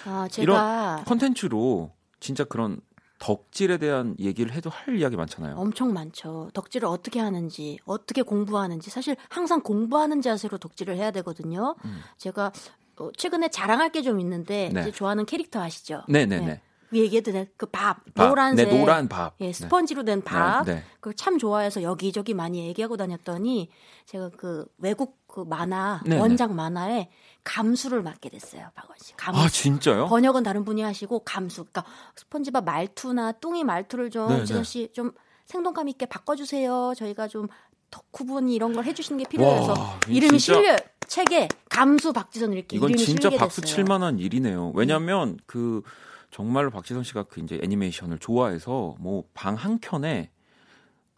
아, 0.04 0.28
제가. 0.30 0.42
이런 0.42 1.04
컨텐츠로 1.04 1.92
진짜 2.20 2.44
그런 2.44 2.80
덕질에 3.18 3.78
대한 3.78 4.14
얘기를 4.18 4.52
해도 4.52 4.70
할 4.70 4.96
이야기 4.98 5.16
많잖아요. 5.16 5.56
엄청 5.56 5.92
많죠. 5.92 6.50
덕질을 6.54 6.88
어떻게 6.88 7.18
하는지, 7.20 7.78
어떻게 7.84 8.22
공부하는지. 8.22 8.90
사실 8.90 9.16
항상 9.28 9.60
공부하는 9.62 10.22
자세로 10.22 10.58
덕질을 10.58 10.96
해야 10.96 11.10
되거든요. 11.10 11.74
음. 11.84 12.00
제가 12.16 12.52
어, 12.96 13.10
최근에 13.16 13.48
자랑할 13.48 13.90
게 13.90 14.02
좀 14.02 14.18
있는데 14.20 14.70
네. 14.72 14.80
이제 14.82 14.90
좋아하는 14.92 15.24
캐릭터 15.26 15.60
아시죠? 15.60 16.02
네네네. 16.08 16.46
네. 16.46 16.60
얘기해도 16.92 17.32
돼. 17.32 17.50
그 17.56 17.66
밥, 17.66 17.98
밥. 18.14 18.28
노란색. 18.28 18.68
네, 18.68 18.78
노란 18.78 19.08
밥. 19.08 19.34
예, 19.40 19.52
스펀지로 19.52 20.04
된 20.04 20.22
밥. 20.22 20.64
네. 20.64 20.82
그걸 20.94 21.14
참 21.14 21.38
좋아해서 21.38 21.82
여기저기 21.82 22.34
많이 22.34 22.66
얘기하고 22.66 22.96
다녔더니 22.96 23.70
제가 24.06 24.30
그 24.36 24.66
외국 24.78 25.18
그 25.26 25.40
만화, 25.40 26.00
네네. 26.04 26.20
원작 26.20 26.52
만화에 26.52 27.10
감수를 27.44 28.02
맡게 28.02 28.30
됐어요, 28.30 28.68
박원 28.74 28.96
씨. 29.02 29.14
감수. 29.16 29.40
아, 29.40 29.48
진짜요? 29.48 30.06
번역은 30.06 30.42
다른 30.42 30.64
분이 30.64 30.82
하시고 30.82 31.20
감수. 31.20 31.64
그러니까 31.64 31.84
스펀지밥 32.16 32.64
말투나 32.64 33.32
뚱이 33.32 33.64
말투를 33.64 34.10
좀 34.10 34.44
지선 34.44 34.64
씨 34.64 34.90
좀 34.92 35.12
생동감 35.48 35.88
있게 35.88 36.06
바꿔주세요. 36.06 36.92
저희가 36.96 37.26
좀 37.26 37.48
덕후분이 37.90 38.54
이런 38.54 38.74
걸 38.74 38.84
해주시는 38.84 39.22
게 39.22 39.28
필요해서 39.28 39.74
이름이 40.08 40.38
진짜... 40.38 40.60
실려 40.60 40.76
책에 41.06 41.48
감수 41.70 42.12
박지선 42.12 42.52
이렇게 42.52 42.76
이건 42.76 42.90
이름이 42.90 43.04
진짜 43.04 43.30
박수 43.30 43.62
칠 43.62 43.84
만한 43.84 44.18
일이네요. 44.18 44.72
왜냐하면 44.74 45.30
음. 45.30 45.36
그 45.46 45.82
정말로 46.30 46.70
박지선 46.70 47.04
씨가 47.04 47.24
그 47.24 47.40
이제 47.40 47.58
애니메이션을 47.62 48.18
좋아해서 48.18 48.96
뭐 48.98 49.24
방 49.34 49.54
한 49.56 49.78
켠에 49.80 50.30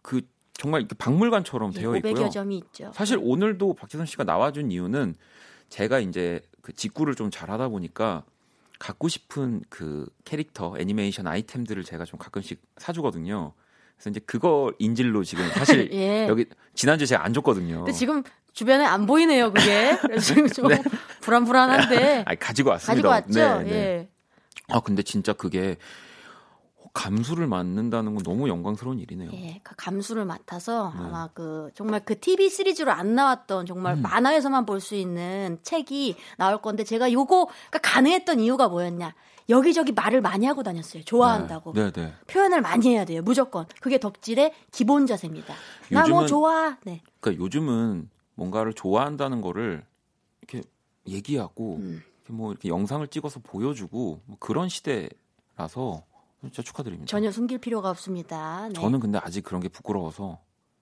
그 0.01 0.21
정말 0.53 0.87
박물관처럼 0.97 1.71
되어 1.73 1.95
있고요. 1.97 2.13
500여 2.13 2.31
점이 2.31 2.57
있죠. 2.57 2.91
사실 2.93 3.17
오늘도 3.21 3.73
박지선 3.73 4.05
씨가 4.05 4.23
나와준 4.23 4.71
이유는 4.71 5.15
제가 5.69 5.99
이제 5.99 6.41
그 6.61 6.73
직구를 6.73 7.15
좀 7.15 7.31
잘하다 7.31 7.69
보니까 7.69 8.23
갖고 8.79 9.07
싶은 9.07 9.61
그 9.69 10.05
캐릭터 10.25 10.75
애니메이션 10.77 11.27
아이템들을 11.27 11.83
제가 11.83 12.05
좀 12.05 12.19
가끔씩 12.19 12.61
사주거든요. 12.77 13.53
그래서 13.95 14.09
이제 14.09 14.19
그거 14.25 14.73
인질로 14.79 15.23
지금 15.23 15.47
사실 15.49 15.89
예. 15.93 16.27
여기 16.27 16.45
지난주에 16.73 17.05
제가 17.05 17.23
안 17.23 17.33
줬거든요. 17.33 17.77
근데 17.77 17.91
지금 17.91 18.23
주변에 18.53 18.83
안 18.85 19.05
보이네요, 19.05 19.53
그게. 19.53 19.97
지금 20.19 20.47
좀 20.47 20.67
네. 20.69 20.81
불안불안한데. 21.21 22.23
아니, 22.25 22.39
가지고 22.39 22.71
왔습니다. 22.71 23.09
가지고 23.09 23.39
왔죠. 23.39 23.59
네, 23.63 23.63
네. 23.63 23.71
예. 23.75 24.09
아 24.71 24.79
근데 24.79 25.03
진짜 25.03 25.33
그게 25.33 25.77
감수를 26.93 27.47
맡는다는 27.47 28.15
건 28.15 28.23
너무 28.23 28.49
영광스러운 28.49 28.99
일이네요. 28.99 29.29
예, 29.33 29.61
그 29.63 29.73
감수를 29.77 30.25
맡아서 30.25 30.91
네. 30.93 31.03
아마 31.05 31.29
그 31.33 31.69
정말 31.73 32.03
그 32.03 32.19
TV 32.19 32.49
시리즈로 32.49 32.91
안 32.91 33.15
나왔던 33.15 33.65
정말 33.65 33.95
음. 33.95 34.01
만화에서만 34.01 34.65
볼 34.65 34.81
수 34.81 34.95
있는 34.95 35.59
책이 35.63 36.15
나올 36.37 36.61
건데 36.61 36.83
제가 36.83 37.11
요거 37.13 37.45
그러니까 37.69 37.79
가능했던 37.81 38.39
이유가 38.41 38.67
뭐였냐? 38.67 39.13
여기저기 39.47 39.91
말을 39.91 40.21
많이 40.21 40.45
하고 40.45 40.63
다녔어요. 40.63 41.03
좋아한다고. 41.03 41.73
네, 41.73 41.91
네, 41.91 42.07
네. 42.07 42.13
표현을 42.27 42.61
많이 42.61 42.89
해야 42.89 43.05
돼요. 43.05 43.21
무조건. 43.21 43.65
그게 43.79 43.97
덕질의 43.99 44.53
기본 44.71 45.05
자세입니다. 45.07 45.53
나 45.91 46.07
뭐 46.07 46.25
좋아. 46.25 46.77
네. 46.83 47.01
그러니까 47.21 47.43
요즘은 47.43 48.09
뭔가를 48.35 48.73
좋아한다는 48.73 49.41
거를 49.41 49.85
이렇게 50.41 50.67
얘기하고 51.07 51.77
음. 51.77 52.01
뭐 52.31 52.51
이렇게 52.51 52.69
영상을 52.69 53.05
찍어서 53.07 53.39
보여주고 53.41 54.21
뭐 54.25 54.37
그런 54.39 54.69
시대라서 54.69 56.03
진짜 56.41 56.61
축하드립니다. 56.63 57.07
전혀 57.09 57.31
숨길 57.31 57.59
필요가 57.59 57.89
없습니다. 57.89 58.67
네. 58.69 58.73
저는 58.73 58.99
근데 58.99 59.19
아직 59.21 59.43
그런 59.43 59.61
게 59.61 59.69
부끄러워서 59.69 60.39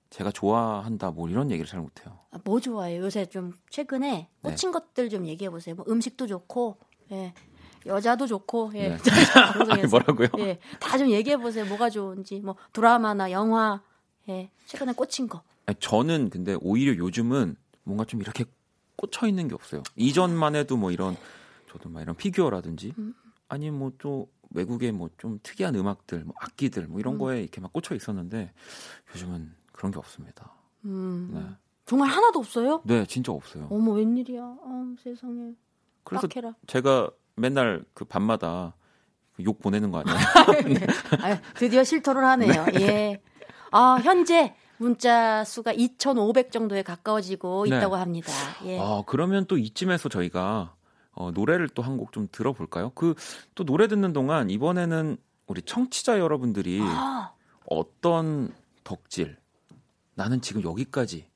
제가 0.10 0.32
좋아한다 0.32 1.12
뭐 1.12 1.30
이런 1.30 1.52
얘기를 1.52 1.70
잘 1.70 1.82
못해요. 1.82 2.18
아, 2.32 2.39
뭐 2.43 2.60
좋아해요? 2.60 3.04
요새 3.04 3.26
좀 3.26 3.54
최근에 3.70 4.30
꽂힌 4.41 4.72
네. 4.72 4.80
것들 4.80 5.10
좀 5.10 5.26
얘기해 5.28 5.50
보세요. 5.50 5.76
뭐 5.76 5.86
음식도 5.88 6.28
좋고, 6.28 6.78
예. 7.12 7.34
여자도 7.86 8.26
좋고, 8.28 8.72
예. 8.76 8.89
네. 8.89 8.97
뭐라고요? 9.89 10.28
예. 10.39 10.60
다 10.80 10.97
좀 10.97 11.10
얘기해 11.12 11.38
보세요. 11.38 11.66
뭐가 11.66 11.89
좋은지, 11.89 12.39
뭐 12.39 12.56
드라마나 12.74 13.32
영화, 13.32 13.82
예. 14.30 14.50
최근에 14.66 14.93
꽂힌 14.93 15.28
거. 15.28 15.41
아니, 15.66 15.78
저는 15.80 16.30
근데 16.30 16.56
오히려 16.62 16.95
요즘은 16.97 17.56
뭔가 17.84 18.06
좀 18.06 18.22
이렇게 18.22 18.45
꽂혀 18.95 19.28
있는 19.28 19.47
게 19.47 19.54
없어요. 19.56 19.84
이전만 19.95 20.56
해도 20.56 20.76
뭐 20.76 20.91
이런 20.91 21.16
저도 21.70 21.89
막 21.89 22.01
이런 22.01 22.15
피규어라든지 22.15 22.93
음. 22.97 23.13
아니면 23.47 23.80
뭐또 23.80 24.30
외국의 24.51 24.91
뭐 24.91 25.09
좀 25.17 25.39
특이한 25.43 25.76
음악들, 25.76 26.24
뭐 26.24 26.34
악기들 26.39 26.88
뭐 26.88 26.99
이런 26.99 27.15
음. 27.15 27.20
거에 27.20 27.41
이렇게 27.41 27.61
막 27.61 27.72
꽂혀 27.74 27.95
있었는데 27.95 28.51
요즘은 29.13 29.53
그런 29.72 29.91
게 29.91 29.99
없습니다. 29.99 30.53
음. 30.86 31.32
네. 31.34 31.41
정말 31.86 32.09
하나도 32.09 32.39
없어요? 32.39 32.82
네, 32.86 33.05
진짜 33.05 33.32
없어요. 33.32 33.67
어머 33.72 33.93
웬일이야? 33.93 34.41
어, 34.43 34.95
세상에. 35.03 35.53
그래서 36.03 36.28
빡해라. 36.28 36.55
제가 36.67 37.09
맨날 37.36 37.84
그 37.93 38.05
밤마다 38.05 38.76
욕 39.43 39.59
보내는 39.59 39.91
거 39.91 39.99
아니에요? 39.99 40.17
네. 40.80 40.88
아, 41.22 41.41
드디어 41.55 41.84
실토를 41.84 42.24
하네요. 42.26 42.65
네. 42.65 42.82
예. 42.82 43.22
아, 43.72 43.97
현재 44.03 44.55
문자 44.78 45.43
수가 45.43 45.74
2,500 45.74 46.51
정도에 46.51 46.82
가까워지고 46.84 47.65
네. 47.70 47.78
있다고 47.78 47.95
합니다. 47.95 48.32
예. 48.65 48.80
아, 48.80 49.03
그러면 49.05 49.45
또 49.45 49.57
이쯤에서 49.57 50.09
저희가 50.09 50.76
어, 51.20 51.32
노래를 51.32 51.67
또 51.70 51.84
한 51.84 51.97
곡 51.97 52.11
좀 52.11 52.28
들어볼까요? 52.32 52.91
그 52.95 53.13
또 53.55 53.63
노래 53.65 53.88
듣는 53.88 54.13
동안 54.13 54.49
이번에는 54.49 55.17
우리 55.47 55.61
청취자 55.61 56.17
여러분들이 56.20 56.80
아. 56.82 57.34
어떤 57.65 58.53
덕질 58.84 59.38
나는 60.15 60.41
지금 60.41 60.63
여기까지 60.63 61.28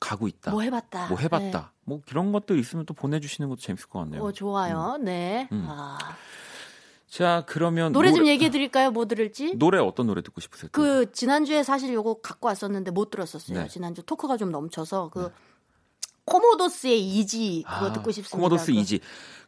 가고 0.00 0.28
있다. 0.28 0.50
뭐 0.50 0.60
해봤다. 0.62 1.08
뭐 1.08 1.18
해봤다. 1.18 1.60
네. 1.60 1.66
뭐 1.84 2.00
그런 2.06 2.32
것들 2.32 2.58
있으면 2.58 2.84
또 2.84 2.94
보내주시는 2.94 3.48
것도 3.48 3.60
재밌을 3.60 3.88
것 3.88 4.00
같네요. 4.00 4.22
어, 4.22 4.32
좋아요. 4.32 4.96
음. 4.98 5.04
네. 5.04 5.48
음. 5.52 5.64
아. 5.68 5.96
자, 7.06 7.44
그러면 7.46 7.92
노래, 7.92 8.08
노래 8.08 8.18
좀 8.18 8.26
얘기해 8.26 8.50
드릴까요? 8.50 8.90
뭐 8.90 9.06
들을지? 9.06 9.54
노래 9.56 9.78
어떤 9.78 10.08
노래 10.08 10.20
듣고 10.20 10.40
싶으세요? 10.40 10.68
그 10.72 11.12
지난주에 11.12 11.62
사실 11.62 11.94
요거 11.94 12.20
갖고 12.22 12.48
왔었는데 12.48 12.90
못 12.90 13.10
들었었어요. 13.10 13.60
네. 13.62 13.68
지난주 13.68 14.02
토크가 14.02 14.36
좀 14.36 14.50
넘쳐서 14.50 15.10
그 15.12 15.20
네. 15.20 15.28
Commodores의 16.26 17.00
Easy 17.00 17.64
그거 17.66 17.86
아, 17.86 17.92
듣고 17.92 18.10
싶습니다. 18.10 18.36
Commodores 18.36 18.72
그. 18.72 18.78
Easy. 18.78 19.00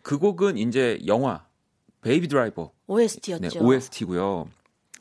그 0.02 0.18
곡은 0.18 0.58
이제 0.58 0.98
영화 1.06 1.44
Baby 2.02 2.28
Driver 2.28 2.70
OST였죠. 2.86 3.48
네, 3.48 3.58
OST고요. 3.58 4.48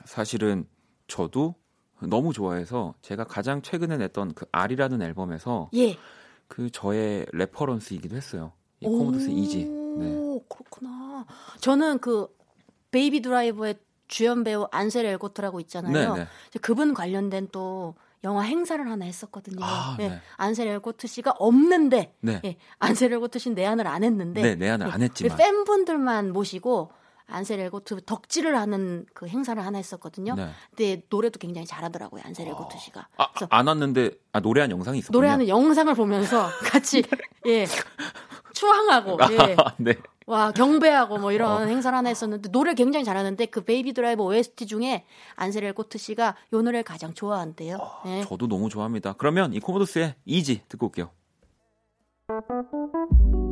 사실은 0.06 0.68
저도 1.08 1.56
너무 2.02 2.34
좋아해서 2.34 2.96
제가 3.02 3.24
가장 3.26 3.62
최근에 3.62 3.98
냈던 3.98 4.34
그 4.34 4.46
R이라는 4.52 5.02
앨범에서 5.02 5.70
예. 5.76 5.98
그 6.48 6.70
저의 6.72 7.26
reference이기도 7.32 8.16
했어요. 8.16 8.54
이 8.80 8.86
Commodores 8.86 9.30
Easy. 9.30 9.66
네. 9.66 10.42
그렇구나. 10.50 11.26
저는 11.60 12.00
그 12.00 12.28
Baby 12.92 13.22
Driver의 13.22 13.76
주연 14.08 14.44
배우 14.44 14.68
안셀 14.72 15.06
엘고트라고 15.06 15.60
있잖아요. 15.62 16.14
네네. 16.14 16.24
네. 16.24 16.60
그분 16.62 16.94
관련된 16.94 17.50
또 17.52 17.96
영화 18.26 18.42
행사를 18.42 18.86
하나 18.90 19.06
했었거든요. 19.06 19.64
아, 19.64 19.96
네. 19.98 20.10
네. 20.10 20.22
안셀 20.36 20.68
엘고트 20.68 21.08
씨가 21.08 21.36
없는데 21.38 22.14
네. 22.20 22.42
예, 22.44 22.58
안셀 22.80 23.14
엘고트 23.14 23.40
씨는 23.40 23.56
내한을 23.56 23.88
안 23.88 24.04
했는데 24.04 24.42
네, 24.42 24.56
내한을 24.56 24.88
예, 24.88 24.92
안 24.92 25.02
했지만 25.02 25.38
팬분들만 25.38 26.34
모시고 26.34 26.92
안셀 27.28 27.60
엘고트 27.60 28.02
덕질을 28.06 28.58
하는 28.58 29.06
그 29.14 29.28
행사를 29.28 29.64
하나 29.64 29.78
했었거든요. 29.78 30.36
네. 30.36 30.50
근데 30.76 31.04
노래도 31.10 31.40
굉장히 31.40 31.66
잘하더라고요. 31.68 32.24
안셀 32.26 32.48
엘고트 32.48 32.78
씨가. 32.80 33.08
아, 33.18 33.28
안 33.50 33.68
왔는데 33.68 34.12
아, 34.34 34.40
노래한 34.40 34.72
영상이 34.72 35.00
있었군요. 35.00 35.18
노래하는 35.18 35.48
영상을 35.48 35.94
보면서 35.94 36.50
같이 36.64 37.04
예. 37.48 37.66
추앙하고 38.54 39.18
예. 39.32 39.56
네. 39.78 39.94
와 40.28 40.52
경배하고 40.52 41.20
뭐 41.20 41.32
이런 41.32 41.64
어. 41.64 41.66
행사를 41.66 41.96
하나 41.96 42.10
했었는데 42.10 42.50
노래 42.50 42.74
굉장히 42.74 43.06
잘하는데 43.06 43.46
그 43.48 43.64
Baby 43.64 43.94
Driver 43.94 44.24
OST 44.24 44.66
중에 44.66 45.06
안셀 45.36 45.64
엘고트 45.66 45.98
씨가 46.00 46.36
요 46.54 46.62
노래를 46.62 46.84
가장 46.84 47.14
좋아한대요. 47.14 47.78
어, 47.78 48.02
네. 48.06 48.24
저도 48.28 48.48
너무 48.48 48.70
좋아합니다. 48.70 49.14
그러면 49.18 49.54
이 49.54 49.60
Commodores의 49.60 50.16
Easy 50.26 50.64
듣고 50.68 50.88
올게요. 50.88 51.12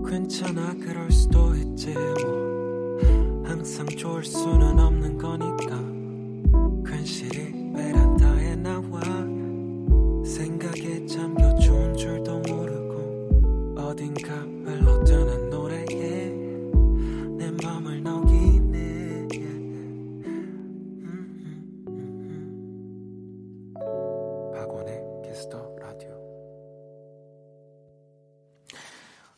괜찮아 0.09 0.73
그럴 0.73 1.11
수도 1.11 1.53
있지 1.55 1.93
뭐 1.93 2.97
항상 3.45 3.85
좋을 3.85 4.23
수는 4.23 4.79
없는 4.79 5.17
거니까 5.19 6.89
괜시리 6.91 7.71
베란다에 7.75 8.55
나와 8.55 8.99
생각에 10.25 11.05
잠겨 11.05 11.53
좋은 11.55 11.95
줄도 11.95 12.39
모르고 12.39 13.75
어딘가 13.77 14.33
흘러드는 14.33 15.32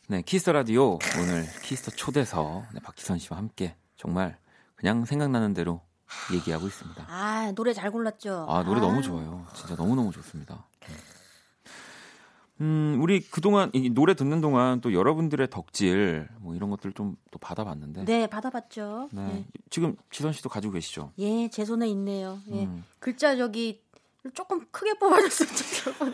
네, 0.08 0.22
Kiss 0.22 0.39
the 0.39 0.52
라디오 0.52 0.98
오늘 1.20 1.44
Kiss 1.62 1.78
the 1.78 1.90
초대석 1.92 2.64
네, 2.72 2.80
박지선 2.80 3.18
씨와 3.18 3.38
함께 3.38 3.74
정말 3.96 4.38
그냥 4.76 5.04
생각나는 5.04 5.52
대로 5.52 5.80
얘기하고 6.32 6.66
있습니다. 6.66 7.06
아 7.08 7.52
노래 7.56 7.72
잘 7.72 7.90
골랐죠. 7.90 8.46
아 8.48 8.62
노래 8.62 8.78
아. 8.78 8.82
너무 8.82 9.02
좋아요. 9.02 9.44
진짜 9.54 9.74
너무 9.74 9.96
너무 9.96 10.12
좋습니다. 10.12 10.64
음, 12.60 12.98
우리 13.02 13.20
그동안 13.20 13.70
이 13.74 13.90
노래 13.90 14.14
듣는 14.14 14.40
동안 14.40 14.80
또 14.80 14.94
여러분들의 14.94 15.50
덕질 15.50 16.28
뭐 16.38 16.54
이런 16.54 16.70
것들 16.70 16.92
좀 16.92 17.16
또 17.30 17.38
받아봤는데. 17.38 18.04
네, 18.04 18.26
받아봤죠. 18.28 19.10
네. 19.12 19.26
네. 19.26 19.46
지금 19.68 19.96
지선 20.10 20.32
씨도 20.32 20.48
가지고 20.48 20.72
계시죠? 20.74 21.12
예, 21.18 21.48
제 21.48 21.64
손에 21.64 21.86
있네요. 21.88 22.38
예. 22.50 22.64
음. 22.64 22.84
글자 22.98 23.36
저기 23.36 23.82
조금 24.34 24.64
크게 24.70 24.94
뽑아줬으면 24.98 25.54
좋겠어요. 25.54 26.12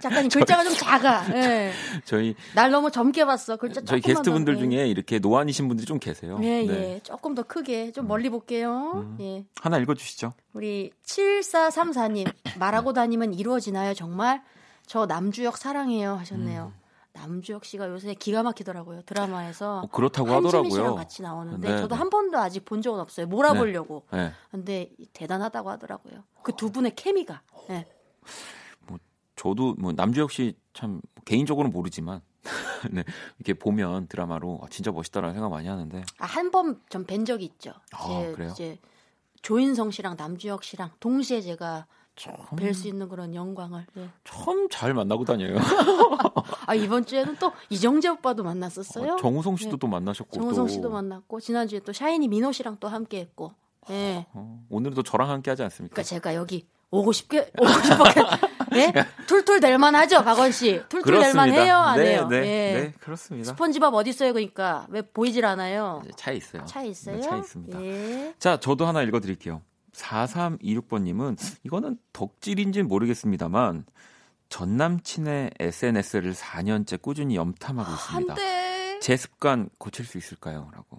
작가님 0.00 0.30
글자가 0.30 0.62
좀 0.64 0.74
작아. 0.78 1.24
예. 1.36 1.72
저희 2.04 2.34
날 2.54 2.70
너무 2.70 2.90
젊게 2.90 3.24
봤어. 3.24 3.56
글자 3.56 3.80
저희 3.80 4.00
게스트분들 4.00 4.54
더, 4.54 4.60
중에 4.60 4.86
이렇게 4.86 5.18
노안이신 5.18 5.66
분들이 5.68 5.86
좀 5.86 5.98
계세요. 5.98 6.38
예, 6.42 6.62
네. 6.64 6.68
예. 6.94 7.00
조금 7.02 7.34
더 7.34 7.42
크게 7.42 7.90
좀 7.92 8.06
멀리 8.06 8.28
볼게요. 8.30 8.92
음. 8.94 9.16
예. 9.20 9.44
하나 9.60 9.78
읽어 9.78 9.94
주시죠. 9.94 10.32
우리 10.52 10.92
7434님 11.04 12.32
말하고 12.58 12.92
다니면 12.92 13.34
이루어지나요, 13.34 13.94
정말? 13.94 14.42
저 14.86 15.04
남주혁 15.06 15.56
사랑해요 15.58 16.14
하셨네요. 16.14 16.72
음. 16.74 16.88
남주혁 17.12 17.64
씨가 17.64 17.88
요새 17.88 18.14
기가 18.14 18.44
막히더라고요 18.44 19.02
드라마에서 19.02 19.80
어, 19.80 19.86
그렇다고 19.88 20.30
하더라고요. 20.32 20.70
씨랑 20.70 20.94
같이 20.94 21.22
나오는데 21.22 21.68
네, 21.68 21.76
저도 21.78 21.96
네. 21.96 21.98
한 21.98 22.10
번도 22.10 22.38
아직 22.38 22.64
본 22.64 22.80
적은 22.80 23.00
없어요. 23.00 23.26
몰아보려고. 23.26 24.04
네. 24.12 24.18
네. 24.28 24.32
근데 24.52 24.90
대단하다고 25.14 25.68
하더라고요. 25.70 26.22
그 26.44 26.52
두 26.52 26.70
분의 26.70 26.94
케미가. 26.94 27.42
네. 27.68 27.86
저도 29.38 29.74
뭐 29.78 29.92
남주혁 29.92 30.30
씨 30.30 30.54
참 30.74 31.00
개인적으로는 31.24 31.72
모르지만 31.72 32.20
네, 32.92 33.02
이렇게 33.38 33.54
보면 33.54 34.06
드라마로 34.08 34.60
아, 34.62 34.66
진짜 34.70 34.92
멋있다라는 34.92 35.34
생각 35.34 35.48
많이 35.50 35.66
하는데 35.68 36.02
아, 36.18 36.26
한 36.26 36.50
번 36.50 36.80
전 36.88 37.04
뵌 37.06 37.24
적이 37.24 37.46
있죠. 37.46 37.72
아, 37.92 38.06
제, 38.06 38.32
그래요? 38.32 38.50
이제 38.52 38.78
조인성 39.42 39.90
씨랑 39.90 40.16
남주혁 40.18 40.62
씨랑 40.62 40.90
동시에 41.00 41.40
제가 41.40 41.86
뵐 42.16 42.74
수 42.74 42.88
있는 42.88 43.08
그런 43.08 43.34
영광을 43.34 43.86
네. 43.94 44.08
참잘 44.24 44.92
만나고 44.94 45.24
다녀요. 45.24 45.56
아 46.66 46.74
이번 46.74 47.06
주에는 47.06 47.36
또 47.38 47.52
이정재 47.70 48.08
오빠도 48.08 48.42
만났었어요. 48.44 49.14
어, 49.14 49.16
정우성 49.16 49.56
씨도 49.56 49.70
네. 49.72 49.76
또 49.78 49.86
만나셨고 49.88 50.32
정우성 50.32 50.66
또. 50.66 50.72
씨도 50.72 50.90
만났고 50.90 51.40
지난 51.40 51.66
주에 51.68 51.80
또 51.80 51.92
샤이니 51.92 52.28
민호 52.28 52.52
씨랑 52.52 52.76
또 52.80 52.88
함께했고. 52.88 53.52
네. 53.88 54.26
어, 54.32 54.64
오늘도 54.68 55.02
저랑 55.04 55.30
함께하지 55.30 55.62
않습니까? 55.64 55.94
그러니까 55.94 56.08
제가 56.08 56.34
여기 56.34 56.66
오고 56.90 57.12
싶게 57.12 57.50
오고 57.58 57.68
싶게 57.68 58.20
네? 58.92 58.92
툴툴 59.26 59.60
될만 59.60 59.94
하죠, 59.94 60.22
박원 60.24 60.52
씨. 60.52 60.82
툴툴 60.88 61.18
될만 61.20 61.52
해요, 61.52 61.76
안 61.76 61.98
네, 61.98 62.12
해요? 62.14 62.26
네, 62.28 62.36
예. 62.36 62.42
네, 62.80 62.94
그렇습니다. 63.00 63.50
스펀지밥 63.52 63.92
어디 63.94 64.10
있어요, 64.10 64.32
그러니까 64.32 64.86
왜 64.90 65.02
보이질 65.02 65.44
않아요? 65.44 66.02
차에 66.16 66.36
있어요. 66.36 66.64
차에 66.64 66.86
있어요. 66.88 67.16
네, 67.16 67.22
차에 67.22 67.38
있습니다. 67.38 67.82
예. 67.84 68.34
자, 68.38 68.58
저도 68.58 68.86
하나 68.86 69.02
읽어 69.02 69.20
드릴게요. 69.20 69.62
4326번님은 69.94 71.36
이거는 71.64 71.98
덕질인지는 72.12 72.88
모르겠습니다만 72.88 73.84
전 74.48 74.76
남친의 74.76 75.50
SNS를 75.58 76.32
4년째 76.34 77.02
꾸준히 77.02 77.36
염탐하고 77.36 77.90
있습니다. 77.92 78.34
제 79.00 79.16
습관 79.16 79.68
고칠 79.78 80.04
수 80.04 80.16
있을까요?라고. 80.18 80.98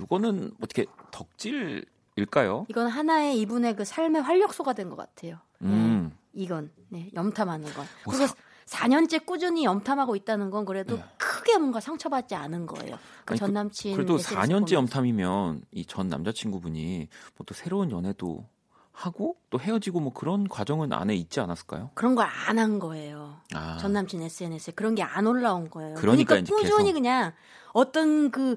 이거는 0.00 0.52
어떻게 0.62 0.86
덕질 1.10 1.84
일까요? 2.16 2.66
이건 2.68 2.88
하나의 2.88 3.38
이분의 3.40 3.76
그 3.76 3.84
삶의 3.84 4.22
활력소가 4.22 4.72
된 4.72 4.90
것 4.90 4.96
같아요. 4.96 5.38
음. 5.62 6.12
네, 6.32 6.42
이건 6.42 6.70
네, 6.88 7.10
염탐하는 7.14 7.72
건. 7.72 7.86
뭐 8.04 8.14
그리고 8.14 8.32
4년째 8.66 9.24
꾸준히 9.24 9.64
염탐하고 9.64 10.14
있다는 10.16 10.50
건 10.50 10.64
그래도 10.64 10.96
네. 10.96 11.04
크게 11.16 11.56
뭔가 11.58 11.80
상처받지 11.80 12.34
않은 12.34 12.66
거예요. 12.66 12.98
그전 13.24 13.48
그 13.48 13.52
남친 13.52 13.94
그래도 13.96 14.18
4년째 14.18 14.72
염탐이면 14.74 15.62
이 15.72 15.84
전 15.86 16.08
남자친구분이 16.08 17.08
뭐 17.36 17.46
또 17.46 17.54
새로운 17.54 17.90
연애도 17.90 18.46
하고 18.92 19.36
또 19.48 19.58
헤어지고 19.60 20.00
뭐 20.00 20.12
그런 20.12 20.48
과정은 20.48 20.92
안에 20.92 21.14
있지 21.14 21.40
않았을까요? 21.40 21.90
그런 21.94 22.14
걸 22.14 22.26
안 22.26 22.58
한 22.58 22.78
거예요. 22.78 23.40
아. 23.54 23.78
전 23.78 23.92
남친 23.92 24.20
SNS에 24.22 24.72
그런 24.74 24.94
게 24.94 25.02
안 25.02 25.26
올라온 25.26 25.70
거예요. 25.70 25.94
그러니까, 25.94 26.34
그러니까 26.34 26.54
꾸준히 26.54 26.86
계속. 26.86 26.92
그냥 26.94 27.32
어떤 27.72 28.30
그그 28.30 28.56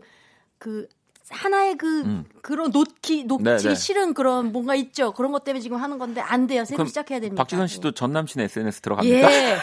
그 0.57 0.88
하나의 1.32 1.77
그 1.77 2.01
음. 2.01 2.25
그런 2.41 2.71
놓기 2.71 3.23
놓기 3.25 3.43
네네. 3.43 3.57
네. 3.57 3.75
싫은 3.75 4.13
그런 4.13 4.51
뭔가 4.51 4.75
있죠. 4.75 5.13
그런 5.13 5.32
것 5.32 5.43
때문에 5.43 5.61
지금 5.61 5.77
하는 5.77 5.97
건데 5.97 6.21
안 6.21 6.47
돼요. 6.47 6.65
새로 6.65 6.86
시작해야 6.86 7.19
됩니다. 7.19 7.41
박지선 7.41 7.67
씨도 7.67 7.91
전 7.91 8.11
남친 8.13 8.41
SNS 8.41 8.82
들어갑니까? 8.82 9.32
예. 9.32 9.57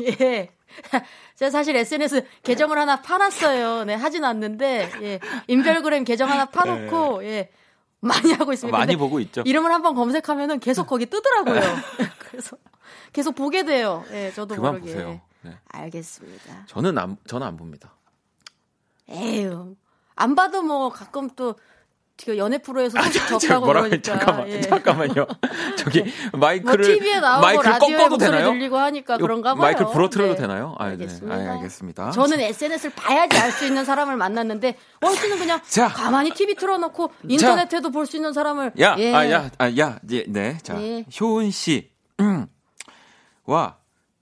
예. 0.20 0.50
제가 1.36 1.50
사실 1.50 1.76
SNS 1.76 2.24
계정을 2.42 2.78
하나 2.78 3.00
파놨어요. 3.00 3.84
네, 3.84 3.94
하진 3.94 4.24
않는데, 4.24 4.90
예. 5.02 5.20
인별그램 5.46 6.04
계정 6.04 6.30
하나 6.30 6.46
파놓고, 6.46 7.20
네. 7.20 7.28
예. 7.28 7.50
많이 8.00 8.32
하고 8.32 8.52
있습니다. 8.52 8.76
많이 8.76 8.96
보고 8.96 9.18
있죠. 9.20 9.42
이름을 9.46 9.72
한번 9.72 9.94
검색하면은 9.94 10.60
계속 10.60 10.86
거기 10.86 11.06
뜨더라고요. 11.06 11.60
그래서 12.28 12.56
계속 13.12 13.34
보게 13.34 13.64
돼요. 13.64 14.04
예, 14.10 14.30
저도 14.34 14.56
그만 14.56 14.72
모르게. 14.72 14.92
보세요. 14.92 15.20
네. 15.42 15.52
알겠습니다. 15.68 16.66
저는 16.66 16.98
안, 16.98 17.16
저는 17.26 17.46
안 17.46 17.56
봅니다. 17.56 17.94
에휴, 19.08 19.74
안 20.16 20.34
봐도 20.34 20.62
뭐 20.62 20.90
가끔 20.90 21.28
또그 21.30 22.36
연애 22.38 22.58
프로에서 22.58 23.00
소식 23.02 23.26
적다고 23.26 23.66
그러니까. 23.66 24.00
잠깐만, 24.02 24.48
예. 24.48 24.60
잠깐만요. 24.60 25.26
저기 25.76 26.04
마이크를 26.32 26.84
뭐 26.86 26.94
TV에 26.94 27.18
나오고 27.20 27.42
마이크를 27.42 27.78
꺾어도 27.78 28.16
되나요? 28.18 28.52
들리고 28.52 28.78
하니까 28.78 29.18
그런가 29.18 29.54
봐요. 29.54 29.62
마이크 29.62 29.90
부러뜨려도 29.90 30.34
네. 30.34 30.40
되나요? 30.42 30.76
아, 30.78 30.84
알겠습니다. 30.86 31.36
네. 31.36 31.48
아, 31.48 31.52
알겠습니다. 31.54 32.10
저는 32.12 32.40
SNS를 32.40 32.92
봐야지 32.94 33.36
알 33.38 33.50
수 33.50 33.64
있는 33.66 33.84
사람을 33.84 34.16
만났는데 34.16 34.76
원 35.02 35.14
씨는 35.16 35.38
그냥 35.38 35.60
자, 35.68 35.88
가만히 35.88 36.30
TV 36.32 36.54
틀어놓고 36.54 37.10
인터넷에도 37.28 37.90
볼 37.90 38.06
수 38.06 38.16
있는 38.16 38.32
사람을 38.32 38.72
야, 38.80 38.94
예. 38.98 39.12
아, 39.14 39.30
야, 39.30 39.50
아, 39.58 39.70
야, 39.78 39.98
예, 40.10 40.24
네, 40.28 40.58
자, 40.62 40.80
예. 40.80 41.04
효은 41.20 41.50
씨, 41.50 41.90
음. 42.20 42.46
와, 43.46 43.76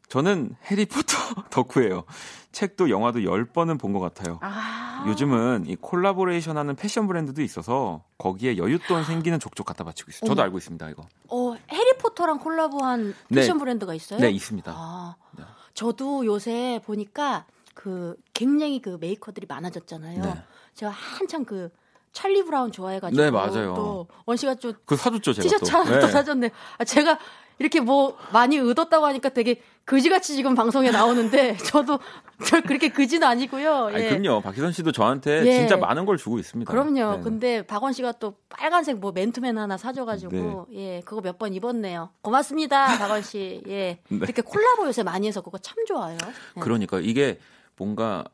저는 0.09 0.57
해리포터 0.71 1.17
덕후예요. 1.51 2.05
책도 2.53 2.91
영화도 2.91 3.21
10번은 3.21 3.79
본 3.81 3.93
것 3.93 4.01
같아요. 4.01 4.39
아~ 4.43 5.05
요즘은 5.09 5.65
이 5.67 5.77
콜라보레이션 5.77 6.57
하는 6.57 6.77
패션 6.77 7.07
브랜드도 7.09 7.43
있어서 7.43 8.05
거기에 8.19 8.57
여윳돈 8.57 9.05
생기는 9.05 9.39
족족 9.41 9.67
갖다 9.67 9.85
바치고 9.85 10.11
있어요. 10.11 10.29
저도 10.29 10.41
어. 10.41 10.45
알고 10.45 10.59
있습니다, 10.59 10.89
이거. 10.91 11.07
어, 11.29 11.55
해리포터랑 11.71 12.39
콜라보한 12.39 13.15
네. 13.29 13.41
패션 13.41 13.57
네. 13.57 13.61
브랜드가 13.61 13.95
있어요? 13.95 14.21
네, 14.21 14.31
있습니다. 14.31 14.73
아, 14.75 15.17
네. 15.37 15.45
저도 15.75 16.25
요새 16.27 16.81
보니까 16.85 17.47
그 17.75 18.15
굉장히 18.35 18.81
그 18.81 18.99
메이커들이 19.01 19.47
많아졌잖아요. 19.49 20.23
네. 20.23 20.43
제가 20.75 20.93
한창 20.93 21.45
그 21.45 21.71
찰리 22.13 22.45
브라운 22.45 22.71
좋아해가지고 22.71 23.23
네 23.23 23.31
맞아요. 23.31 23.73
또 23.75 24.07
원씨가 24.27 24.57
좀 24.57 24.75
그 24.85 24.97
사줬죠 24.97 25.33
제가 25.33 25.43
티셔츠 25.49 25.71
하나 25.71 25.99
또 25.99 26.07
네. 26.07 26.13
사줬네. 26.13 26.51
아, 26.79 26.85
제가 26.85 27.19
이렇게 27.59 27.81
뭐 27.81 28.17
많이 28.33 28.59
얻었다고 28.59 29.07
하니까 29.07 29.29
되게 29.31 29.61
그지같이 29.85 30.35
지금 30.35 30.55
방송에 30.55 30.91
나오는데 30.91 31.57
저도 31.67 31.99
저 32.47 32.61
그렇게 32.61 32.89
그지는 32.89 33.27
아니고요. 33.27 33.91
예. 33.93 33.95
아니, 33.95 34.09
그럼요. 34.21 34.41
박희선 34.41 34.73
씨도 34.73 34.93
저한테 34.93 35.45
예. 35.47 35.53
진짜 35.53 35.77
많은 35.77 36.07
걸 36.07 36.17
주고 36.17 36.39
있습니다. 36.39 36.71
그럼요. 36.71 37.17
네. 37.17 37.23
근데 37.23 37.63
박원 37.67 37.93
씨가 37.93 38.13
또 38.13 38.35
빨간색 38.49 38.99
뭐 38.99 39.13
맨투맨 39.13 39.59
하나 39.59 39.77
사줘가지고 39.77 40.67
네. 40.71 40.97
예 40.97 41.01
그거 41.05 41.21
몇 41.21 41.39
번 41.39 41.55
입었네요. 41.55 42.11
고맙습니다, 42.23 42.99
박원 42.99 43.23
씨. 43.23 43.63
예 43.67 43.99
네. 44.09 44.17
이렇게 44.17 44.43
콜라보 44.43 44.87
요새 44.87 45.03
많이 45.03 45.27
해서 45.27 45.41
그거 45.41 45.59
참 45.59 45.85
좋아요. 45.87 46.17
예. 46.57 46.61
그러니까 46.61 47.01
이게 47.01 47.39
뭔가 47.77 48.25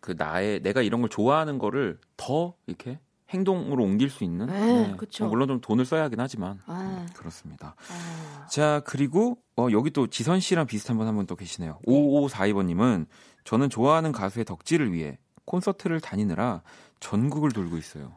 그 0.00 0.14
나의 0.16 0.60
내가 0.62 0.82
이런 0.82 1.00
걸 1.00 1.10
좋아하는 1.10 1.58
거를 1.58 1.98
더 2.16 2.54
이렇게 2.66 2.98
행동으로 3.30 3.82
옮길 3.82 4.08
수 4.10 4.22
있는. 4.24 4.46
네, 4.46 4.88
네. 4.88 4.94
그렇죠. 4.96 5.26
물론 5.28 5.48
좀 5.48 5.60
돈을 5.60 5.84
써야 5.84 6.04
하긴 6.04 6.20
하지만 6.20 6.60
네, 6.68 7.06
그렇습니다. 7.14 7.74
아. 7.90 8.46
자 8.48 8.80
그리고 8.86 9.38
어, 9.56 9.68
여기 9.72 9.90
또 9.90 10.06
지선 10.06 10.38
씨랑 10.40 10.66
비슷한 10.66 10.96
분 10.96 11.06
한 11.06 11.14
분 11.16 11.26
또 11.26 11.34
계시네요. 11.36 11.78
5542번님은 11.86 13.06
저는 13.44 13.70
좋아하는 13.70 14.12
가수의 14.12 14.44
덕질을 14.44 14.92
위해 14.92 15.18
콘서트를 15.44 16.00
다니느라 16.00 16.62
전국을 17.00 17.50
돌고 17.52 17.76
있어요. 17.78 18.14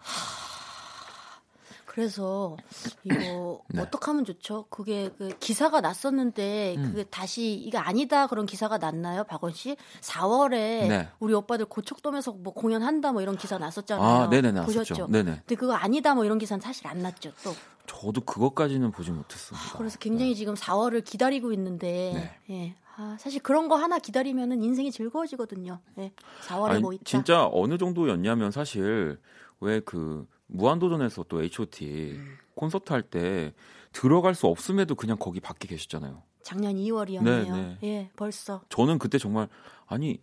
그래서 1.99 2.55
이거 3.03 3.61
네. 3.67 3.81
어떻게 3.81 4.05
하면 4.05 4.23
좋죠? 4.23 4.67
그게 4.69 5.11
그 5.17 5.37
기사가 5.37 5.81
났었는데 5.81 6.75
음. 6.77 6.83
그게 6.83 7.03
다시 7.03 7.53
이게 7.55 7.77
아니다 7.77 8.27
그런 8.27 8.45
기사가 8.45 8.77
났나요, 8.77 9.25
박원 9.25 9.51
씨? 9.51 9.75
4월에 9.99 10.51
네. 10.87 11.09
우리 11.19 11.33
오빠들 11.33 11.65
고척돔에서 11.65 12.31
뭐 12.31 12.53
공연한다 12.53 13.11
뭐 13.11 13.21
이런 13.21 13.35
기사 13.35 13.57
났었잖아요. 13.57 14.07
아, 14.07 14.29
네네 14.29 14.53
보셨죠? 14.63 15.07
네네. 15.07 15.39
근데 15.39 15.55
그거 15.55 15.73
아니다 15.73 16.15
뭐 16.15 16.23
이런 16.23 16.37
기사는 16.37 16.61
사실 16.61 16.87
안 16.87 16.99
났죠, 16.99 17.33
또. 17.43 17.53
저도 17.85 18.21
그것까지는 18.21 18.91
보지 18.91 19.11
못했습니다. 19.11 19.67
아, 19.73 19.77
그래서 19.77 19.99
굉장히 19.99 20.31
네. 20.31 20.35
지금 20.35 20.53
4월을 20.53 21.03
기다리고 21.03 21.51
있는데, 21.51 22.31
네. 22.47 22.55
예. 22.55 22.75
아, 22.95 23.17
사실 23.19 23.41
그런 23.41 23.67
거 23.67 23.75
하나 23.75 23.97
기다리면은 23.99 24.61
인생이 24.61 24.91
즐거워지거든요. 24.91 25.79
예. 25.97 26.11
4월에 26.47 26.69
아니, 26.69 26.81
뭐 26.81 26.93
있다. 26.93 27.03
진짜 27.03 27.49
어느 27.51 27.77
정도였냐면 27.77 28.51
사실 28.51 29.19
왜그 29.59 30.27
무한도전에서 30.49 31.25
또 31.29 31.41
H.O.T. 31.41 32.11
음. 32.17 32.37
콘서트 32.55 32.91
할 32.91 33.01
때 33.03 33.53
들어갈 33.93 34.35
수 34.35 34.47
없음에도 34.47 34.95
그냥 34.95 35.17
거기 35.17 35.39
밖에 35.39 35.67
계셨잖아요. 35.67 36.21
작년 36.43 36.75
2월이었네요. 36.75 37.23
네, 37.23 37.51
네. 37.51 37.77
예, 37.83 38.09
벌써. 38.15 38.61
저는 38.69 38.99
그때 38.99 39.17
정말 39.17 39.47
아니 39.87 40.19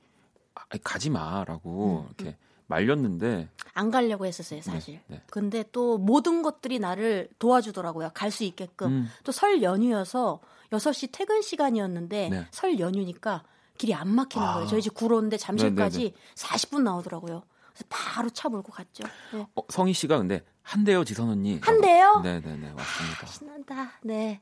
가지 0.83 1.11
마라고 1.11 2.07
음, 2.09 2.15
이렇게 2.19 2.31
음. 2.31 2.37
말렸는데 2.69 3.49
안 3.75 3.91
가려고 3.91 4.27
했었어요, 4.27 4.61
사실. 4.63 4.95
네, 5.07 5.17
네. 5.17 5.23
근데 5.31 5.65
또 5.73 5.99
모든 5.99 6.43
것들이 6.43 6.79
나를 6.79 7.29
도와주더라고요. 7.39 8.11
갈 8.15 8.31
수 8.31 8.45
있게끔. 8.45 8.87
음. 8.89 9.09
또설 9.25 9.63
연휴여서 9.63 10.41
6시 10.71 11.11
퇴근 11.13 11.43
시간이었는데 11.43 12.29
네. 12.29 12.47
설 12.51 12.79
연휴니까 12.81 13.45
길이 13.79 13.95
안 13.95 14.09
막히는 14.09 14.47
아. 14.47 14.55
거예요. 14.55 14.69
저희 14.69 14.83
집 14.83 14.95
구로인데 14.95 15.37
잠실까지 15.37 15.99
네네네. 15.99 16.15
40분 16.35 16.83
나오더라고요. 16.83 17.43
그래서 17.77 17.85
바로 17.91 18.31
차 18.31 18.49
몰고 18.49 18.73
갔죠. 18.73 19.05
네. 19.33 19.47
어, 19.55 19.63
성희 19.69 19.93
씨가 19.93 20.19
근데 20.19 20.43
한대요 20.63 21.05
지선 21.05 21.29
언니. 21.29 21.59
한대요? 21.63 22.21
네네네 22.21 22.73
맞습니다. 22.73 23.19
아, 23.23 23.27
신난다. 23.27 23.93
네. 24.03 24.41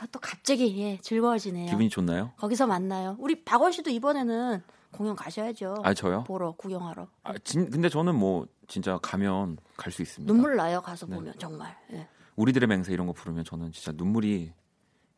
아, 0.00 0.06
또 0.12 0.20
갑자기 0.20 0.78
예, 0.80 0.98
즐거워지네요. 1.02 1.66
기분이 1.70 1.88
좋나요? 1.88 2.30
거기서 2.36 2.68
만나요. 2.68 3.16
우리 3.18 3.44
박원 3.44 3.72
씨도 3.72 3.90
이번에는 3.90 4.62
공연 4.92 5.16
가셔야죠. 5.16 5.78
아 5.82 5.92
저요? 5.92 6.22
보러 6.24 6.52
구경하러. 6.52 7.08
아, 7.24 7.34
진, 7.42 7.68
근데 7.68 7.88
저는 7.88 8.14
뭐 8.14 8.46
진짜 8.68 8.98
가면 9.02 9.58
갈 9.76 9.92
수 9.92 10.02
있습니다. 10.02 10.32
눈물 10.32 10.54
나요 10.56 10.80
가서 10.80 11.06
네. 11.06 11.16
보면 11.16 11.34
정말. 11.38 11.76
예. 11.92 12.08
우리들의 12.36 12.68
맹세 12.68 12.92
이런 12.92 13.08
거 13.08 13.12
부르면 13.12 13.44
저는 13.44 13.72
진짜 13.72 13.90
눈물이 13.92 14.52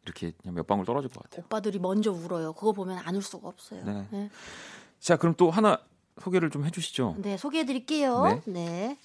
이렇게 0.06 0.32
그냥 0.40 0.54
몇 0.54 0.66
방울 0.66 0.86
떨어질 0.86 1.10
것 1.10 1.22
같아요. 1.24 1.44
오빠들이 1.44 1.78
먼저 1.78 2.10
울어요. 2.10 2.54
그거 2.54 2.72
보면 2.72 2.98
안 3.04 3.14
울 3.14 3.22
수가 3.22 3.46
없어요. 3.48 3.84
네. 3.84 4.06
네. 4.10 4.30
자 4.98 5.16
그럼 5.18 5.34
또 5.36 5.50
하나 5.50 5.78
소개를 6.20 6.50
좀 6.50 6.64
해주시죠. 6.64 7.16
네, 7.18 7.36
소개해드릴게요. 7.36 8.22
네. 8.24 8.42
네. 8.46 8.98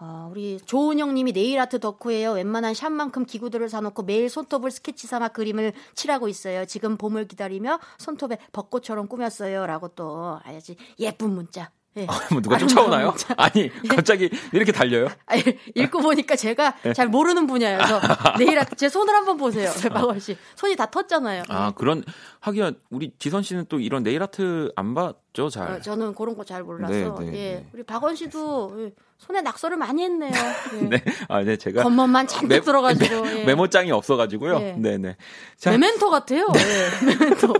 어, 0.00 0.28
우리 0.32 0.58
조은영님이 0.64 1.32
네일 1.32 1.60
아트 1.60 1.78
덕후예요. 1.78 2.32
웬만한 2.32 2.74
샵만큼 2.74 3.24
기구들을 3.24 3.68
사놓고 3.68 4.02
매일 4.02 4.28
손톱을 4.28 4.72
스케치 4.72 5.06
삼아 5.06 5.28
그림을 5.28 5.72
칠하고 5.94 6.26
있어요. 6.28 6.64
지금 6.64 6.96
봄을 6.96 7.28
기다리며 7.28 7.78
손톱에 7.98 8.38
벚꽃처럼 8.52 9.06
꾸몄어요.라고 9.06 9.88
또 9.88 10.40
아야지 10.42 10.76
예쁜 10.98 11.30
문자 11.30 11.70
네. 11.94 12.06
아, 12.08 12.20
뭐 12.30 12.40
누가 12.40 12.56
쫓아오나요? 12.56 13.14
아니 13.36 13.64
예. 13.84 13.88
갑자기 13.88 14.30
이렇게 14.52 14.72
달려요? 14.72 15.08
아니, 15.26 15.42
읽고 15.74 16.00
보니까 16.00 16.36
제가 16.36 16.74
네. 16.82 16.92
잘 16.94 17.08
모르는 17.08 17.46
분야여서 17.46 18.00
내일 18.38 18.58
제 18.76 18.88
손을 18.88 19.14
한번 19.14 19.36
보세요, 19.36 19.70
박원 19.90 20.18
씨 20.18 20.36
손이 20.56 20.74
다 20.76 20.86
텄잖아요. 20.86 21.44
아 21.48 21.72
그런 21.72 22.02
하기야 22.40 22.72
우리 22.90 23.12
지선 23.18 23.42
씨는 23.42 23.66
또 23.68 23.78
이런 23.78 24.02
네일 24.02 24.22
아트 24.22 24.72
안 24.74 24.94
봤죠 24.94 25.50
잘? 25.50 25.70
어, 25.70 25.80
저는 25.80 26.14
그런 26.14 26.34
거 26.36 26.44
잘 26.44 26.62
몰라서 26.62 26.92
네, 26.92 27.08
네, 27.20 27.26
예 27.26 27.30
네. 27.56 27.66
우리 27.72 27.82
박원 27.82 28.16
씨도 28.16 28.74
예, 28.78 28.92
손에 29.18 29.42
낙서를 29.42 29.76
많이 29.76 30.02
했네요. 30.02 30.32
예. 30.74 30.82
네, 30.88 31.04
아, 31.28 31.42
네, 31.42 31.56
제가 31.56 31.82
겉멋만 31.82 32.26
잔뜩 32.26 32.48
메, 32.48 32.60
들어가지고 32.60 33.22
메, 33.22 33.40
예. 33.40 33.44
메모장이 33.44 33.92
없어가지고요. 33.92 34.58
네, 34.58 34.74
네. 34.78 34.96
네. 34.98 35.16
메멘토 35.64 36.08
같아요. 36.10 36.46
예, 36.56 37.04
메멘토. 37.06 37.52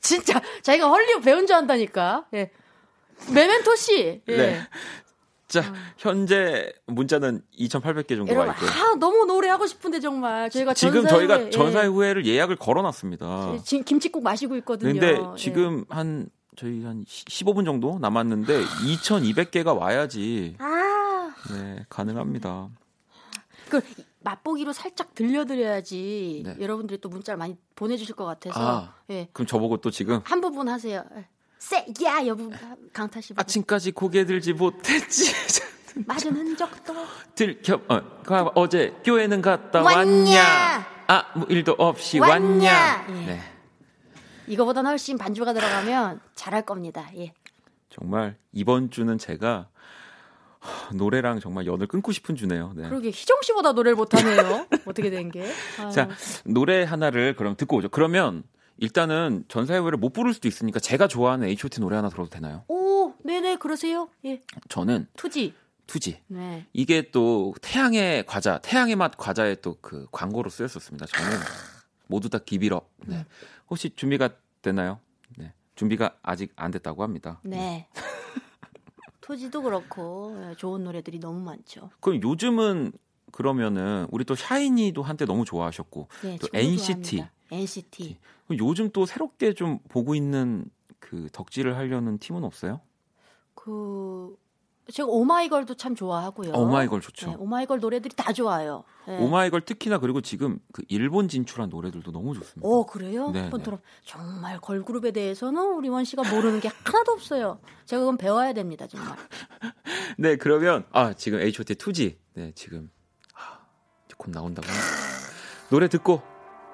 진짜 0.00 0.40
자기가 0.62 0.88
헐리우드 0.88 1.24
배운 1.24 1.46
줄 1.48 1.56
안다니까. 1.56 2.26
예. 2.34 2.50
메멘토 3.32 3.76
씨. 3.76 4.22
예. 4.28 4.36
네. 4.36 4.60
자, 5.48 5.60
음. 5.60 5.74
현재 5.96 6.72
문자는 6.86 7.40
2,800개 7.58 8.08
정도가 8.16 8.32
여러분, 8.32 8.54
있고요. 8.54 8.70
아, 8.70 8.94
너무 8.96 9.26
노래하고 9.26 9.66
싶은데 9.66 10.00
정말 10.00 10.50
저희가 10.50 10.74
지금 10.74 11.06
저희가 11.06 11.38
후예, 11.38 11.50
전사의 11.50 11.84
예. 11.84 11.88
후예를 11.88 12.26
예약을 12.26 12.56
걸어놨습니다. 12.56 13.58
지금 13.64 13.84
김치국 13.84 14.22
마시고 14.22 14.56
있거든요. 14.58 14.92
근데 14.92 15.18
지금 15.36 15.84
예. 15.90 15.94
한 15.94 16.28
저희 16.56 16.82
한 16.84 17.04
15분 17.04 17.64
정도 17.64 17.98
남았는데 18.00 18.60
2,200개가 18.60 19.78
와야지. 19.78 20.56
아. 20.58 21.32
네, 21.52 21.86
가능합니다. 21.88 22.68
그 23.68 23.80
맛보기로 24.20 24.72
살짝 24.72 25.14
들려드려야지 25.14 26.42
네. 26.44 26.56
여러분들이 26.58 27.00
또 27.00 27.08
문자를 27.08 27.38
많이 27.38 27.56
보내주실 27.76 28.16
것 28.16 28.24
같아서. 28.24 28.60
아, 28.60 28.94
예. 29.10 29.28
그럼 29.32 29.46
저보고 29.46 29.76
또 29.76 29.90
지금 29.92 30.20
한 30.24 30.40
부분 30.40 30.68
하세요. 30.68 31.04
쎄야 31.58 32.26
여부 32.26 32.50
강타 32.92 33.20
씨. 33.20 33.34
아침까지 33.36 33.92
고개 33.92 34.24
들지 34.24 34.52
못했지. 34.52 35.32
맞은 36.06 36.36
흔적도 36.36 36.94
들켜 37.34 37.80
어, 37.88 38.52
어제 38.54 38.94
교회는 39.02 39.40
갔다 39.40 39.80
왔냐? 39.80 39.98
왔냐? 39.98 40.86
아무 41.06 41.46
일도 41.48 41.74
없이 41.78 42.18
왔냐? 42.18 42.34
왔냐? 42.34 43.06
예. 43.08 43.26
네. 43.26 43.40
이거보다 44.46 44.82
훨씬 44.82 45.16
반주가 45.16 45.54
들어가면 45.54 46.20
잘할 46.34 46.62
겁니다. 46.62 47.08
예. 47.16 47.32
정말 47.88 48.36
이번 48.52 48.90
주는 48.90 49.16
제가 49.16 49.68
노래랑 50.92 51.40
정말 51.40 51.66
연을 51.66 51.86
끊고 51.86 52.12
싶은 52.12 52.36
주네요. 52.36 52.72
네. 52.76 52.88
그러게 52.88 53.08
희정 53.08 53.38
씨보다 53.42 53.72
노래를 53.72 53.96
못하네요. 53.96 54.66
어떻게 54.84 55.10
된 55.10 55.30
게? 55.30 55.50
아유. 55.80 55.90
자 55.92 56.08
노래 56.44 56.84
하나를 56.84 57.36
그럼 57.36 57.56
듣고 57.56 57.76
오죠. 57.76 57.88
그러면 57.88 58.42
일단은 58.78 59.44
전사회를 59.48 59.98
못 59.98 60.12
부를 60.12 60.32
수도 60.34 60.48
있으니까 60.48 60.80
제가 60.80 61.08
좋아하는 61.08 61.48
H.O.T 61.48 61.80
노래 61.80 61.96
하나 61.96 62.08
들어도 62.08 62.28
되나요? 62.30 62.64
오, 62.68 63.14
네네 63.24 63.56
그러세요. 63.56 64.08
예. 64.24 64.42
저는 64.68 65.06
투지. 65.16 65.54
투지. 65.86 66.20
네. 66.28 66.66
이게 66.72 67.10
또 67.10 67.54
태양의 67.62 68.26
과자, 68.26 68.58
태양의 68.58 68.96
맛 68.96 69.16
과자의 69.16 69.60
또 69.62 69.76
그 69.80 70.06
광고로 70.10 70.50
쓰였었습니다. 70.50 71.06
저는 71.06 71.30
모두 72.08 72.28
다 72.28 72.38
기비럽. 72.38 72.90
네. 73.06 73.16
음. 73.18 73.24
혹시 73.70 73.90
준비가 73.94 74.30
됐나요? 74.62 74.98
네. 75.36 75.52
준비가 75.76 76.16
아직 76.22 76.52
안 76.56 76.70
됐다고 76.70 77.02
합니다. 77.02 77.40
네. 77.44 77.86
토지도 79.20 79.62
그렇고 79.62 80.36
예, 80.50 80.54
좋은 80.56 80.84
노래들이 80.84 81.18
너무 81.18 81.40
많죠. 81.40 81.90
그럼 82.00 82.22
요즘은 82.22 82.92
그러면은 83.36 84.06
우리 84.10 84.24
또 84.24 84.34
샤이니도 84.34 85.02
한때 85.02 85.26
너무 85.26 85.44
좋아하셨고 85.44 86.08
네, 86.22 86.38
또 86.40 86.48
NCT, 86.54 87.16
좋아합니다. 87.16 87.32
NCT. 87.50 88.16
요즘 88.58 88.88
또 88.92 89.04
새롭게 89.04 89.52
좀 89.52 89.78
보고 89.90 90.14
있는 90.14 90.64
그 91.00 91.28
덕질을 91.32 91.76
하려는 91.76 92.16
팀은 92.16 92.44
없어요? 92.44 92.80
그 93.54 94.34
제가 94.90 95.06
오마이걸도 95.06 95.74
참 95.74 95.94
좋아하고요. 95.94 96.54
아, 96.54 96.56
오마이걸 96.56 97.02
좋죠. 97.02 97.28
네, 97.28 97.36
오마이걸 97.38 97.80
노래들이 97.80 98.14
다 98.16 98.32
좋아요. 98.32 98.84
네. 99.06 99.18
오마이걸 99.18 99.60
특히나 99.66 99.98
그리고 99.98 100.22
지금 100.22 100.58
그 100.72 100.82
일본 100.88 101.28
진출한 101.28 101.68
노래들도 101.68 102.10
너무 102.12 102.32
좋습니다. 102.32 102.66
어 102.66 102.86
그래요? 102.86 103.32
네, 103.32 103.40
한번 103.40 103.60
네. 103.60 103.64
들어. 103.64 103.78
정말 104.02 104.58
걸그룹에 104.60 105.10
대해서는 105.10 105.74
우리 105.74 105.90
원 105.90 106.04
씨가 106.04 106.22
모르는 106.32 106.60
게 106.60 106.68
하나도 106.68 107.12
없어요. 107.12 107.58
제가 107.84 108.00
그건 108.00 108.16
배워야 108.16 108.54
됩니다 108.54 108.86
정말. 108.86 109.14
네 110.16 110.36
그러면 110.36 110.86
아 110.90 111.12
지금 111.12 111.38
H.O.T. 111.40 111.74
투지 111.74 112.18
네 112.32 112.52
지금 112.54 112.88
아, 112.88 112.95
곧 114.26 114.32
나온다고 114.32 114.68
노래 115.70 115.88
듣고 115.88 116.22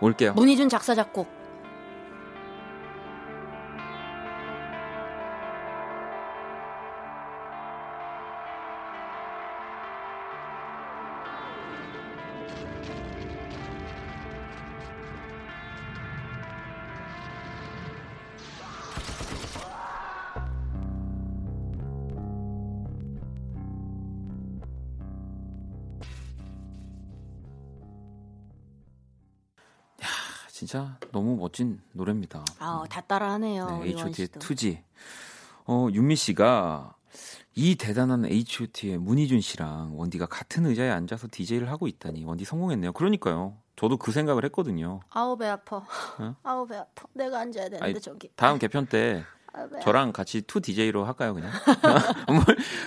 올게요. 0.01 0.33
문희준 0.35 0.69
작사 0.69 0.95
작곡. 0.95 1.42
멋진 31.53 31.81
노래입니다. 31.93 32.43
아, 32.59 32.85
다 32.89 33.03
따라하네요. 33.03 33.81
네, 33.83 33.91
H.O.T의 33.91 34.29
투지. 34.39 34.83
어, 35.67 35.89
윤미 35.93 36.17
씨가 36.17 36.95
이 37.55 37.77
대단한 37.77 38.25
H.O.T의 38.25 38.97
문희준 38.97 39.43
씨랑 39.43 39.99
원디가 39.99 40.25
같은 40.27 40.65
의자에 40.65 40.89
앉아서 40.91 41.29
DJ를 41.31 41.71
하고 41.71 41.87
있다니 41.87 42.25
원디 42.25 42.47
성공했네요. 42.47 42.93
그러니까요. 42.95 43.59
저도 43.77 43.99
그 43.99 44.13
생각을 44.13 44.47
했거든요. 44.47 45.01
아우 45.11 45.37
배 45.37 45.47
아파. 45.47 45.77
어? 46.19 46.37
아우 46.43 46.67
배 46.67 46.77
아파. 46.77 47.07
내가 47.13 47.41
앉아야 47.41 47.65
되는데 47.65 47.85
아니, 47.85 48.01
저기. 48.01 48.31
다음 48.35 48.59
개편 48.59 48.87
때 48.87 49.23
저랑 49.83 50.13
같이 50.13 50.41
two 50.41 50.63
DJ로 50.63 51.05
할까요 51.05 51.35
그냥? 51.35 51.51
뭘, 52.29 52.45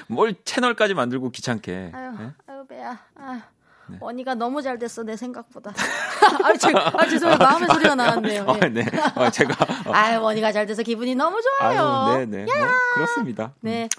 뭘 0.08 0.36
채널까지 0.44 0.96
만들고 0.96 1.30
귀찮게. 1.30 1.92
아유, 1.94 2.12
네? 2.18 2.34
아유 2.48 2.66
배야. 2.68 3.00
아. 3.14 3.44
네. 3.88 3.98
원희가 4.02 4.36
너무 4.36 4.62
잘 4.62 4.78
됐어 4.80 5.04
내 5.04 5.16
생각보다. 5.16 5.72
아, 6.44 6.54
제, 6.54 6.72
아 6.76 7.08
죄송해요 7.08 7.38
마음의 7.38 7.70
소리가 7.70 7.96
나왔네요. 7.96 8.44
어, 8.48 8.58
네. 8.58 8.70
네. 8.70 8.86
어, 9.16 9.30
제가. 9.30 9.56
어. 9.88 9.92
아 9.94 10.18
원희가 10.20 10.52
잘 10.52 10.66
돼서 10.66 10.84
기분이 10.84 11.16
너무 11.16 11.38
좋아요. 11.42 12.18
네네. 12.18 12.46
네. 12.46 12.60
뭐, 12.60 12.68
그렇습니다. 12.96 13.54
네. 13.62 13.84
음. 13.84 13.90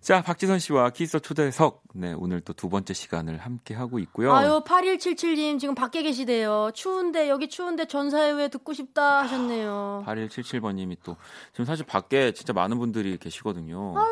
자, 0.00 0.22
박지선 0.22 0.60
씨와 0.60 0.90
키스 0.90 1.18
초대석. 1.18 1.82
네, 1.94 2.14
오늘 2.16 2.40
또 2.40 2.52
두 2.52 2.68
번째 2.68 2.94
시간을 2.94 3.38
함께 3.38 3.74
하고 3.74 3.98
있고요. 3.98 4.32
아유, 4.32 4.62
8177님 4.64 5.58
지금 5.58 5.74
밖에 5.74 6.02
계시대요. 6.04 6.70
추운데 6.74 7.28
여기 7.28 7.48
추운데 7.48 7.86
전사의 7.86 8.34
왜 8.34 8.46
듣고 8.48 8.72
싶다 8.72 9.22
하셨네요. 9.22 10.04
8177번 10.06 10.74
님이 10.76 10.96
또 11.02 11.16
지금 11.52 11.64
사실 11.64 11.84
밖에 11.84 12.30
진짜 12.32 12.52
많은 12.52 12.78
분들이 12.78 13.18
계시거든요. 13.18 13.94
아유, 13.98 14.06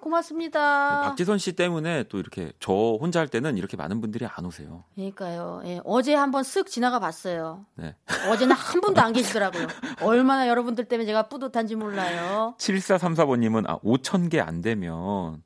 고맙습니다. 0.00 1.00
네, 1.02 1.08
박지선 1.08 1.38
씨 1.38 1.52
때문에 1.52 2.04
또 2.04 2.18
이렇게 2.18 2.52
저 2.60 2.72
혼자 2.72 3.20
할 3.20 3.28
때는 3.28 3.56
이렇게 3.58 3.76
많은 3.76 4.00
분들이 4.00 4.26
안 4.26 4.44
오세요. 4.44 4.84
그러니까요. 4.94 5.62
예, 5.64 5.80
어제 5.84 6.14
한번 6.14 6.42
쓱 6.42 6.66
지나가 6.66 6.98
봤어요. 6.98 7.64
네. 7.74 7.94
어제는 8.30 8.54
한 8.56 8.80
분도 8.80 9.00
안 9.00 9.12
계시더라고요. 9.12 9.66
얼마나 10.02 10.48
여러분들 10.48 10.84
때문에 10.86 11.06
제가 11.06 11.28
뿌듯한지 11.28 11.76
몰라요. 11.76 12.54
7434번님은 12.58 13.68
아, 13.68 13.78
5천 13.80 14.30
개 14.30 14.40
안 14.40 14.60
되면 14.62 15.42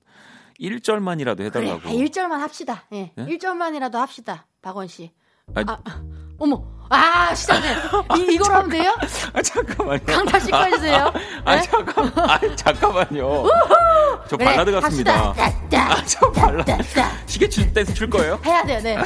1절만이라도 0.60 1.40
해달라고. 1.42 1.80
그래, 1.80 1.92
1절만 1.92 2.38
합시다. 2.38 2.84
예. 2.92 3.12
네? 3.16 3.26
1절만이라도 3.26 3.94
합시다. 3.94 4.46
박원 4.60 4.86
씨. 4.86 5.10
아, 5.54 5.62
아 5.66 6.02
어머. 6.38 6.64
아, 6.92 7.34
시작네. 7.34 7.74
이, 8.18 8.34
이걸 8.34 8.54
하면 8.54 8.68
돼요? 8.68 8.94
아, 9.32 9.40
잠깐만요. 9.40 10.00
강타 10.06 10.38
씨 10.38 10.50
꺼주세요. 10.50 11.12
아, 11.44 11.56
네? 11.56 11.62
잠깐, 11.62 12.12
아, 12.16 12.38
잠깐만요. 12.54 13.44
저 14.28 14.36
발라드 14.36 14.70
같습니다. 14.72 15.34
아, 15.74 16.04
저 16.04 16.30
발라드. 16.30 16.76
시계 17.26 17.48
줄 17.48 17.72
댄스 17.72 17.94
출 17.94 18.10
거예요? 18.10 18.38
해야 18.44 18.62
돼요, 18.64 18.80
네. 18.82 18.98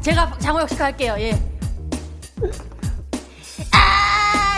제가 0.00 0.32
장우혁 0.38 0.68
씨 0.68 0.76
할게요, 0.76 1.16
예. 1.18 1.38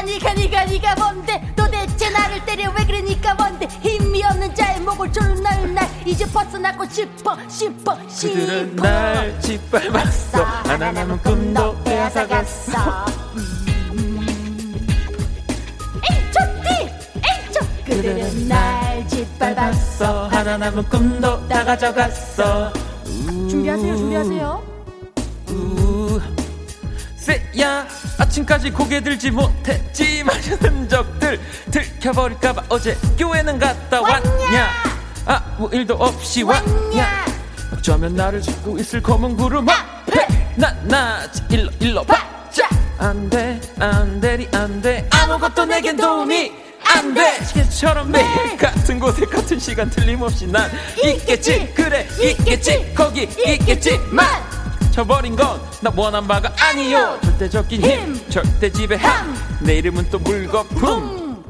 니가 0.05 0.35
니가 0.35 0.65
니가 0.67 0.95
뭔데 0.97 1.53
도대체 1.57 2.11
나를 2.11 2.45
때려 2.45 2.71
왜 2.77 2.85
그래 2.85 3.15
니가 3.15 3.35
뭔데 3.35 3.67
힘이 3.81 4.23
없는 4.23 4.55
자의 4.55 4.81
목을 4.81 5.13
졸날 5.13 5.75
날 5.75 5.89
이제 6.07 6.25
벗어나고 6.27 6.85
싶어 6.89 7.37
싶어 7.49 7.97
싶어 8.09 8.33
그들은 8.33 8.77
날 8.77 9.41
짓밟았어. 9.41 10.43
하나 10.43 10.93
남은 10.93 11.19
꿈도 11.19 11.83
빼앗아갔어. 11.83 13.05
그들은 17.85 18.49
날 18.49 19.07
짓밟았어. 19.09 20.29
하나 20.29 20.57
남은 20.59 20.89
꿈도 20.89 21.49
다 21.49 21.65
가져갔어. 21.65 22.73
준비하세요 23.51 23.97
준비하세요 23.97 24.63
쎄야 27.25 27.87
아침까지 28.19 28.71
고개 28.71 29.01
들지 29.01 29.31
못했지 29.31 30.23
마신 30.25 30.55
흔적들 30.55 31.41
들켜버릴까봐 31.71 32.65
어제 32.69 32.95
교회는 33.19 33.59
갔다 33.59 34.03
왔냐? 34.03 34.69
아무 35.25 35.71
일도 35.73 35.95
없이 35.95 36.43
왔냐? 36.43 37.25
어쩌면 37.73 38.15
나를 38.15 38.43
짓고 38.43 38.79
있을 38.79 39.03
검은 39.03 39.37
구름 39.37 39.67
앞에? 39.67 40.27
나나 40.57 41.23
일러 41.49 41.71
일러 41.81 42.03
받자. 42.03 42.69
안돼 42.99 43.61
안돼리 43.79 44.49
안돼. 44.53 45.09
아무것도 45.11 45.65
내겐 45.65 45.97
도움이 45.97 46.53
안돼. 46.85 47.45
시계처럼 47.47 48.11
매일 48.11 48.57
같은 48.59 49.01
곳에 49.01 49.25
같은 49.25 49.59
시간 49.59 49.89
틀림없이 49.89 50.47
난 50.47 50.71
있겠지. 51.03 51.73
그래 51.75 52.07
있겠지. 52.21 52.93
거기 52.95 53.23
있겠지만 53.23 54.27
쳐버린 54.99 55.35
건 55.35 55.61
나 55.83 55.93
원한 55.97 56.25
바가 56.27 56.53
아니요. 56.61 57.19
절대 57.23 57.49
적긴 57.49 57.83
힘 57.83 58.31
절대 58.31 58.71
지배함. 58.71 59.35
내 59.61 59.79
이름은 59.79 60.09
또 60.09 60.21
물거품. 60.21 61.43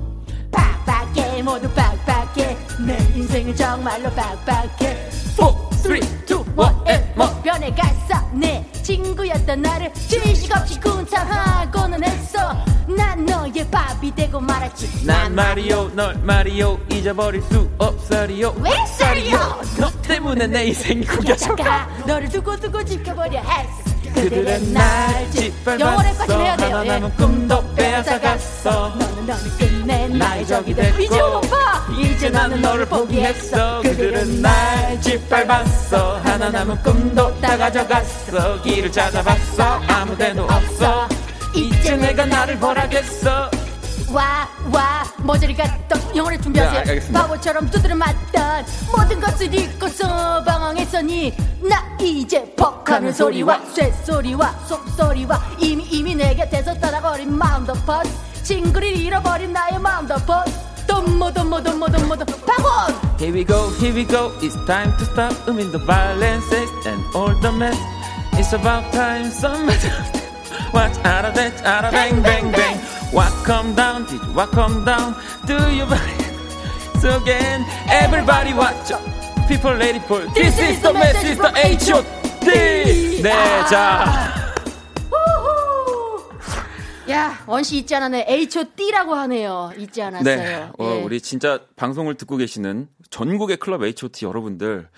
빡빡해 0.51 1.43
모두 1.43 1.69
빡빡해. 1.71 2.57
내 2.87 2.97
인생은 3.15 3.55
정말로 3.55 4.11
빡빡해. 4.13 5.11
4, 5.37 5.47
3, 5.83 5.97
2, 5.97 6.01
1에 6.01 7.15
뭐 7.15 7.43
변해갔어 7.43 8.31
내 8.33 8.65
친구였던 8.85 9.63
나를 9.63 9.93
지식 9.95 10.55
없이 10.55 10.79
군탕하고는 10.79 12.05
했어. 12.05 12.39
난 12.87 13.25
너의 13.25 13.67
밥이 13.71 14.15
되고 14.15 14.39
말았지. 14.39 15.07
난 15.07 15.35
마리오 15.35 15.89
널 15.95 16.15
마리오 16.23 16.79
잊어버릴 16.93 17.43
수 17.43 17.69
없어리요. 17.79 18.55
왜 18.61 18.71
썰이요? 18.99 19.39
너 19.81 19.91
때문에 20.03 20.47
내 20.47 20.67
인생이 20.67 21.05
구겨져가 21.07 21.89
너를 22.07 22.29
두고 22.29 22.57
두고 22.61 22.85
지켜보려 22.85 23.41
했어 23.41 23.84
그들은 24.15 24.73
날 24.73 25.31
짓밟았어. 25.31 26.39
하나 26.39 26.85
남은 26.85 27.17
꿈도 27.17 27.75
빼앗아갔어. 27.75 28.89
너는 28.99 29.27
너는 29.27 29.59
끝내 29.59 30.09
나의 30.09 30.47
적이 30.47 30.75
됐고 30.75 31.03
이제 31.03 31.21
오빠 31.21 31.87
이제 31.99 32.31
나는 32.31 32.61
너를 32.63 32.87
포기했어. 32.87 33.83
그들은 33.83 34.41
날 34.41 35.01
짓밟았어. 35.01 36.21
하나 36.25 36.49
남은 36.51 36.83
꿈도 36.83 37.39
다 37.41 37.57
가져갔어. 37.57 38.63
길을 38.63 38.91
찾아봤어. 38.91 39.81
아무 39.89 40.17
데도 40.17 40.45
없어. 40.45 41.09
이제 41.55 41.97
내가 41.97 42.25
나를 42.27 42.59
벌하겠어 42.59 43.49
와, 44.15 44.49
와, 44.71 45.03
모조리가 45.19 45.89
떡 45.89 46.17
영어를 46.17 46.41
준비하세요. 46.41 46.85
네, 46.85 47.13
바보처럼 47.13 47.69
두드려 47.69 47.97
맞던 47.97 48.65
모든 48.97 49.21
것을 49.21 49.53
잊고서 49.53 50.43
방황했으니 50.45 51.37
나 51.69 51.85
이제 52.01 52.45
퍽하는 52.55 53.13
소리와 53.13 53.59
쇠소리와 53.75 54.53
속소리와 54.69 55.43
이미 55.59 55.83
이미 55.91 56.15
내 56.15 56.33
곁에서 56.37 56.79
떠나버린 56.79 57.37
마음도 57.37 57.73
퍼스 57.85 58.09
친구를 58.45 58.97
잃어버린 58.97 59.53
나의 59.53 59.81
마음도 59.81 60.15
퍼스 60.15 60.53
덤모 60.87 61.33
덤모 61.33 61.61
덤모 61.65 61.89
덤모 61.89 62.17
덤 62.17 62.27
방원 62.47 62.95
Here 63.19 63.33
we 63.33 63.45
go, 63.45 63.69
here 63.81 63.95
we 63.95 64.05
go. 64.07 64.31
It's 64.41 64.55
time 64.67 64.93
to 64.99 65.05
stop. 65.07 65.35
I 65.49 65.53
mean 65.53 65.73
the 65.73 65.79
violences 65.79 66.71
and 66.87 67.03
all 67.17 67.35
the 67.41 67.51
mess. 67.51 67.79
It's 68.35 68.53
about 68.53 68.93
time 68.93 69.31
some 69.31 69.67
Watch 70.73 70.99
out 71.05 71.25
of 71.25 71.35
that, 71.35 71.63
out 71.65 71.85
of 71.85 71.93
bang 71.93 72.23
bang 72.23 72.51
bang 72.51 72.77
What 73.13 73.33
come 73.45 73.75
down, 73.75 74.07
did 74.07 74.21
what 74.35 74.51
come 74.51 74.85
down 74.85 75.15
Do 75.47 75.55
you 75.71 75.87
believe 75.87 76.25
once 77.05 77.23
again. 77.23 77.65
Everybody 77.91 78.55
watch 78.55 78.91
out. 78.91 79.03
People 79.49 79.73
ready 79.75 79.99
for 80.01 80.21
this 80.35 80.59
is 80.59 80.81
the 80.81 80.93
message 80.93 81.37
from 81.37 81.55
H.O.T. 81.57 83.23
네, 83.23 83.31
자. 83.69 84.33
야, 87.11 87.39
원씨 87.47 87.79
잊지 87.79 87.95
않았네. 87.95 88.25
H.O.T라고 88.27 89.15
하네요. 89.15 89.73
잊지 89.77 90.01
않았어요. 90.01 90.37
네. 90.37 90.69
어, 90.79 90.97
예. 90.97 91.03
우리 91.03 91.21
진짜 91.21 91.61
방송을 91.77 92.15
듣고 92.15 92.39
계시는 92.39 92.89
전국의 93.11 93.59
클럽 93.59 93.83
H.O.T 93.83 94.25
여러분들 94.25 94.89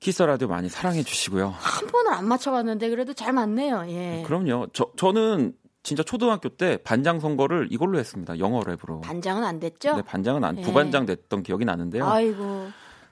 키스 0.00 0.22
라디오 0.22 0.48
많이 0.48 0.68
사랑해 0.68 1.02
주시고요. 1.02 1.48
한 1.56 1.86
번은 1.88 2.12
안 2.12 2.26
맞춰봤는데 2.26 2.90
그래도 2.90 3.14
잘 3.14 3.32
맞네요. 3.32 3.86
예. 3.88 4.22
그럼요. 4.26 4.68
저 4.72 4.90
저는 4.96 5.54
진짜 5.82 6.02
초등학교 6.02 6.48
때 6.48 6.78
반장 6.78 7.20
선거를 7.20 7.68
이걸로 7.70 7.98
했습니다. 7.98 8.38
영어 8.38 8.60
랩으로. 8.60 9.02
반장은 9.02 9.44
안 9.44 9.60
됐죠? 9.60 9.96
네, 9.96 10.02
반장은 10.02 10.42
안, 10.44 10.58
예. 10.58 10.62
부반장 10.62 11.06
됐던 11.06 11.42
기억이 11.42 11.64
나는데요. 11.64 12.06
아이고. 12.06 12.68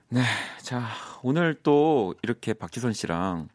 네. 0.09 0.23
자, 0.61 0.89
오늘 1.23 1.57
또 1.63 2.15
이렇게 2.23 2.53
박지선 2.53 2.93
씨랑 2.93 3.49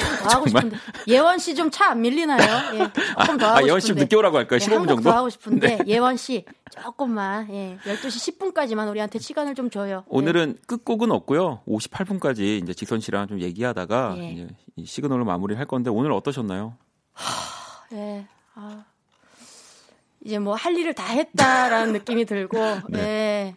더 0.00 0.28
하고 0.30 0.46
싶은데 0.46 0.76
예원 1.08 1.38
씨 1.38 1.54
좀 1.54 1.70
차 1.70 1.90
안 1.90 2.00
밀리나요? 2.00 2.40
예. 2.74 2.78
조금 3.18 3.38
더 3.38 3.46
아, 3.46 3.50
하고 3.56 3.58
아, 3.58 3.62
예원 3.66 3.80
씨 3.80 3.92
늦게 3.94 4.16
오라고 4.16 4.36
할까요? 4.38 4.58
예, 4.62 4.64
15분 4.66 4.88
정도? 4.88 5.02
더 5.02 5.12
하고 5.16 5.28
싶은데 5.30 5.76
네. 5.78 5.84
예원 5.86 6.16
씨 6.16 6.44
조금만 6.82 7.48
예. 7.52 7.78
12시 7.84 8.38
10분까지만 8.38 8.88
우리한테 8.90 9.18
시간을 9.18 9.54
좀 9.54 9.70
줘요. 9.70 10.04
오늘은 10.08 10.56
예. 10.58 10.62
끝곡은 10.66 11.10
없고요. 11.10 11.60
58분까지 11.68 12.62
이제 12.62 12.74
지선 12.74 13.00
씨랑 13.00 13.28
좀 13.28 13.40
얘기하다가 13.40 14.14
예. 14.18 14.30
이제 14.32 14.48
시그널로 14.84 15.24
마무리할 15.24 15.66
건데 15.66 15.90
오늘 15.90 16.12
어떠셨나요? 16.12 16.74
하, 17.12 17.96
예. 17.96 18.26
아. 18.54 18.84
이제 20.24 20.38
뭐 20.38 20.54
할 20.54 20.76
일을 20.76 20.92
다 20.94 21.04
했다라는 21.06 21.92
느낌이 21.94 22.24
들고 22.26 22.58
네. 22.90 22.98
예. 23.00 23.54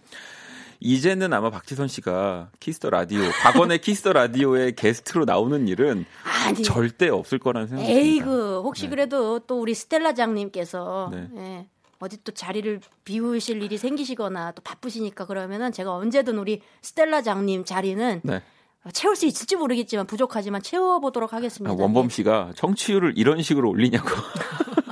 이제는 0.84 1.32
아마 1.32 1.50
박지선 1.50 1.88
씨가 1.88 2.50
Kiss 2.60 2.77
the 2.77 2.90
Radio, 2.90 3.22
박원의 3.42 3.80
Kiss 3.80 3.98
the 3.98 4.12
Radio의 4.12 4.76
게스트로 4.76 5.24
나오는 5.24 5.68
일은 5.70 6.06
아니, 6.46 6.62
절대 6.62 7.08
없을 7.08 7.40
거라는 7.40 7.70
생각이 7.70 7.88
듭니다. 7.88 8.06
에이그, 8.06 8.62
혹시 8.64 8.84
네. 8.84 8.90
그래도 8.90 9.40
또 9.40 9.62
우리 9.62 9.74
스텔라 9.74 10.14
장님께서 10.14 11.10
네. 11.14 11.28
예, 11.38 11.68
어디 12.00 12.22
또 12.26 12.34
자리를 12.34 12.82
비우실 13.06 13.64
일이 13.64 13.78
생기시거나 13.78 14.52
또 14.52 14.62
바쁘시니까 14.62 15.26
그러면은 15.26 15.72
제가 15.72 15.96
언제든 15.96 16.38
우리 16.38 16.62
스텔라 16.82 17.22
장님 17.22 17.64
자리는 17.64 18.20
네. 18.22 18.42
채울 18.92 19.16
수 19.16 19.26
있을지 19.26 19.56
모르겠지만 19.56 20.06
부족하지만 20.06 20.62
채워보도록 20.62 21.32
하겠습니다. 21.32 21.74
아, 21.74 21.76
원범 21.80 22.10
씨가 22.10 22.52
청취율을 22.56 23.14
이런 23.16 23.42
식으로 23.42 23.70
올리냐고. 23.70 24.10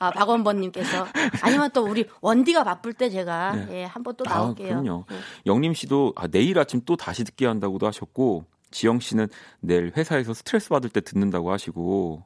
아, 0.00 0.10
박원번님께서 0.10 1.06
아니면 1.42 1.70
또 1.74 1.84
우리 1.84 2.06
원디가 2.22 2.64
바쁠 2.64 2.94
때 2.94 3.10
제가 3.10 3.54
네. 3.54 3.66
예, 3.70 3.84
한번 3.84 4.14
또 4.16 4.24
아, 4.26 4.34
나올게요. 4.34 4.78
아, 4.78 4.80
그럼요. 4.80 5.04
네. 5.08 5.16
영림 5.44 5.74
씨도 5.74 6.14
아, 6.16 6.26
내일 6.26 6.58
아침 6.58 6.80
또 6.86 6.96
다시 6.96 7.22
듣게 7.22 7.46
한다고도 7.46 7.86
하셨고 7.86 8.46
지영 8.70 8.98
씨는 9.00 9.28
내일 9.60 9.92
회사에서 9.94 10.32
스트레스 10.32 10.70
받을 10.70 10.88
때 10.88 11.02
듣는다고 11.02 11.52
하시고 11.52 12.24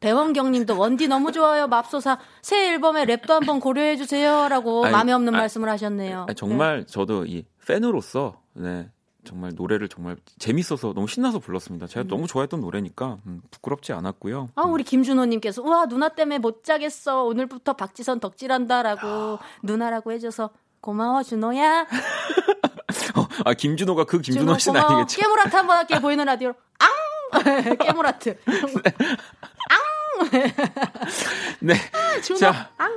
배원경님도 0.00 0.78
원디 0.78 1.08
너무 1.08 1.30
좋아요 1.32 1.66
맙소사 1.66 2.18
새 2.40 2.72
앨범에 2.72 3.04
랩도 3.04 3.28
한번 3.30 3.60
고려해 3.60 3.96
주세요라고 3.96 4.82
마음에 4.88 5.12
없는 5.12 5.34
아, 5.34 5.38
말씀을 5.38 5.68
하셨네요. 5.68 6.24
아니, 6.26 6.34
정말 6.34 6.80
네. 6.80 6.86
저도 6.86 7.26
이 7.26 7.44
팬으로서 7.66 8.40
네, 8.54 8.88
정말 9.28 9.52
노래를 9.54 9.88
정말 9.88 10.16
재밌어서 10.38 10.94
너무 10.94 11.06
신나서 11.06 11.38
불렀습니다. 11.38 11.86
제가 11.86 12.04
음. 12.04 12.08
너무 12.08 12.26
좋아했던 12.26 12.62
노래니까 12.62 13.18
음, 13.26 13.42
부끄럽지 13.50 13.92
않았고요. 13.92 14.48
아 14.54 14.62
우리 14.62 14.82
김준호님께서 14.84 15.60
우와 15.62 15.86
누나 15.86 16.08
때문에 16.08 16.38
못 16.38 16.64
자겠어 16.64 17.24
오늘부터 17.24 17.74
박지선 17.74 18.20
덕질한다라고 18.20 19.38
누나라고 19.62 20.12
해줘서 20.12 20.48
고마워 20.80 21.22
준호야. 21.22 21.86
어, 23.16 23.28
아 23.44 23.52
김준호가 23.52 24.04
그 24.04 24.20
김준호 24.22 24.56
씨는 24.56 24.80
아니겠죠? 24.80 25.20
깨물하트 25.20 25.54
한번 25.56 25.76
할게 25.76 26.00
보이는 26.00 26.24
라디오로 26.24 26.54
앙 26.78 27.76
깨물하트. 27.78 28.38
앙. 28.46 30.28
네. 31.60 31.74
아, 31.92 32.20
준호. 32.22 32.38
자 32.38 32.70
앙. 32.78 32.90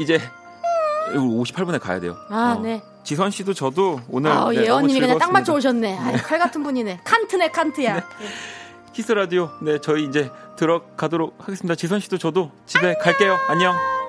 이제 0.00 0.18
58분에 1.14 1.80
가야 1.80 2.00
돼요. 2.00 2.16
아, 2.28 2.56
어. 2.58 2.60
네. 2.62 2.82
지선 3.04 3.30
씨도 3.30 3.54
저도 3.54 4.00
오늘 4.08 4.30
아, 4.30 4.48
네, 4.50 4.64
예원님이 4.64 5.00
그냥 5.00 5.18
딱 5.18 5.32
맞춰 5.32 5.54
오셨네. 5.54 5.98
네. 5.98 6.12
칼 6.18 6.38
같은 6.38 6.62
분이네. 6.62 7.00
칸트네 7.04 7.50
칸트야. 7.50 7.94
네. 7.96 8.02
키스 8.92 9.12
라디오. 9.12 9.50
네, 9.62 9.78
저희 9.80 10.04
이제 10.04 10.30
들어가도록 10.56 11.36
하겠습니다. 11.38 11.74
지선 11.74 11.98
씨도 12.00 12.18
저도 12.18 12.50
집에 12.66 12.88
안녕. 12.88 12.98
갈게요. 13.00 13.36
안녕. 13.48 14.01